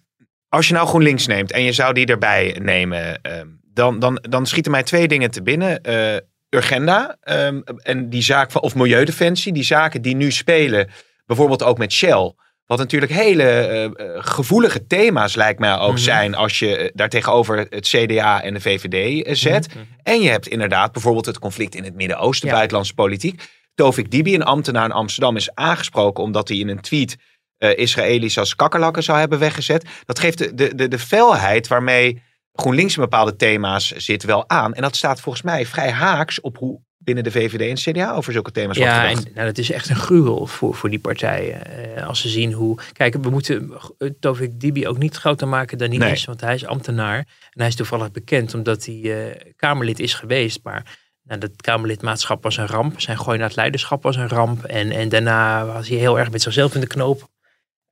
als 0.49 0.69
je 0.69 0.75
nou 0.75 0.87
GroenLinks 0.87 1.27
neemt 1.27 1.53
en 1.53 1.63
je 1.63 1.73
zou 1.73 1.93
die 1.95 2.07
erbij 2.07 2.57
nemen, 2.63 3.23
ehm, 3.23 3.47
dan, 3.73 3.99
dan, 3.99 4.19
dan 4.31 4.47
schieten 4.47 4.73
mij 4.73 4.83
twee 4.83 5.09
dingen 5.09 5.31
te 5.31 5.43
binnen. 5.43 5.81
Eh, 5.83 6.17
Urgenda 6.51 7.17
ehm, 7.21 7.61
en 7.83 8.11
die 8.11 8.23
zaak 8.23 8.51
van, 8.51 8.63
of 8.63 8.75
Milieudefensie, 8.75 9.53
die 9.53 9.63
zaken 9.65 10.03
die 10.03 10.17
nu 10.17 10.31
spelen, 10.33 10.91
bijvoorbeeld 11.27 11.63
ook 11.63 11.79
met 11.79 11.93
Shell. 11.93 12.35
Wat 12.67 12.79
natuurlijk 12.79 13.13
hele 13.13 13.43
eh, 13.43 13.85
eh, 13.85 13.91
gevoelige 14.19 14.87
thema's 14.87 15.35
lijkt 15.35 15.59
mij 15.61 15.79
ook 15.79 15.93
Mhm. 15.93 16.01
zijn 16.01 16.35
als 16.35 16.59
je 16.59 16.77
eh, 16.77 16.91
daar 16.95 17.09
tegenover 17.09 17.67
het 17.71 17.87
CDA 17.89 18.43
en 18.43 18.55
de 18.55 18.61
VVD 18.61 19.25
eh, 19.25 19.35
zet. 19.35 19.69
Mhm. 19.69 19.79
En 20.03 20.21
je 20.21 20.29
hebt 20.31 20.47
inderdaad 20.49 20.93
bijvoorbeeld 20.93 21.27
het 21.27 21.39
conflict 21.39 21.75
in 21.75 21.85
het 21.85 21.95
Midden-Oosten, 21.95 22.49
Ja. 22.49 22.55
buitenlandse 22.55 22.95
politiek. 22.95 23.43
Tovik 23.75 24.11
Dibi, 24.11 24.35
een 24.35 24.43
ambtenaar 24.45 24.85
in 24.85 24.93
Amsterdam, 24.93 25.37
is 25.37 25.55
aangesproken 25.55 26.23
omdat 26.25 26.49
hij 26.49 26.57
in 26.57 26.69
een 26.69 26.81
tweet 26.81 27.17
eh 27.59 27.79
Israëli's 27.79 28.39
als 28.39 28.55
kakkerlakken 28.57 29.03
zou 29.03 29.19
hebben 29.19 29.39
weggezet. 29.39 29.85
Dat 30.05 30.19
geeft 30.19 30.39
de, 30.39 30.55
de, 30.55 30.75
de, 30.75 30.89
de 30.89 30.99
felheid 30.99 31.69
waarmee 31.69 32.23
GroenLinks 32.53 32.95
in 32.97 33.01
bepaalde 33.03 33.37
thema's 33.37 33.87
zit 33.91 34.23
wel 34.25 34.49
aan. 34.49 34.75
En 34.75 34.83
dat 34.83 34.97
staat 34.97 35.21
volgens 35.21 35.45
mij 35.45 35.67
vrij 35.67 35.91
haaks 35.91 36.41
op 36.41 36.57
hoe 36.57 36.81
binnen 37.07 37.25
de 37.25 37.31
VVD 37.31 37.61
en 37.87 37.93
CDA 37.93 38.13
over 38.13 38.33
zulke 38.33 38.51
thema's 38.53 38.77
wordt 38.79 38.93
Ja, 38.93 39.03
gedacht. 39.03 39.27
en 39.27 39.33
nou, 39.35 39.47
dat 39.47 39.59
is 39.59 39.71
echt 39.71 39.89
een 39.89 39.97
gruwel 39.97 40.47
voor, 40.47 40.75
voor 40.75 40.91
die 40.91 40.99
partijen. 40.99 41.67
Eh, 41.97 42.07
als 42.07 42.21
ze 42.21 42.29
zien 42.29 42.53
hoe. 42.53 42.79
Kijk, 42.93 43.17
we 43.23 43.31
moeten 43.31 43.73
eh, 43.99 44.11
Tovik 44.21 44.61
Dibi 44.61 44.89
ook 44.89 44.99
niet 44.99 45.17
groter 45.17 45.49
maken 45.49 45.79
dan 45.79 45.89
hij 45.89 45.99
Nee. 45.99 46.13
is. 46.13 46.25
Want 46.25 46.41
hij 46.41 46.55
is 46.55 46.67
ambtenaar. 46.67 47.19
En 47.19 47.27
hij 47.61 47.67
is 47.69 47.75
toevallig 47.75 48.11
bekend 48.11 48.55
omdat 48.55 48.85
hij 48.85 49.29
eh, 49.31 49.53
Kamerlid 49.57 49.99
is 50.01 50.15
geweest. 50.15 50.61
Maar 50.63 50.99
nou, 51.23 51.41
dat 51.41 51.51
Kamerlidmaatschap 51.57 52.43
was 52.43 52.57
een 52.57 52.67
ramp. 52.67 53.01
Zijn 53.01 53.19
gooi 53.19 53.39
naar 53.39 53.47
het 53.47 53.57
leiderschap 53.57 54.03
was 54.03 54.17
een 54.17 54.29
ramp. 54.29 54.65
En, 54.65 54.91
en 54.91 55.09
daarna 55.09 55.67
was 55.67 55.89
hij 55.89 55.99
heel 55.99 56.19
erg 56.19 56.31
met 56.31 56.43
zichzelf 56.43 56.75
in 56.75 56.81
de 56.81 56.87
knoop. 56.87 57.29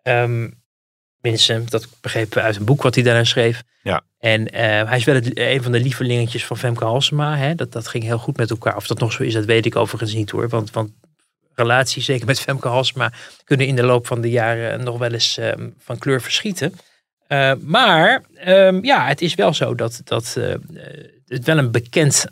Ehm 0.02 0.48
Minstens, 1.20 1.70
dat 1.70 1.88
begrepen 2.00 2.38
we 2.38 2.44
uit 2.44 2.56
een 2.56 2.64
boek 2.64 2.82
wat 2.82 2.94
hij 2.94 3.04
daarna 3.04 3.24
schreef. 3.24 3.62
Ja. 3.82 4.02
En 4.24 4.50
eh, 4.50 4.88
hij 4.88 4.96
is 4.96 5.04
wel 5.04 5.20
een 5.22 5.62
van 5.62 5.72
de 5.72 5.80
lievelingetjes 5.80 6.46
van 6.46 6.58
Femke 6.58 6.84
Halsema. 6.84 7.36
Hè? 7.36 7.54
Dat, 7.54 7.72
dat 7.72 7.88
ging 7.88 8.04
heel 8.04 8.18
goed 8.18 8.36
met 8.36 8.50
elkaar. 8.50 8.76
Of 8.76 8.86
dat 8.86 8.98
nog 8.98 9.12
zo 9.12 9.22
is, 9.22 9.32
dat 9.32 9.44
weet 9.44 9.66
ik 9.66 9.76
overigens 9.76 10.14
niet 10.14 10.30
hoor. 10.30 10.48
Want, 10.48 10.70
want 10.70 10.90
relatie, 11.54 12.02
zeker 12.02 12.26
met 12.26 12.40
Femke 12.40 12.68
Halsma, 12.68 13.12
kunnen 13.44 13.66
in 13.66 13.76
de 13.76 13.82
loop 13.82 14.06
van 14.06 14.20
de 14.20 14.30
jaren 14.30 14.84
nog 14.84 14.98
wel 14.98 15.12
eens 15.12 15.38
ehm, 15.38 15.70
van 15.78 15.98
kleur 15.98 16.22
verschieten. 16.22 16.74
Uh, 17.28 17.52
maar 17.60 18.24
ehm, 18.34 18.84
ja, 18.84 19.06
het 19.06 19.22
is 19.22 19.34
wel 19.34 19.54
zo 19.54 19.74
dat, 19.74 20.00
dat 20.04 20.34
uh, 20.38 20.54
het 21.26 21.44
wel 21.44 21.58
een 21.58 21.70
bekend 21.70 22.26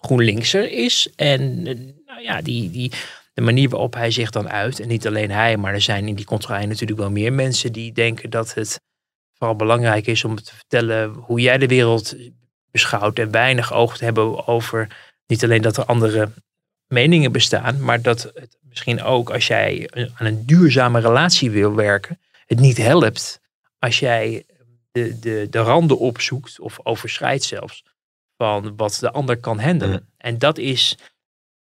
GroenLinkser 0.00 0.70
is. 0.70 1.08
En 1.16 1.62
nou 2.06 2.22
ja, 2.22 2.42
die, 2.42 2.70
die, 2.70 2.92
de 3.34 3.42
manier 3.42 3.68
waarop 3.68 3.94
hij 3.94 4.10
zich 4.10 4.30
dan 4.30 4.48
uit, 4.48 4.80
en 4.80 4.88
niet 4.88 5.06
alleen 5.06 5.30
hij, 5.30 5.56
maar 5.56 5.74
er 5.74 5.80
zijn 5.80 6.08
in 6.08 6.14
die 6.14 6.24
contraille 6.24 6.66
natuurlijk 6.66 7.00
wel 7.00 7.10
meer 7.10 7.32
mensen 7.32 7.72
die 7.72 7.92
denken 7.92 8.30
dat 8.30 8.54
het 8.54 8.80
vooral 9.38 9.56
belangrijk 9.56 10.06
is 10.06 10.24
om 10.24 10.36
te 10.36 10.54
vertellen 10.54 11.12
hoe 11.12 11.40
jij 11.40 11.58
de 11.58 11.66
wereld 11.66 12.16
beschouwt 12.70 13.18
en 13.18 13.30
weinig 13.30 13.72
oog 13.72 13.96
te 13.96 14.04
hebben 14.04 14.46
over 14.46 14.96
niet 15.26 15.44
alleen 15.44 15.62
dat 15.62 15.76
er 15.76 15.84
andere 15.84 16.32
meningen 16.86 17.32
bestaan, 17.32 17.80
maar 17.80 18.02
dat 18.02 18.30
het 18.34 18.58
misschien 18.62 19.02
ook 19.02 19.30
als 19.30 19.46
jij 19.46 19.90
aan 20.14 20.26
een 20.26 20.46
duurzame 20.46 21.00
relatie 21.00 21.50
wil 21.50 21.74
werken, 21.74 22.20
het 22.46 22.60
niet 22.60 22.76
helpt 22.76 23.40
als 23.78 23.98
jij 23.98 24.44
de, 24.92 25.18
de, 25.18 25.46
de 25.50 25.58
randen 25.58 25.98
opzoekt 25.98 26.60
of 26.60 26.78
overschrijdt 26.82 27.44
zelfs 27.44 27.84
van 28.36 28.76
wat 28.76 28.96
de 29.00 29.12
ander 29.12 29.36
kan 29.36 29.58
handelen. 29.58 30.08
En 30.16 30.38
dat 30.38 30.58
is 30.58 30.98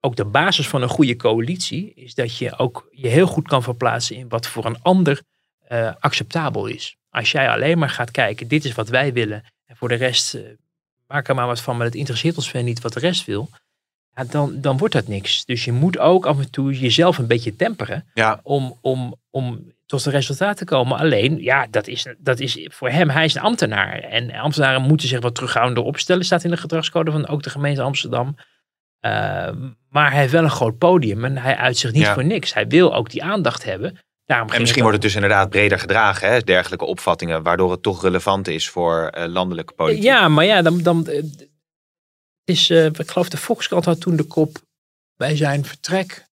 ook 0.01 0.17
de 0.17 0.25
basis 0.25 0.69
van 0.69 0.83
een 0.83 0.89
goede 0.89 1.17
coalitie, 1.17 1.93
is 1.95 2.15
dat 2.15 2.37
je 2.37 2.59
ook 2.59 2.89
je 2.91 3.09
heel 3.09 3.27
goed 3.27 3.49
kan 3.49 3.63
verplaatsen 3.63 4.17
in 4.17 4.29
wat 4.29 4.47
voor 4.47 4.65
een 4.65 4.83
ander 4.83 5.23
uh, 5.69 5.93
acceptabel 5.99 6.67
is. 6.67 6.97
Als 7.15 7.33
jij 7.33 7.49
alleen 7.49 7.79
maar 7.79 7.91
gaat 7.91 8.11
kijken, 8.11 8.49
dit 8.49 8.65
is 8.65 8.75
wat 8.75 8.89
wij 8.89 9.13
willen, 9.13 9.45
en 9.67 9.77
voor 9.77 9.89
de 9.89 9.95
rest 9.95 10.35
uh, 10.35 10.43
maak 11.07 11.29
er 11.29 11.35
maar 11.35 11.47
wat 11.47 11.61
van, 11.61 11.77
maar 11.77 11.87
het 11.87 11.95
interesseert 11.95 12.37
ons 12.37 12.51
verder 12.51 12.69
niet 12.69 12.81
wat 12.81 12.93
de 12.93 13.01
rest 13.01 13.25
wil, 13.25 13.49
ja, 14.15 14.25
dan, 14.25 14.61
dan 14.61 14.77
wordt 14.77 14.95
dat 14.95 15.09
niks. 15.09 15.45
Dus 15.45 15.65
je 15.65 15.73
moet 15.73 15.99
ook 15.99 16.27
af 16.27 16.39
en 16.39 16.51
toe 16.51 16.79
jezelf 16.79 17.19
een 17.19 17.27
beetje 17.27 17.57
temperen 17.57 18.07
ja. 18.15 18.41
om, 18.43 18.79
om, 18.81 19.15
om 19.31 19.73
tot 19.87 20.05
een 20.05 20.13
resultaat 20.13 20.57
te 20.57 20.65
komen. 20.65 20.99
Alleen, 20.99 21.43
ja, 21.43 21.67
dat 21.71 21.87
is, 21.87 22.07
dat 22.19 22.41
is 22.41 22.69
voor 22.71 22.91
hem, 22.91 23.11
hij 23.11 23.25
is 23.25 23.35
een 23.35 23.43
ambtenaar. 23.43 23.99
En 23.99 24.33
ambtenaren 24.33 24.83
moeten 24.83 25.09
zich 25.09 25.21
wat 25.21 25.35
terughoudender 25.35 25.85
opstellen, 25.85 26.25
staat 26.25 26.45
in 26.45 26.51
de 26.51 26.57
gedragscode 26.57 27.11
van 27.11 27.27
ook 27.27 27.43
de 27.43 27.51
gemeente 27.51 27.83
Amsterdam. 27.83 28.37
Uh, 29.01 29.51
maar 29.89 30.11
hij 30.11 30.21
heeft 30.21 30.33
wel 30.33 30.45
een 30.45 30.51
groot 30.51 30.79
podium 30.79 31.25
en 31.25 31.37
hij 31.37 31.57
uit 31.57 31.77
zich 31.77 31.93
niet 31.93 32.07
voor 32.07 32.25
niks. 32.25 32.55
Hij 32.55 32.67
wil 32.67 32.95
ook 32.95 33.11
die 33.11 33.23
aandacht 33.23 33.65
hebben. 33.65 33.99
Daarom 34.25 34.51
en 34.51 34.61
misschien 34.61 34.83
wordt 34.83 34.97
het 34.97 35.07
dus 35.07 35.15
inderdaad 35.15 35.51
breder 35.51 35.79
gedragen, 35.79 36.29
hè? 36.29 36.41
dergelijke 36.41 36.85
opvattingen, 36.85 37.43
waardoor 37.43 37.71
het 37.71 37.83
toch 37.83 38.03
relevant 38.03 38.49
is 38.49 38.69
voor 38.69 39.13
uh, 39.17 39.25
landelijke 39.25 39.73
politiek. 39.73 40.03
Ja, 40.03 40.29
maar 40.29 40.45
ja, 40.45 40.63
dan, 40.63 40.83
dan 40.83 41.07
uh, 41.09 41.23
is, 42.45 42.71
uh, 42.71 42.85
ik 42.85 43.11
geloof 43.11 43.29
de 43.29 43.37
Volkskrant 43.37 43.85
had 43.85 44.01
toen 44.01 44.17
de 44.17 44.25
kop 44.25 44.57
bij 45.17 45.37
zijn 45.37 45.65
vertrek 45.65 46.29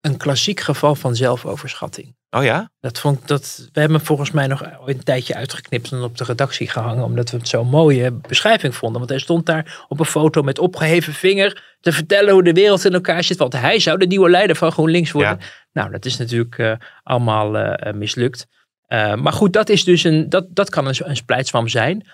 een 0.00 0.16
klassiek 0.16 0.60
geval 0.60 0.94
van 0.94 1.16
zelfoverschatting. 1.16 2.16
Oh 2.34 2.44
ja? 2.44 2.70
Dat 2.80 3.00
vond, 3.00 3.28
dat, 3.28 3.68
we 3.72 3.80
hebben 3.80 4.00
volgens 4.00 4.30
mij 4.30 4.46
nog 4.46 4.64
een 4.86 5.02
tijdje 5.02 5.34
uitgeknipt 5.34 5.92
en 5.92 6.02
op 6.02 6.16
de 6.16 6.24
redactie 6.24 6.68
gehangen. 6.68 7.04
Omdat 7.04 7.30
we 7.30 7.36
het 7.36 7.48
zo'n 7.48 7.68
mooie 7.68 8.12
beschrijving 8.12 8.74
vonden. 8.74 8.98
Want 8.98 9.10
hij 9.10 9.20
stond 9.20 9.46
daar 9.46 9.84
op 9.88 10.00
een 10.00 10.04
foto 10.04 10.42
met 10.42 10.58
opgeheven 10.58 11.12
vinger 11.12 11.76
te 11.80 11.92
vertellen 11.92 12.32
hoe 12.32 12.42
de 12.42 12.52
wereld 12.52 12.84
in 12.84 12.92
elkaar 12.92 13.24
zit. 13.24 13.38
Want 13.38 13.52
hij 13.52 13.78
zou 13.78 13.98
de 13.98 14.06
nieuwe 14.06 14.30
leider 14.30 14.56
van 14.56 14.72
GroenLinks 14.72 15.12
worden. 15.12 15.38
Nou, 15.72 15.90
dat 15.90 16.04
is 16.04 16.16
natuurlijk 16.16 16.58
uh, 16.58 16.72
allemaal 17.02 17.56
uh, 17.56 17.92
mislukt. 17.92 18.46
Uh, 18.88 19.14
maar 19.14 19.32
goed, 19.32 19.52
dat, 19.52 19.68
is 19.68 19.84
dus 19.84 20.04
een, 20.04 20.28
dat, 20.28 20.46
dat 20.50 20.70
kan 20.70 20.86
een, 20.86 20.96
een 20.98 21.16
splijtswam 21.16 21.68
zijn. 21.68 22.06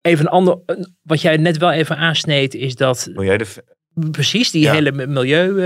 Even 0.00 0.24
een 0.24 0.32
ander, 0.32 0.58
wat 1.02 1.20
jij 1.20 1.36
net 1.36 1.58
wel 1.58 1.72
even 1.72 1.96
aansneed, 1.96 2.54
is 2.54 2.74
dat. 2.74 3.10
Milieu 3.14 3.36
de... 3.36 3.64
Precies, 4.10 4.50
die 4.50 4.62
ja. 4.62 4.72
hele 4.72 5.06
milieu 5.06 5.60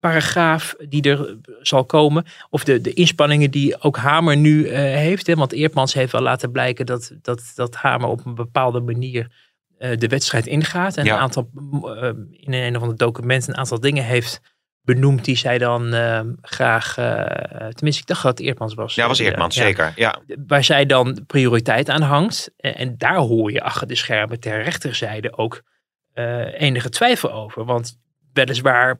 paragraaf 0.00 0.74
die 0.88 1.02
er 1.02 1.38
zal 1.60 1.84
komen. 1.84 2.24
Of 2.50 2.64
de, 2.64 2.80
de 2.80 2.92
inspanningen 2.92 3.50
die 3.50 3.82
ook 3.82 3.96
Hamer 3.96 4.36
nu 4.36 4.64
uh, 4.64 4.72
heeft. 4.76 5.26
Hè? 5.26 5.34
Want 5.34 5.52
Eertmans 5.52 5.94
heeft 5.94 6.12
wel 6.12 6.20
laten 6.20 6.50
blijken 6.50 6.86
dat, 6.86 7.12
dat, 7.22 7.52
dat 7.54 7.74
Hamer 7.74 8.08
op 8.08 8.26
een 8.26 8.34
bepaalde 8.34 8.80
manier 8.80 9.30
uh, 9.78 9.96
de 9.96 10.08
wedstrijd 10.08 10.46
ingaat. 10.46 10.96
En 10.96 11.04
ja. 11.04 11.14
een 11.14 11.20
aantal, 11.20 11.50
uh, 11.84 12.02
in 12.30 12.52
een 12.52 12.76
of 12.76 12.82
ander 12.82 12.96
document 12.96 13.48
een 13.48 13.56
aantal 13.56 13.80
dingen 13.80 14.04
heeft 14.04 14.40
benoemd 14.82 15.24
die 15.24 15.36
zij 15.36 15.58
dan 15.58 15.92
graag, 16.40 16.94
tenminste 17.74 18.00
ik 18.00 18.06
dacht 18.06 18.22
dat 18.22 18.38
het 18.38 18.46
Eertmans 18.46 18.74
was. 18.74 18.94
Ja, 18.94 19.06
was 19.06 19.18
Eertmans, 19.18 19.54
zeker. 19.54 19.92
Ja. 19.96 20.18
Waar 20.46 20.64
zij 20.64 20.86
dan 20.86 21.24
prioriteit 21.26 21.88
aan 21.88 22.02
hangt. 22.02 22.50
En, 22.56 22.74
en 22.74 22.94
daar 22.98 23.16
hoor 23.16 23.52
je 23.52 23.62
achter 23.62 23.86
de 23.86 23.94
schermen 23.94 24.40
ter 24.40 24.62
rechterzijde 24.62 25.36
ook 25.38 25.62
enige 26.58 26.88
twijfel 26.88 27.32
over. 27.32 27.64
Want 27.64 27.98
weliswaar 28.32 28.98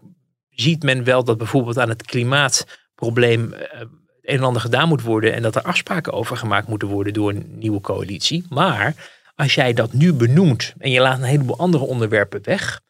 ziet 0.61 0.83
men 0.83 1.05
wel 1.05 1.25
dat 1.25 1.39
bijvoorbeeld 1.39 1.79
aan 1.79 1.89
het 1.89 2.03
klimaatprobleem 2.03 3.53
het 3.53 3.89
een 4.29 4.37
en 4.37 4.43
ander 4.43 4.63
gedaan 4.63 4.89
moet 4.89 5.03
worden 5.03 5.35
en 5.35 5.43
dat 5.43 5.57
er 5.57 5.63
afspraken 5.63 6.13
over 6.13 6.37
gemaakt 6.37 6.69
moeten 6.69 6.89
worden 6.89 7.13
door 7.13 7.31
een 7.31 7.47
nieuwe 7.59 7.81
coalitie. 7.81 8.45
Maar 8.49 8.95
als 9.35 9.55
jij 9.55 9.73
dat 9.73 9.93
nu 9.93 10.13
benoemt 10.13 10.75
en 10.79 10.91
je 10.91 11.01
laat 11.01 11.19
een 11.19 11.25
heleboel 11.25 11.59
andere 11.59 11.85
onderwerpen 11.85 12.41
weg, 12.45 12.81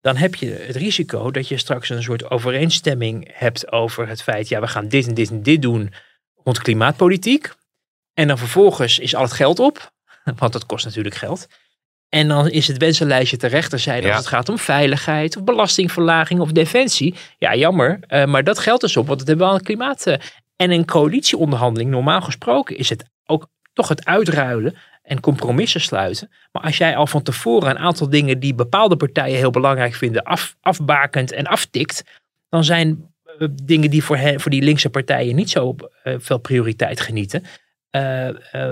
dan 0.00 0.16
heb 0.16 0.34
je 0.34 0.50
het 0.50 0.76
risico 0.76 1.30
dat 1.30 1.48
je 1.48 1.58
straks 1.58 1.88
een 1.88 2.02
soort 2.02 2.30
overeenstemming 2.30 3.30
hebt 3.32 3.72
over 3.72 4.08
het 4.08 4.22
feit, 4.22 4.48
ja, 4.48 4.60
we 4.60 4.66
gaan 4.66 4.88
dit 4.88 5.06
en 5.06 5.14
dit 5.14 5.30
en 5.30 5.42
dit 5.42 5.62
doen 5.62 5.92
rond 6.34 6.58
klimaatpolitiek. 6.58 7.52
En 8.14 8.28
dan 8.28 8.38
vervolgens 8.38 8.98
is 8.98 9.14
al 9.14 9.22
het 9.22 9.32
geld 9.32 9.58
op, 9.58 9.92
want 10.38 10.52
dat 10.52 10.66
kost 10.66 10.84
natuurlijk 10.84 11.14
geld. 11.14 11.46
En 12.08 12.28
dan 12.28 12.48
is 12.48 12.68
het 12.68 12.76
wensenlijstje 12.76 13.36
ter 13.36 13.50
rechterzijde 13.50 14.06
ja. 14.06 14.08
als 14.08 14.18
het 14.18 14.34
gaat 14.34 14.48
om 14.48 14.58
veiligheid 14.58 15.36
of 15.36 15.44
belastingverlaging 15.44 16.40
of 16.40 16.52
defensie. 16.52 17.14
Ja, 17.38 17.54
jammer, 17.54 17.98
uh, 18.08 18.24
maar 18.24 18.44
dat 18.44 18.58
geldt 18.58 18.80
dus 18.80 18.96
op, 18.96 19.06
want 19.06 19.18
het 19.20 19.28
hebben 19.28 19.46
we 19.46 19.52
al 19.52 19.60
klimaat. 19.60 20.06
Uh, 20.06 20.14
en 20.56 20.70
een 20.70 20.84
coalitieonderhandeling, 20.84 21.90
normaal 21.90 22.20
gesproken, 22.20 22.76
is 22.76 22.88
het 22.88 23.04
ook 23.26 23.48
toch 23.72 23.88
het 23.88 24.04
uitruilen 24.04 24.74
en 25.02 25.20
compromissen 25.20 25.80
sluiten. 25.80 26.30
Maar 26.52 26.62
als 26.62 26.76
jij 26.76 26.96
al 26.96 27.06
van 27.06 27.22
tevoren 27.22 27.70
een 27.70 27.78
aantal 27.78 28.10
dingen 28.10 28.38
die 28.38 28.54
bepaalde 28.54 28.96
partijen 28.96 29.38
heel 29.38 29.50
belangrijk 29.50 29.94
vinden, 29.94 30.22
af, 30.22 30.56
afbakent 30.60 31.32
en 31.32 31.46
aftikt, 31.46 32.04
dan 32.48 32.64
zijn 32.64 33.12
uh, 33.38 33.48
dingen 33.62 33.90
die 33.90 34.04
voor, 34.04 34.16
hen, 34.16 34.40
voor 34.40 34.50
die 34.50 34.62
linkse 34.62 34.90
partijen 34.90 35.34
niet 35.34 35.50
zo 35.50 35.76
veel 36.02 36.38
prioriteit 36.38 37.00
genieten. 37.00 37.42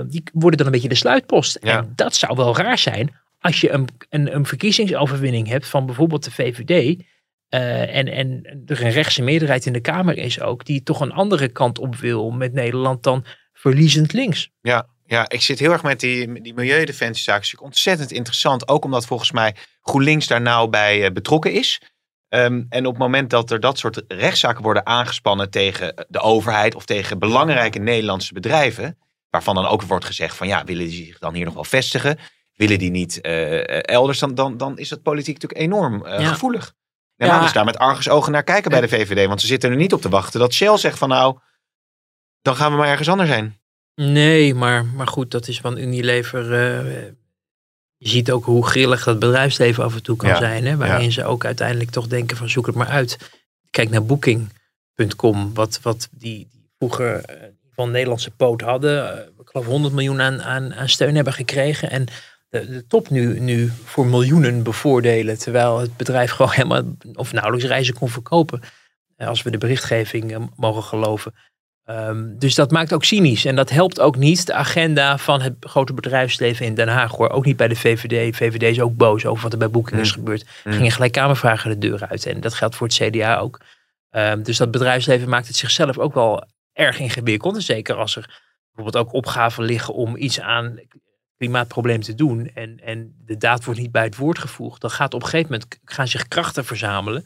die 0.07 0.22
worden 0.32 0.59
dan 0.59 0.66
een 0.66 0.72
beetje 0.72 0.89
de 0.89 0.95
sluitpost. 0.95 1.59
Ja. 1.62 1.78
En 1.78 1.93
dat 1.95 2.14
zou 2.14 2.37
wel 2.37 2.57
raar 2.57 2.78
zijn 2.78 3.24
als 3.41 3.61
je 3.61 3.70
een, 3.70 3.89
een, 4.09 4.47
verkiezingsoverwinning 4.47 5.49
hebt 5.49 5.68
van 5.68 5.87
bijvoorbeeld 5.87 6.24
de 6.24 6.30
VVD. 6.30 7.05
Uh, 7.51 7.97
en, 7.97 8.09
en 8.09 8.62
er 8.66 8.84
een 8.84 8.91
rechtse 8.91 9.22
meerderheid 9.22 9.66
in 9.66 9.72
de 9.72 9.80
Kamer 9.80 10.18
is 10.18 10.41
ook, 10.41 10.64
die 10.64 10.82
toch 10.82 11.01
een 11.01 11.12
andere 11.12 11.49
kant 11.49 11.78
op 11.78 11.97
wil 11.97 12.30
met 12.30 12.53
Nederland 12.53 13.03
dan 13.03 13.24
verliezend 13.53 14.12
links. 14.12 14.51
Ja, 14.61 14.89
ja 15.05 15.28
ik 15.28 15.43
zit 15.43 15.59
heel 15.59 15.72
erg 15.72 15.82
met 15.82 16.01
die, 16.01 16.43
die 16.43 16.55
milieudefensiezaak. 16.55 17.43
is 17.43 17.57
ontzettend 17.57 18.12
interessant, 18.12 18.68
ook 18.68 18.84
omdat 18.84 19.07
volgens 19.07 19.32
mij 19.32 19.55
GroenLinks 19.82 20.26
daar 20.26 20.41
nou 20.41 20.68
bij 20.68 21.05
uh, 21.05 21.11
betrokken 21.11 21.53
is. 21.53 21.80
Um, 22.28 22.66
en 22.68 22.87
op 22.87 22.93
het 22.93 23.03
moment 23.03 23.30
dat 23.30 23.51
er 23.51 23.61
dat 23.61 23.78
soort 23.78 24.05
rechtszaken 24.09 24.62
worden 24.62 24.87
aangespannen 24.87 25.51
tegen 25.51 26.07
de 26.09 26.20
overheid 26.20 26.74
of 26.74 26.84
tegen 26.84 27.18
belangrijke 27.18 27.78
Nederlandse 27.78 28.32
bedrijven, 28.32 28.99
waarvan 29.30 29.55
dan 29.55 29.66
ook 29.66 29.82
wordt 29.82 30.05
gezegd 30.05 30.37
van 30.37 30.47
ja, 30.47 30.64
willen 30.64 30.87
die 30.87 31.05
zich 31.05 31.18
dan 31.18 31.34
hier 31.34 31.45
nog 31.45 31.55
wel 31.55 31.64
vestigen? 31.64 32.18
Willen 32.57 32.78
die 32.78 32.90
niet 32.90 33.18
uh, 33.22 33.88
elders, 33.88 34.18
dan, 34.18 34.34
dan, 34.34 34.57
dan 34.57 34.78
is 34.78 34.88
dat 34.88 35.02
politiek 35.02 35.34
natuurlijk 35.40 35.61
enorm 35.61 36.07
uh, 36.07 36.20
ja. 36.20 36.28
gevoelig. 36.28 36.74
En 37.16 37.26
ja. 37.26 37.40
dus 37.40 37.52
daar 37.52 37.64
met 37.64 37.78
argusogen 37.78 38.32
naar 38.32 38.42
kijken 38.42 38.70
bij 38.70 38.80
de 38.80 38.88
VVD. 38.88 39.26
Want 39.26 39.40
ze 39.40 39.46
zitten 39.46 39.70
er 39.70 39.76
niet 39.76 39.92
op 39.92 40.00
te 40.00 40.09
wachten 40.09 40.40
dat 40.40 40.52
Shell 40.52 40.76
zegt 40.76 40.98
van 40.98 41.09
nou, 41.09 41.38
dan 42.42 42.57
gaan 42.57 42.70
we 42.70 42.76
maar 42.76 42.88
ergens 42.88 43.09
anders 43.09 43.30
heen. 43.30 43.54
Nee, 43.94 44.54
maar, 44.54 44.84
maar 44.84 45.07
goed, 45.07 45.30
dat 45.30 45.48
is 45.48 45.61
van 45.61 45.78
Unilever. 45.78 46.44
Uh, 46.44 47.02
je 47.96 48.09
ziet 48.09 48.30
ook 48.30 48.44
hoe 48.44 48.66
grillig 48.66 49.04
dat 49.04 49.18
bedrijfsleven 49.18 49.84
af 49.84 49.94
en 49.94 50.02
toe 50.02 50.16
kan 50.16 50.28
ja. 50.28 50.38
zijn. 50.38 50.66
Hè? 50.66 50.76
Waarin 50.76 51.12
ze 51.12 51.24
ook 51.24 51.44
uiteindelijk 51.44 51.90
toch 51.90 52.07
denken 52.07 52.36
van 52.36 52.48
zoek 52.48 52.66
het 52.66 52.74
maar 52.74 52.88
uit. 52.88 53.18
Kijk 53.70 53.90
naar 53.90 54.04
Booking.com, 54.04 55.54
wat, 55.54 55.80
wat 55.82 56.09
die, 56.11 56.48
die 56.50 56.70
vroeger 56.78 57.24
van 57.74 57.90
Nederlandse 57.90 58.30
poot 58.30 58.61
hadden. 58.61 59.18
ik 59.40 59.48
geloof 59.48 59.66
100 59.66 59.94
miljoen 59.94 60.20
aan, 60.20 60.42
aan, 60.42 60.74
aan 60.74 60.88
steun 60.88 61.14
hebben 61.14 61.32
gekregen. 61.32 61.90
En 61.90 62.07
de, 62.61 62.70
de, 62.70 62.86
top 62.86 63.11
nu, 63.11 63.40
nu 63.40 63.72
voor 63.84 64.07
miljoenen 64.07 64.62
bevoordelen. 64.62 65.38
Terwijl 65.38 65.78
het 65.78 65.96
bedrijf 65.96 66.30
gewoon 66.30 66.52
helemaal 66.52 66.82
of 67.14 67.32
nauwelijks 67.32 67.66
reizen 67.66 67.94
kon 67.94 68.09
verkopen. 68.09 68.61
Als 69.16 69.42
we 69.42 69.50
de 69.50 69.59
berichtgeving 69.59 70.48
mogen 70.57 70.82
geloven. 70.82 71.34
Um, 71.90 72.38
dus 72.38 72.54
dat 72.54 72.70
maakt 72.70 72.92
ook 72.92 73.04
cynisch. 73.04 73.44
En 73.44 73.57
dat 73.57 73.70
helpt 73.70 74.00
ook 74.00 74.16
niet 74.16 74.46
de 74.46 74.54
agenda 74.54 75.18
van 75.18 75.40
het 75.40 75.54
grote 75.61 75.92
bedrijfsleven 75.92 76.66
in 76.66 76.74
Den 76.74 76.88
Haag. 76.88 77.12
Hoor. 77.12 77.30
Ook 77.30 77.44
niet 77.44 77.57
bij 77.57 77.68
de 77.68 77.76
VVD. 77.76 78.36
VVD 78.36 78.62
is 78.62 78.80
ook 78.80 78.96
boos 78.96 79.26
over 79.26 79.42
wat 79.42 79.52
er 79.52 79.59
bij 79.59 79.70
Booking 79.70 80.00
is 80.00 80.11
gebeurd. 80.11 80.46
Mm. 80.64 80.72
Gingen 80.72 80.90
gelijk 80.90 81.12
kamervragen 81.12 81.70
de 81.70 81.88
deur 81.88 82.07
uit. 82.09 82.26
En 82.26 82.40
dat 82.40 82.54
geldt 82.54 82.76
voor 82.76 82.86
het 82.86 82.96
CDA 82.96 83.38
ook. 83.38 83.61
Um, 84.11 84.42
dus 84.42 84.57
dat 84.57 84.70
bedrijfsleven 84.70 85.28
maakt 85.28 85.46
het 85.46 85.57
zichzelf 85.57 85.98
ook 85.98 86.14
wel 86.14 86.46
erg 86.72 86.98
ingewikkeld. 86.98 87.54
En 87.54 87.62
zeker 87.62 87.94
als 87.94 88.16
er 88.16 88.42
bijvoorbeeld 88.72 89.07
ook 89.07 89.12
opgaven 89.12 89.64
liggen 89.64 89.94
om 89.94 90.16
iets 90.16 90.40
aan 90.40 90.78
klimaatprobleem 91.37 92.01
te 92.01 92.14
doen 92.14 92.51
en, 92.55 92.80
en 92.80 93.14
de 93.24 93.37
daad 93.37 93.64
wordt 93.64 93.80
niet 93.80 93.93
bij 93.93 94.05
het 94.05 94.16
woord 94.16 94.39
gevoegd, 94.39 94.80
dan 94.80 94.91
gaat 94.91 95.14
op 95.14 95.22
een 95.22 95.28
gegeven 95.28 95.53
moment 95.53 95.78
gaan 95.84 96.09
zich 96.09 96.28
krachten 96.28 96.64
verzamelen 96.64 97.24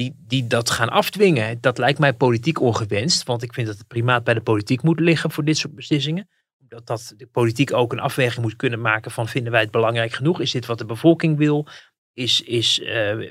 die, 0.00 0.14
die 0.26 0.46
dat 0.46 0.70
gaan 0.70 0.88
afdwingen. 0.88 1.60
Dat 1.60 1.78
lijkt 1.78 1.98
mij 1.98 2.12
politiek 2.12 2.60
ongewenst. 2.60 3.26
Want 3.26 3.42
ik 3.42 3.54
vind 3.54 3.66
dat 3.66 3.78
het 3.78 3.86
primaat 3.86 4.24
bij 4.24 4.34
de 4.34 4.40
politiek 4.40 4.82
moet 4.82 5.00
liggen 5.00 5.30
voor 5.30 5.44
dit 5.44 5.56
soort 5.56 5.74
beslissingen. 5.74 6.28
Dat, 6.58 6.86
dat 6.86 7.14
de 7.16 7.26
politiek 7.26 7.72
ook 7.72 7.92
een 7.92 8.00
afweging 8.00 8.42
moet 8.42 8.56
kunnen 8.56 8.80
maken 8.80 9.10
van 9.10 9.28
vinden 9.28 9.52
wij 9.52 9.60
het 9.60 9.70
belangrijk 9.70 10.12
genoeg? 10.12 10.40
Is 10.40 10.50
dit 10.50 10.66
wat 10.66 10.78
de 10.78 10.84
bevolking 10.84 11.36
wil? 11.36 11.66
Is, 12.12 12.40
is, 12.40 12.80
eh, 12.80 13.30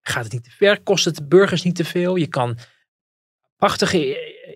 gaat 0.00 0.24
het 0.24 0.32
niet 0.32 0.44
te 0.44 0.50
ver? 0.50 0.82
Kost 0.82 1.04
het 1.04 1.16
de 1.16 1.26
burgers 1.26 1.62
niet 1.62 1.76
te 1.76 1.84
veel? 1.84 2.16
Je 2.16 2.26
kan 2.26 2.58
prachtige 3.56 3.98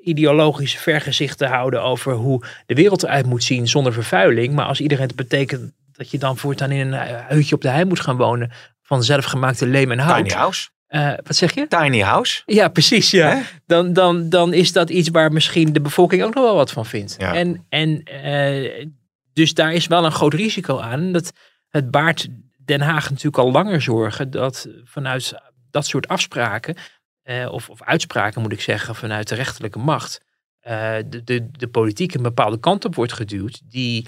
ideologische 0.03 0.79
vergezichten 0.79 1.49
houden 1.49 1.83
over 1.83 2.13
hoe 2.13 2.45
de 2.67 2.75
wereld 2.75 3.03
eruit 3.03 3.27
moet 3.27 3.45
zien 3.45 3.69
zonder 3.69 3.93
vervuiling. 3.93 4.55
Maar 4.55 4.67
als 4.67 4.81
iedereen 4.81 5.07
het 5.07 5.17
betekent 5.17 5.73
dat 5.93 6.11
je 6.11 6.19
dan 6.19 6.37
voortaan 6.37 6.71
in 6.71 6.93
een 6.93 7.19
huidje 7.29 7.55
op 7.55 7.61
de 7.61 7.69
hei 7.69 7.85
moet 7.85 8.01
gaan 8.01 8.17
wonen 8.17 8.51
van 8.83 9.05
zelfgemaakte 9.05 9.67
leem 9.67 9.91
en 9.91 9.99
hout. 9.99 10.17
Tiny 10.17 10.39
house. 10.39 10.69
Uh, 10.89 11.13
wat 11.25 11.37
zeg 11.37 11.55
je? 11.55 11.67
Tiny 11.69 12.01
house. 12.01 12.43
Ja, 12.47 12.69
precies. 12.69 13.11
Ja. 13.11 13.43
Dan, 13.67 13.93
dan, 13.93 14.29
dan 14.29 14.53
is 14.53 14.73
dat 14.73 14.91
iets 14.91 15.09
waar 15.09 15.33
misschien 15.33 15.73
de 15.73 15.81
bevolking 15.81 16.23
ook 16.23 16.35
nog 16.35 16.45
wel 16.45 16.55
wat 16.55 16.71
van 16.71 16.87
vindt. 16.87 17.15
Ja. 17.19 17.35
En, 17.35 17.67
en 17.69 18.03
uh, 18.25 18.87
dus 19.33 19.55
daar 19.55 19.73
is 19.73 19.87
wel 19.87 20.05
een 20.05 20.13
groot 20.13 20.35
risico 20.35 20.79
aan. 20.79 21.13
Dat 21.13 21.33
het 21.69 21.91
baart 21.91 22.29
Den 22.65 22.81
Haag 22.81 23.11
natuurlijk 23.11 23.39
al 23.39 23.51
langer 23.51 23.83
zorgen 23.83 24.31
dat 24.31 24.69
vanuit 24.85 25.35
dat 25.71 25.87
soort 25.87 26.09
afspraken, 26.09 26.77
uh, 27.25 27.53
of, 27.53 27.71
of 27.71 27.83
uitspraken 27.83 28.43
moet 28.43 28.53
ik 28.53 28.61
zeggen, 28.61 28.95
vanuit 28.95 29.29
de 29.29 29.35
rechterlijke 29.35 29.79
macht, 29.79 30.21
de, 30.61 31.21
de, 31.25 31.51
de 31.51 31.69
politiek 31.69 32.15
een 32.15 32.23
bepaalde 32.23 32.61
kant 32.61 32.85
op 32.85 32.95
wordt 32.95 33.13
geduwd. 33.13 33.61
Die, 33.65 34.07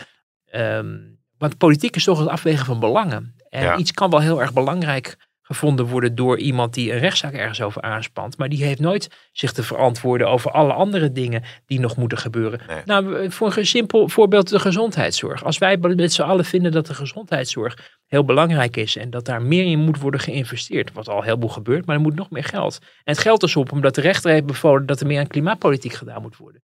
um, 0.54 1.18
want 1.38 1.58
politiek 1.58 1.96
is 1.96 2.04
toch 2.04 2.18
het 2.18 2.28
afwegen 2.28 2.66
van 2.66 2.80
belangen. 2.80 3.34
En 3.48 3.62
Ja. 3.62 3.76
iets 3.76 3.92
kan 3.92 4.10
wel 4.10 4.20
heel 4.20 4.40
erg 4.40 4.52
belangrijk 4.52 5.16
gevonden 5.46 5.86
worden 5.86 6.14
door 6.14 6.38
iemand 6.38 6.74
die 6.74 6.92
een 6.92 6.98
rechtszaak 6.98 7.32
ergens 7.32 7.62
over 7.62 7.82
aanspant. 7.82 8.38
Maar 8.38 8.48
die 8.48 8.64
heeft 8.64 8.80
nooit 8.80 9.28
zich 9.32 9.52
te 9.52 9.62
verantwoorden 9.62 10.28
over 10.28 10.50
alle 10.50 10.72
andere 10.72 11.12
dingen 11.12 11.42
die 11.66 11.80
nog 11.80 11.96
moeten 11.96 12.18
gebeuren. 12.18 12.60
Nee. 12.68 12.82
Nou, 12.84 13.30
voor 13.30 13.56
een 13.56 13.66
simpel 13.66 14.08
voorbeeld 14.08 14.48
de 14.48 14.58
gezondheidszorg. 14.58 15.44
Als 15.44 15.58
wij 15.58 15.76
met 15.76 16.12
z'n 16.12 16.22
allen 16.22 16.44
vinden 16.44 16.72
dat 16.72 16.86
de 16.86 16.94
gezondheidszorg 16.94 17.98
heel 18.06 18.24
belangrijk 18.24 18.76
is 18.76 18.96
en 18.96 19.10
dat 19.10 19.24
daar 19.24 19.42
meer 19.42 19.64
in 19.64 19.78
moet 19.78 20.00
worden 20.00 20.20
geïnvesteerd, 20.20 20.92
wat 20.92 21.08
al 21.08 21.22
heel 21.22 21.38
veel 21.38 21.48
gebeurt, 21.48 21.86
maar 21.86 21.96
er 21.96 22.02
moet 22.02 22.14
nog 22.14 22.30
meer 22.30 22.44
geld. 22.44 22.78
En 22.80 23.12
het 23.12 23.18
geld 23.18 23.42
is 23.42 23.56
op 23.56 23.72
omdat 23.72 23.94
de 23.94 24.00
rechter 24.00 24.30
heeft 24.30 24.46
bevolen 24.46 24.86
dat 24.86 25.00
er 25.00 25.06
meer 25.06 25.20
aan 25.20 25.26
klimaatpolitiek 25.26 25.92
gedaan 25.92 26.22
moet 26.22 26.36
worden. 26.36 26.62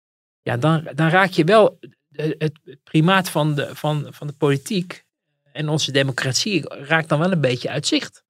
Ja, 0.42 0.58
dan, 0.58 0.88
dan 0.96 1.10
raak 1.10 1.30
je 1.30 1.44
wel 1.44 1.80
het, 2.12 2.36
het 2.38 2.78
primaat 2.84 3.30
van 3.30 3.56
de, 3.56 3.76
van, 3.76 4.08
van 4.10 4.28
de 4.28 4.34
politiek 4.34 5.04
en 5.52 5.70
onze 5.70 5.92
democratie 5.92 6.70
raakt 6.70 7.10
dan 7.10 7.20
wel 7.20 7.32
een 7.32 7.42
beetje 7.42 7.70
uit 7.70 7.88
zicht. 7.88 8.25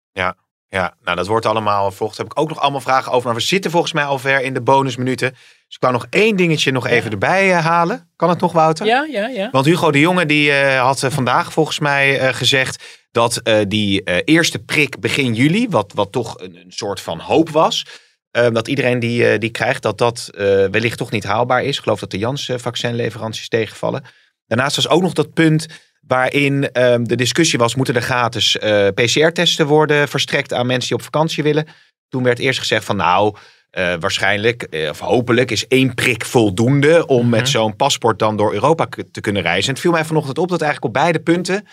Ja, 0.76 0.94
nou 1.04 1.18
dat 1.18 1.28
wordt 1.28 1.46
allemaal 1.46 1.92
volgens. 1.92 2.18
Heb 2.18 2.28
ik 2.28 2.40
ook 2.40 2.50
nog 2.50 2.60
allemaal 2.60 2.82
vragen 2.82 3.12
over. 3.12 3.26
Maar 3.26 3.36
we 3.36 3.42
zitten 3.42 3.72
volgens 3.72 3.94
mij 3.94 4.04
al 4.04 4.20
ver 4.20 4.42
in 4.42 4.54
de 4.54 4.62
bonusminuten. 4.62 5.30
Dus 5.32 5.76
ik 5.76 5.78
wou 5.80 5.94
nog 5.94 6.08
één 6.10 6.36
dingetje 6.36 6.72
nog 6.72 6.88
even 6.88 7.12
erbij 7.12 7.52
eh, 7.52 7.66
halen. 7.66 8.10
Kan 8.16 8.30
het 8.30 8.40
nog, 8.40 8.52
Wouter? 8.52 8.86
Ja, 8.86 9.08
ja, 9.12 9.28
ja. 9.28 9.50
Want 9.52 9.66
Hugo 9.66 9.92
de 9.92 10.00
Jonge 10.00 10.26
die 10.26 10.52
eh, 10.52 10.82
had 10.82 11.04
eh, 11.04 11.12
vandaag 11.12 11.54
volgens 11.54 11.80
mij 11.80 12.34
gezegd 12.34 13.04
dat 13.12 13.42
die 13.68 14.24
eerste 14.24 14.60
prik 14.60 15.00
begin 15.00 15.34
juli, 15.34 15.68
wat, 15.70 15.92
wat 15.94 16.12
toch 16.12 16.40
een, 16.40 16.56
een 16.56 16.72
soort 16.72 17.02
van 17.02 17.20
hoop 17.20 17.50
was, 17.50 17.86
dat 18.32 18.68
iedereen 18.68 19.00
die, 19.00 19.38
die 19.38 19.50
krijgt, 19.50 19.82
dat 19.82 19.98
dat 19.98 20.30
wellicht 20.72 20.98
toch 20.98 21.12
niet 21.12 21.24
haalbaar 21.24 21.64
is. 21.64 21.78
Ik 21.78 21.84
geloof 21.84 22.00
dat 22.00 22.12
de 22.12 22.18
Jans-vaccinleveranties 22.18 23.48
tegenvallen. 23.48 24.04
Daarnaast 24.48 24.76
was 24.76 24.88
ook 24.88 25.02
nog 25.02 25.14
dat 25.14 25.34
punt 25.34 25.68
waarin 26.08 26.72
ehm, 26.72 27.04
de 27.04 27.16
discussie 27.16 27.60
was, 27.60 27.76
moeten 27.76 27.96
er 27.96 28.02
gratis 28.02 28.58
eh, 28.58 28.88
PCR-testen 28.88 29.66
worden 29.68 30.08
verstrekt 30.08 30.54
aan 30.54 30.66
mensen 30.66 30.88
die 30.90 30.98
op 30.98 31.04
vakantie 31.04 31.44
willen? 31.44 31.68
Toen 32.08 32.24
werd 32.24 32.40
eerst 32.40 32.60
gezegd 32.60 32.86
van 32.86 32.96
nou, 32.96 33.36
eh, 33.70 33.94
waarschijnlijk 34.00 34.64
eh, 34.64 34.90
of 34.90 35.00
hopelijk 35.00 35.52
is 35.52 35.68
één 35.68 35.94
prik 35.94 36.26
voldoende 36.26 37.06
om 37.08 37.30
met 37.30 37.50
zo'n 37.50 37.76
paspoort 37.76 38.20
dan 38.20 38.38
door 38.38 38.54
Europa 38.54 38.88
te 39.12 39.22
kunnen 39.22 39.42
reizen. 39.42 39.68
En 39.68 39.74
het 39.74 39.80
viel 39.82 39.92
mij 39.92 40.06
vanochtend 40.06 40.38
op 40.38 40.50
dat 40.50 40.62
eigenlijk 40.62 40.96
op 40.96 41.02
beide 41.02 41.20
punten 41.20 41.66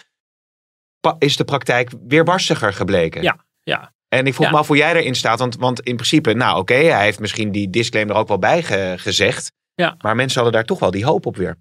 is 1.19 1.37
de 1.37 1.45
praktijk 1.45 1.91
weerbarstiger 2.09 2.73
gebleken. 2.73 3.23
Ja, 3.23 3.45
ja. 3.63 3.93
En 4.09 4.27
ik 4.27 4.35
vroeg 4.35 4.47
Ja. 4.47 4.53
me 4.53 4.59
af 4.59 4.67
hoe 4.67 4.77
jij 4.77 4.95
erin 4.95 5.15
staat, 5.15 5.39
want, 5.39 5.57
want 5.57 5.81
in 5.81 5.95
principe, 5.95 6.33
nou 6.35 6.59
oké, 6.59 6.75
hij 6.75 7.05
heeft 7.05 7.21
misschien 7.21 7.53
die 7.53 7.71
disclaimer 7.71 8.15
er 8.15 8.21
ook 8.21 8.29
wel 8.29 8.39
bij 8.39 8.63
ge- 8.63 8.95
gezegd. 8.99 9.53
Ja. 9.75 9.95
Maar 9.99 10.17
mensen 10.17 10.41
hadden 10.43 10.59
daar 10.59 10.67
toch 10.69 10.79
wel 10.79 10.91
die 10.91 11.05
hoop 11.05 11.27
op 11.27 11.37
weer. 11.37 11.57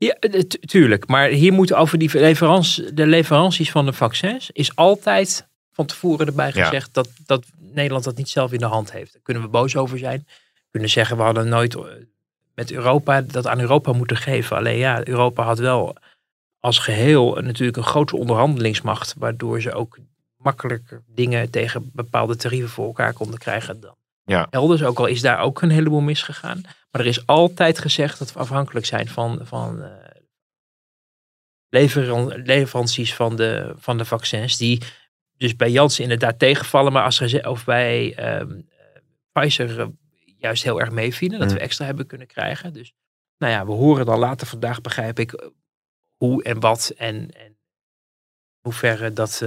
Ja, 0.00 0.14
eh, 0.14 0.40
tu- 0.40 0.58
tuurlijk. 0.58 1.06
Maar 1.08 1.28
hier 1.28 1.52
moet 1.52 1.72
over 1.74 1.98
die 1.98 2.10
leverance, 2.18 2.94
de 2.94 3.06
leveranties 3.06 3.70
van 3.70 3.84
de 3.86 3.92
vaccins 3.92 4.50
is 4.52 4.76
altijd 4.76 5.48
van 5.72 5.86
tevoren 5.86 6.26
erbij 6.26 6.50
Ja. 6.54 6.64
gezegd 6.64 6.94
dat, 6.94 7.08
dat 7.26 7.44
Nederland 7.58 8.04
dat 8.04 8.16
niet 8.16 8.28
zelf 8.28 8.52
in 8.52 8.58
de 8.58 8.64
hand 8.64 8.92
heeft. 8.92 9.12
Daar 9.12 9.22
kunnen 9.22 9.42
we 9.42 9.48
boos 9.48 9.76
over 9.76 9.98
zijn. 9.98 10.24
We 10.54 10.68
kunnen 10.70 10.90
zeggen 10.90 11.16
we 11.16 11.22
hadden 11.22 11.48
nooit 11.48 11.74
eh, 11.74 11.82
met 12.54 12.72
Europa 12.72 13.20
dat 13.20 13.46
aan 13.46 13.60
Europa 13.60 13.92
moeten 13.92 14.16
geven. 14.16 14.56
Alleen 14.56 14.78
ja, 14.78 15.06
Europa 15.08 15.42
had 15.44 15.58
wel 15.58 15.96
als 16.60 16.78
geheel 16.78 17.34
natuurlijk 17.42 17.76
een 17.76 17.82
grote 17.82 18.16
onderhandelingsmacht, 18.16 19.14
waardoor 19.18 19.60
ze 19.60 19.72
ook 19.72 19.98
makkelijker 20.36 21.02
dingen 21.06 21.50
tegen 21.50 21.90
bepaalde 21.92 22.36
tarieven 22.36 22.68
voor 22.70 22.86
elkaar 22.86 23.12
konden 23.12 23.38
krijgen 23.38 23.80
dan 23.80 23.94
Ja. 24.24 24.46
elders. 24.50 24.82
Ook 24.82 24.98
al 24.98 25.06
is 25.06 25.20
daar 25.20 25.38
ook 25.40 25.62
een 25.62 25.70
heleboel 25.70 26.00
misgegaan. 26.00 26.60
Maar 26.90 27.00
er 27.00 27.06
is 27.06 27.26
altijd 27.26 27.78
gezegd 27.78 28.18
dat 28.18 28.32
we 28.32 28.38
afhankelijk 28.38 28.86
zijn 28.86 29.08
van, 29.08 29.40
van 29.42 29.82
eh, 29.82 29.90
leveran- 31.68 32.42
leveranties 32.42 33.14
van 33.14 33.36
de, 33.36 33.72
van 33.76 33.98
de 33.98 34.04
vaccins. 34.04 34.56
Die 34.56 34.82
dus 35.36 35.56
bij 35.56 35.70
Janssen 35.70 36.02
inderdaad 36.02 36.38
tegenvallen. 36.38 36.92
Maar 36.92 37.04
als 37.04 37.34
of 37.42 37.64
bij 37.64 38.14
ehm, 38.14 38.50
eh, 38.52 39.00
Pfizer 39.32 39.80
eh, 39.80 39.86
juist 40.38 40.62
heel 40.62 40.80
erg 40.80 40.90
meevielen. 40.90 41.38
Dat 41.38 41.48
Mm. 41.48 41.54
we 41.54 41.60
extra 41.60 41.84
hebben 41.84 42.06
kunnen 42.06 42.26
krijgen. 42.26 42.72
Dus 42.72 42.92
nou 43.38 43.52
ja, 43.52 43.66
we 43.66 43.72
horen 43.72 44.06
dan 44.06 44.18
later 44.18 44.46
vandaag 44.46 44.80
begrijp 44.80 45.18
ik 45.18 45.50
hoe 46.16 46.42
en 46.42 46.60
wat 46.60 46.92
en, 46.96 47.30
en 47.30 47.58
hoe 48.60 48.72
ver 48.72 49.14
dat 49.14 49.42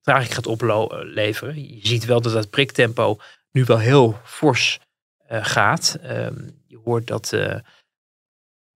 traging 0.00 0.34
gaat 0.34 0.46
opleveren. 0.46 1.74
Je 1.76 1.86
ziet 1.86 2.04
wel 2.04 2.20
dat 2.20 2.32
dat 2.32 2.50
priktempo 2.50 3.18
nu 3.58 3.64
wel 3.64 3.78
heel 3.78 4.20
fors 4.24 4.78
eh, 5.26 5.38
gaat. 5.44 5.98
Ehm, 6.02 6.34
je 6.66 6.78
hoort 6.84 7.06
dat 7.06 7.32
eh, 7.32 7.54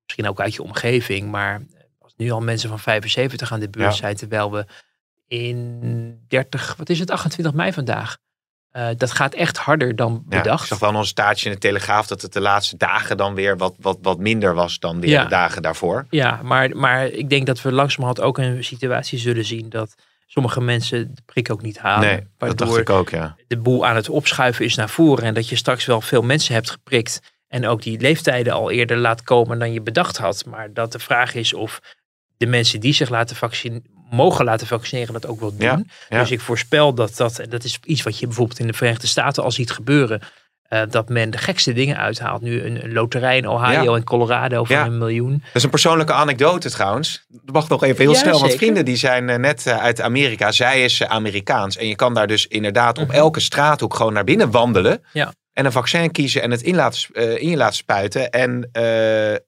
misschien 0.05 0.29
ook 0.29 0.41
uit 0.41 0.55
je 0.55 0.63
omgeving, 0.63 1.31
maar 1.31 1.63
als 1.99 2.13
nu 2.17 2.31
al 2.31 2.41
mensen 2.41 2.69
van 2.69 2.79
75 2.79 3.53
aan 3.53 3.61
de 3.61 3.69
beurt 3.71 3.93
Ja. 3.93 3.97
zijn, 4.01 4.17
terwijl 4.17 4.53
we 4.53 4.67
in 5.27 6.25
30, 6.29 6.77
wat 6.77 6.89
is 6.89 6.99
het, 6.99 7.11
28 7.11 7.55
mei 7.55 7.73
vandaag. 7.73 8.17
Eh, 8.71 8.89
dat 8.97 9.11
gaat 9.11 9.35
echt 9.35 9.57
harder 9.57 9.97
dan 9.97 10.25
Ja, 10.29 10.37
bedacht. 10.43 10.63
ik 10.63 10.69
zag 10.69 10.79
wel 10.79 11.05
staartje 11.05 11.47
in 11.49 11.53
de 11.55 11.61
Telegraaf 11.61 12.07
dat 12.07 12.23
het 12.23 12.33
de 12.33 12.41
laatste 12.41 12.77
dagen 12.77 13.17
dan 13.17 13.35
weer 13.35 13.57
wat, 13.57 13.75
wat, 13.81 13.99
wat 14.03 14.19
minder 14.19 14.55
was 14.55 14.79
dan 14.79 15.01
de 15.01 15.07
Ja. 15.07 15.25
dagen 15.25 15.63
daarvoor. 15.63 16.07
Ja, 16.11 16.41
maar, 16.43 16.77
maar 16.77 17.07
ik 17.07 17.29
denk 17.29 17.47
dat 17.47 17.63
we 17.63 17.73
langzamerhand 17.73 18.21
ook 18.21 18.39
een 18.39 18.65
situatie 18.65 19.19
zullen 19.19 19.45
zien 19.45 19.69
dat 19.69 19.95
sommige 20.33 20.61
mensen 20.61 21.15
de 21.15 21.23
prik 21.27 21.51
ook 21.51 21.63
niet 21.63 21.79
halen. 21.79 22.09
nee, 22.09 22.17
dat 22.17 22.29
dacht 22.39 22.59
waardoor 22.59 22.79
ik 22.79 22.91
ook, 22.91 23.11
ja. 23.11 23.37
de 23.47 23.57
boel 23.57 23.87
aan 23.87 23.97
het 23.97 24.09
opschuiven 24.09 24.65
is 24.65 24.75
naar 24.75 24.91
voren. 24.91 25.25
En 25.25 25.35
dat 25.35 25.49
je 25.49 25.57
straks 25.57 25.85
wel 25.85 26.01
veel 26.01 26.23
mensen 26.23 26.55
hebt 26.55 26.71
geprikt. 26.71 27.21
En 27.49 27.67
ook 27.67 27.83
die 27.83 28.01
leeftijden 28.01 28.53
al 28.53 28.71
eerder 28.71 28.97
laat 28.97 29.23
komen 29.23 29.59
dan 29.59 29.73
je 29.73 29.81
bedacht 29.81 30.17
had. 30.17 30.45
Maar 30.45 30.73
dat 30.73 30.93
de 30.93 30.99
vraag 30.99 31.35
is 31.35 31.55
of 31.55 31.81
de 32.37 32.47
mensen 32.47 32.81
die 32.81 32.93
zich 32.93 33.09
laten 33.09 33.37
vaccineren, 33.37 33.85
mogen 34.11 34.45
laten 34.45 34.67
vaccineren, 34.67 35.13
dat 35.13 35.27
ook 35.27 35.41
wel 35.41 35.57
doen. 35.57 35.61
Ja, 35.61 35.83
ja. 36.09 36.21
Dus 36.21 36.31
ik 36.31 36.41
voorspel 36.41 36.95
dat 36.95 37.17
dat, 37.17 37.39
en 37.39 37.51
dat 37.51 37.65
is 37.65 37.79
iets 37.85 38.03
wat 38.03 38.19
je 38.19 38.27
bijvoorbeeld 38.27 38.59
in 38.59 38.67
de 38.67 38.73
Verenigde 38.73 39.07
Staten 39.07 39.43
al 39.43 39.51
ziet 39.51 39.71
gebeuren. 39.71 40.21
Eh, 40.73 40.83
dat 40.91 41.09
men 41.09 41.31
de 41.31 41.39
gekste 41.39 41.73
dingen 41.73 41.97
uithaalt. 41.97 42.43
Nu 42.43 42.63
een, 42.65 42.85
een 42.85 42.93
loterij 42.93 43.37
in 43.37 43.49
Ohio 43.49 43.83
Ja. 43.83 43.95
en 43.97 44.05
Colorado 44.05 44.65
van 44.65 44.77
Ja. 44.77 44.85
een 44.87 44.99
miljoen. 44.99 45.39
Dat 45.45 45.55
is 45.55 45.63
een 45.63 45.71
persoonlijke 45.71 46.13
anekdote 46.13 46.71
trouwens. 46.71 47.25
Dat 47.29 47.55
mag 47.55 47.69
nog 47.69 47.83
even 47.85 47.97
heel 48.05 48.13
Ja, 48.13 48.19
snel. 48.19 48.41
Want 48.41 48.55
vrienden 48.55 48.85
die 48.85 48.97
zijn 48.97 49.29
eh, 49.29 49.39
net 49.39 49.67
eh, 49.67 49.77
uit 49.79 50.01
Amerika. 50.01 50.53
Zij 50.53 50.85
is 50.85 51.05
Amerikaans. 51.05 51.77
En 51.77 51.89
je 51.89 51.97
kan 51.97 52.15
daar 52.15 52.27
dus 52.27 52.47
inderdaad 52.47 52.99
op 52.99 53.07
Mhm. 53.09 53.17
elke 53.17 53.41
straathoek 53.41 53.95
gewoon 53.95 54.13
naar 54.13 54.25
binnen 54.25 54.51
wandelen. 54.51 55.03
Ja. 55.13 55.33
En 55.53 55.65
een 55.65 55.73
vaccin 55.73 56.11
kiezen 56.13 56.43
en 56.43 56.51
het 56.51 56.63
in, 56.63 56.75
laten, 56.75 57.41
in 57.41 57.49
je 57.49 57.57
laten 57.57 57.77
spuiten. 57.77 58.31
En 58.31 58.69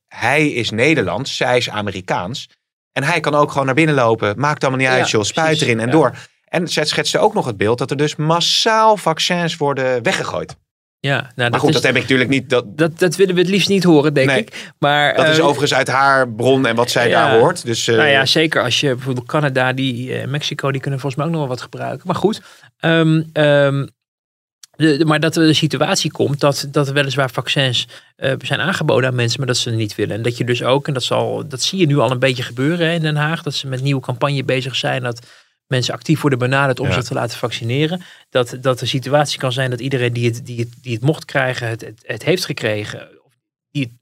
hij 0.09 0.49
is 0.49 0.70
Nederlands. 0.70 1.37
Zij 1.37 1.57
is 1.57 1.70
Amerikaans. 1.70 2.49
En 2.93 3.03
hij 3.03 3.20
kan 3.20 3.35
ook 3.35 3.51
gewoon 3.51 3.66
naar 3.66 3.75
binnen 3.75 3.95
lopen. 3.95 4.35
Maakt 4.37 4.62
allemaal 4.62 4.81
niet 4.81 4.89
uit 4.99 5.11
joh. 5.11 5.22
Spuit 5.22 5.61
erin 5.61 5.81
en 5.81 5.91
door. 5.91 6.14
En 6.45 6.68
zij 6.68 6.85
schetste 6.85 7.18
ook 7.18 7.35
nog 7.35 7.47
het 7.47 7.57
beeld 7.57 7.79
dat 7.79 7.91
er 7.91 7.97
dus 7.97 8.16
massaal 8.16 8.97
vaccins 8.97 9.57
worden 9.57 10.03
weggegooid. 10.03 10.57
Ja, 11.05 11.20
nou, 11.20 11.32
Maar 11.36 11.50
dat, 11.50 11.61
goed, 11.61 11.68
is, 11.68 11.74
dat 11.74 11.84
heb 11.84 11.94
ik 11.94 12.00
natuurlijk 12.00 12.30
niet. 12.30 12.50
Dat, 12.50 12.78
dat, 12.78 12.98
dat 12.98 13.16
willen 13.16 13.34
we 13.34 13.40
het 13.40 13.50
liefst 13.50 13.68
niet 13.68 13.84
horen, 13.84 14.14
denk 14.14 14.28
Nee. 14.28 14.38
ik. 14.38 14.72
Maar, 14.78 15.14
dat 15.16 15.28
is 15.28 15.38
eh, 15.38 15.44
overigens 15.44 15.74
uit 15.74 15.88
haar 15.88 16.28
bron 16.32 16.66
en 16.66 16.74
wat 16.76 16.90
zij 16.90 17.09
ja. 17.09 17.28
daar 17.28 17.38
hoort. 17.38 17.64
Dus, 17.66 17.88
eh, 17.88 17.96
Nou 17.96 18.09
ja, 18.09 18.26
zeker 18.26 18.62
als 18.62 18.80
je 18.80 18.94
bijvoorbeeld 18.94 19.26
Canada, 19.26 19.72
die, 19.72 20.14
eh, 20.18 20.26
Mexico, 20.28 20.72
die 20.72 20.80
kunnen 20.80 21.00
volgens 21.00 21.20
mij 21.20 21.30
ook 21.30 21.36
nog 21.38 21.46
wel 21.48 21.57
wat 21.57 21.62
gebruiken. 21.70 22.07
Maar 22.07 22.16
goed, 22.16 22.40
ehm, 22.78 23.22
ehm, 23.32 23.86
de, 24.76 24.96
de- 24.96 25.05
maar 25.05 25.20
dat 25.20 25.36
er 25.36 25.46
de 25.46 25.52
situatie 25.55 26.11
komt 26.12 26.40
dat, 26.40 26.68
dat 26.70 26.88
er 26.88 26.94
weliswaar 26.94 27.30
vaccins 27.30 27.88
eh, 28.16 28.32
zijn 28.38 28.61
aangeboden 28.61 29.09
aan 29.09 29.14
mensen, 29.16 29.38
maar 29.38 29.48
dat 29.48 29.57
ze 29.57 29.68
het 29.68 29.78
niet 29.78 29.94
willen. 29.94 30.16
En 30.16 30.22
dat 30.22 30.36
je 30.36 30.44
dus 30.44 30.62
ook, 30.62 30.86
en 30.88 30.94
dat, 30.94 31.02
zal, 31.05 31.48
dat 31.48 31.62
zie 31.62 31.78
je 31.78 31.86
nu 31.86 31.98
al 31.98 32.11
een 32.11 32.18
beetje 32.18 32.42
gebeuren 32.42 32.86
hè, 32.86 32.92
in 32.94 33.00
Den 33.02 33.16
Haag, 33.16 33.42
dat 33.42 33.55
ze 33.55 33.66
met 33.66 33.82
nieuwe 33.82 34.00
campagne 34.02 34.44
bezig 34.44 34.76
zijn, 34.76 35.02
dat 35.02 35.26
mensen 35.66 35.94
actief 35.94 36.20
worden 36.20 36.38
benaderd 36.38 36.80
om 36.80 36.86
Ja. 36.86 36.92
zich 36.92 37.04
te 37.04 37.14
laten 37.14 37.38
vaccineren. 37.38 38.02
Dat, 38.30 38.56
dat 38.60 38.78
de 38.78 38.86
situatie 38.86 39.38
kan 39.38 39.52
zijn 39.52 39.70
dat 39.70 39.80
iedereen 39.80 40.12
die 40.12 40.26
het, 40.26 40.46
die 40.46 40.58
het, 40.60 40.68
die 40.82 40.94
het 40.94 41.02
mocht 41.02 41.24
krijgen, 41.24 41.68
het, 41.68 41.80
het, 41.80 42.02
het 42.06 42.24
heeft 42.24 42.44
gekregen. 42.44 43.00
Of 43.24 43.32
Die 43.70 43.82
het, 43.82 43.92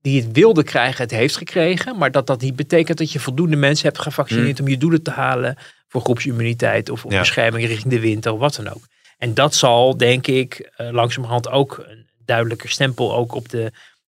die 0.00 0.22
het 0.22 0.32
wilde 0.32 0.62
krijgen, 0.62 1.02
het 1.02 1.10
heeft 1.10 1.36
gekregen. 1.36 1.96
Maar 1.98 2.10
dat 2.10 2.26
dat 2.26 2.40
niet 2.40 2.56
betekent 2.56 2.98
dat 2.98 3.12
je 3.12 3.20
voldoende 3.20 3.56
mensen 3.56 3.86
hebt 3.88 4.00
gevaccineerd 4.00 4.60
om 4.60 4.68
je 4.68 4.78
doelen 4.78 5.02
te 5.02 5.10
halen 5.10 5.56
voor 5.88 6.00
groepsimmuniteit 6.00 6.90
of, 6.90 7.04
of 7.04 7.12
Ja. 7.12 7.18
bescherming 7.18 7.66
richting 7.66 7.92
de 7.92 8.00
winter 8.00 8.32
of 8.32 8.38
wat 8.38 8.54
dan 8.54 8.68
ook. 8.68 8.82
En 9.18 9.34
dat 9.34 9.54
zal, 9.54 9.96
denk 9.96 10.26
ik, 10.26 10.70
eh, 10.76 10.90
langzamerhand 10.90 11.48
ook 11.48 11.84
een 11.88 12.06
duidelijker 12.24 12.68
stempel 12.68 13.14
ook 13.14 13.34
op 13.34 13.48
de, 13.48 13.72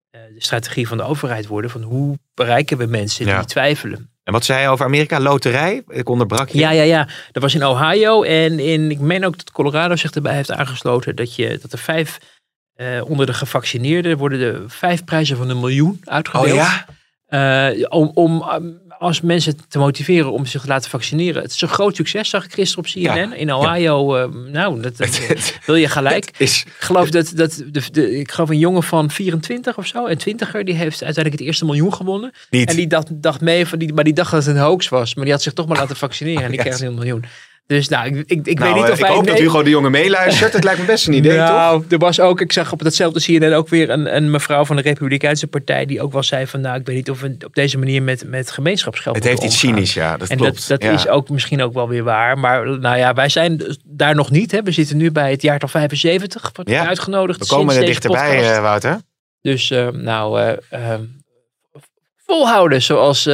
eh, 0.09 0.21
de 0.33 0.43
strategie 0.43 0.87
van 0.87 0.97
de 0.97 1.03
overheid 1.03 1.47
worden. 1.47 1.71
Van 1.71 1.81
hoe 1.81 2.17
bereiken 2.33 2.77
we 2.77 2.85
mensen 2.85 3.25
Ja. 3.25 3.37
die 3.39 3.47
twijfelen. 3.47 4.09
En 4.25 4.33
wat 4.33 4.45
zei 4.45 4.61
je 4.61 4.67
over 4.67 4.85
Amerika? 4.85 5.19
Loterij? 5.19 5.83
Ik 5.87 6.09
onderbrak 6.09 6.49
je. 6.49 6.57
Ja, 6.57 6.69
ja, 6.69 6.83
ja. 6.83 7.07
Dat 7.31 7.43
was 7.43 7.55
in 7.55 7.65
Ohio. 7.65 8.23
En 8.23 8.59
in, 8.59 8.91
ik 8.91 8.99
meen 8.99 9.25
ook 9.25 9.37
dat 9.37 9.51
Colorado 9.51 9.95
zich 9.95 10.11
erbij 10.11 10.35
heeft 10.35 10.51
aangesloten. 10.51 11.15
Dat, 11.15 11.35
je, 11.35 11.59
dat 11.61 11.71
er 11.71 11.77
vijf, 11.79 12.17
eh, 12.73 13.09
onder 13.09 13.25
de 13.25 13.33
gevaccineerden 13.33 14.17
worden 14.17 14.39
er 14.39 14.69
vijf 14.69 15.03
prijzen 15.03 15.37
van 15.37 15.49
een 15.49 15.59
miljoen 15.59 16.01
uitgedeeld. 16.03 16.51
Oh 16.51 16.55
ja? 16.55 16.85
Eh, 17.35 17.85
om, 17.89 18.11
om 18.13 18.43
um, 18.53 18.79
als 18.99 19.21
mensen 19.21 19.57
te 19.67 19.79
motiveren 19.79 20.31
om 20.31 20.45
zich 20.45 20.61
te 20.61 20.67
laten 20.67 20.89
vaccineren. 20.89 21.41
Het 21.41 21.51
is 21.51 21.61
een 21.61 21.67
groot 21.67 21.95
succes, 21.95 22.29
zag 22.29 22.45
ik 22.45 22.53
gisteren 22.53 22.85
op 22.85 22.91
CNN. 22.91 23.29
Ja. 23.29 23.33
In 23.33 23.53
Ohio, 23.53 24.15
eh, 24.15 24.27
nou, 24.51 24.81
dat, 24.81 24.97
dat, 24.97 25.19
wil 25.65 25.75
je 25.75 25.87
gelijk. 25.87 26.31
Is, 26.37 26.63
Ik 26.63 26.73
geloof 26.79 27.09
dat, 27.09 27.31
dat 27.35 27.63
de, 27.71 27.81
de, 27.91 28.17
ik 28.19 28.31
geloof 28.31 28.49
een 28.49 28.59
jongen 28.59 28.83
van 28.83 29.11
24 29.11 29.77
of 29.77 29.87
zo, 29.87 30.07
een 30.07 30.17
twintiger, 30.17 30.65
die 30.65 30.75
heeft 30.75 31.03
uiteindelijk 31.03 31.35
het 31.35 31.47
eerste 31.47 31.65
miljoen 31.65 31.93
gewonnen. 31.93 32.31
niet. 32.49 32.69
En 32.69 32.75
die 32.75 32.87
dacht, 32.87 33.21
dacht 33.21 33.41
mee, 33.41 33.65
van 33.65 33.79
die, 33.79 33.93
maar 33.93 34.03
die 34.03 34.13
dacht 34.13 34.31
dat 34.31 34.45
het 34.45 34.55
een 34.55 34.61
hoax 34.61 34.89
was. 34.89 35.15
Maar 35.15 35.23
die 35.23 35.33
had 35.33 35.43
zich 35.43 35.53
toch 35.53 35.67
maar 35.67 35.77
laten 35.77 35.95
vaccineren 35.95 36.43
en 36.43 36.51
die 36.51 36.59
kreeg 36.59 36.79
een 36.79 36.93
miljoen. 36.93 37.25
Dus 37.67 37.87
nou, 37.87 38.07
ik, 38.07 38.15
ik, 38.15 38.47
ik 38.47 38.59
nou, 38.59 38.73
weet 38.73 38.81
niet 38.83 38.91
of 38.91 38.97
ik 38.97 39.05
wij... 39.05 39.13
hoop 39.13 39.27
dat 39.27 39.37
Hugo 39.37 39.63
de 39.63 39.69
Jonge 39.69 39.89
meeluistert. 39.89 40.53
Het 40.53 40.63
lijkt 40.63 40.79
me 40.79 40.85
best 40.85 41.07
een 41.07 41.13
idee, 41.23 41.37
toch? 41.37 41.47
nou, 41.47 41.83
er 41.89 41.97
was 41.97 42.19
ook, 42.19 42.41
ik 42.41 42.51
zag 42.51 42.71
op 42.71 42.83
datzelfde 42.83 43.21
CNN 43.21 43.53
ook 43.53 43.69
weer 43.69 43.89
een, 43.89 44.15
een 44.15 44.31
mevrouw 44.31 44.65
van 44.65 44.75
de 44.75 44.81
Republikeinse 44.81 45.47
Partij 45.47 45.85
die 45.85 46.01
ook 46.01 46.11
wel 46.11 46.23
zei 46.23 46.47
van, 46.47 46.61
nou, 46.61 46.79
ik 46.79 46.85
weet 46.85 46.95
niet 46.95 47.09
of 47.09 47.21
we 47.21 47.35
op 47.45 47.55
deze 47.55 47.77
manier 47.77 48.03
met, 48.03 48.23
met 48.27 48.51
gemeenschapsgeld 48.51 49.15
Het 49.15 49.23
heeft 49.25 49.43
iets 49.43 49.59
cynisch, 49.59 49.93
ja. 49.93 50.17
Dat 50.17 50.29
En 50.29 50.37
klopt. 50.37 50.67
dat, 50.67 50.79
dat 50.79 50.89
ja. 50.89 50.93
is 50.95 51.07
ook 51.07 51.29
misschien 51.29 51.61
ook 51.61 51.73
wel 51.73 51.89
weer 51.89 52.03
waar. 52.03 52.37
Maar 52.37 52.79
nou 52.79 52.97
ja, 52.97 53.13
wij 53.13 53.29
zijn 53.29 53.57
dus 53.57 53.79
daar 53.83 54.15
nog 54.15 54.31
niet. 54.31 54.51
Hè. 54.51 54.63
We 54.63 54.71
zitten 54.71 54.97
nu 54.97 55.11
bij 55.11 55.31
het 55.31 55.41
jaartal 55.41 55.69
75. 55.69 56.51
Wordt 56.53 56.69
Ja, 56.69 56.87
uitgenodigd. 56.87 57.39
We 57.39 57.45
komen 57.45 57.75
er 57.75 57.85
dichterbij, 57.85 58.55
eh, 58.55 58.61
Wouter. 58.61 59.01
Dus 59.41 59.71
eh, 59.71 59.87
nou, 59.87 60.55
eh, 60.69 60.93
volhouden 62.25 62.81
zoals 62.81 63.29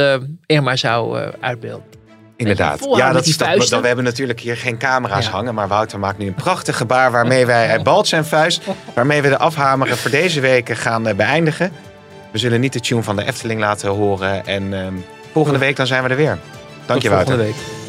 Irma 0.46 0.76
zou 0.76 1.18
uitbeelden. 1.40 2.00
Inderdaad. 2.48 2.86
Ja, 2.96 3.12
dat 3.12 3.26
is 3.26 3.36
dat, 3.36 3.80
we 3.80 3.86
hebben 3.86 4.04
natuurlijk 4.04 4.40
hier 4.40 4.56
geen 4.56 4.78
camera's 4.78 5.24
Ja. 5.24 5.30
hangen. 5.30 5.54
Maar 5.54 5.68
Wouter 5.68 5.98
maakt 5.98 6.18
nu 6.18 6.26
een 6.26 6.34
prachtig 6.34 6.76
gebaar 6.76 7.10
waarmee 7.10 7.46
wij, 7.46 7.66
hij 7.72 7.82
balt 7.82 8.08
zijn 8.08 8.24
vuist. 8.24 8.62
Waarmee 8.94 9.22
we 9.22 9.28
de 9.28 9.38
afhameren 9.38 9.96
voor 9.96 10.10
deze 10.10 10.40
week 10.40 10.68
gaan 10.70 11.06
eh, 11.06 11.14
beëindigen. 11.14 11.72
We 12.30 12.38
zullen 12.38 12.60
niet 12.60 12.72
de 12.72 12.80
tune 12.80 13.02
van 13.02 13.16
de 13.16 13.24
Efteling 13.24 13.60
laten 13.60 13.90
horen. 13.90 14.46
En 14.46 14.74
ehm, 14.74 14.94
volgende 15.32 15.58
week 15.58 15.76
dan 15.76 15.86
zijn 15.86 16.02
we 16.02 16.08
er 16.08 16.16
weer. 16.16 16.38
Dank 16.86 17.02
je 17.02 17.08
Wouter. 17.08 17.34
volgende 17.34 17.52
week. 17.58 17.81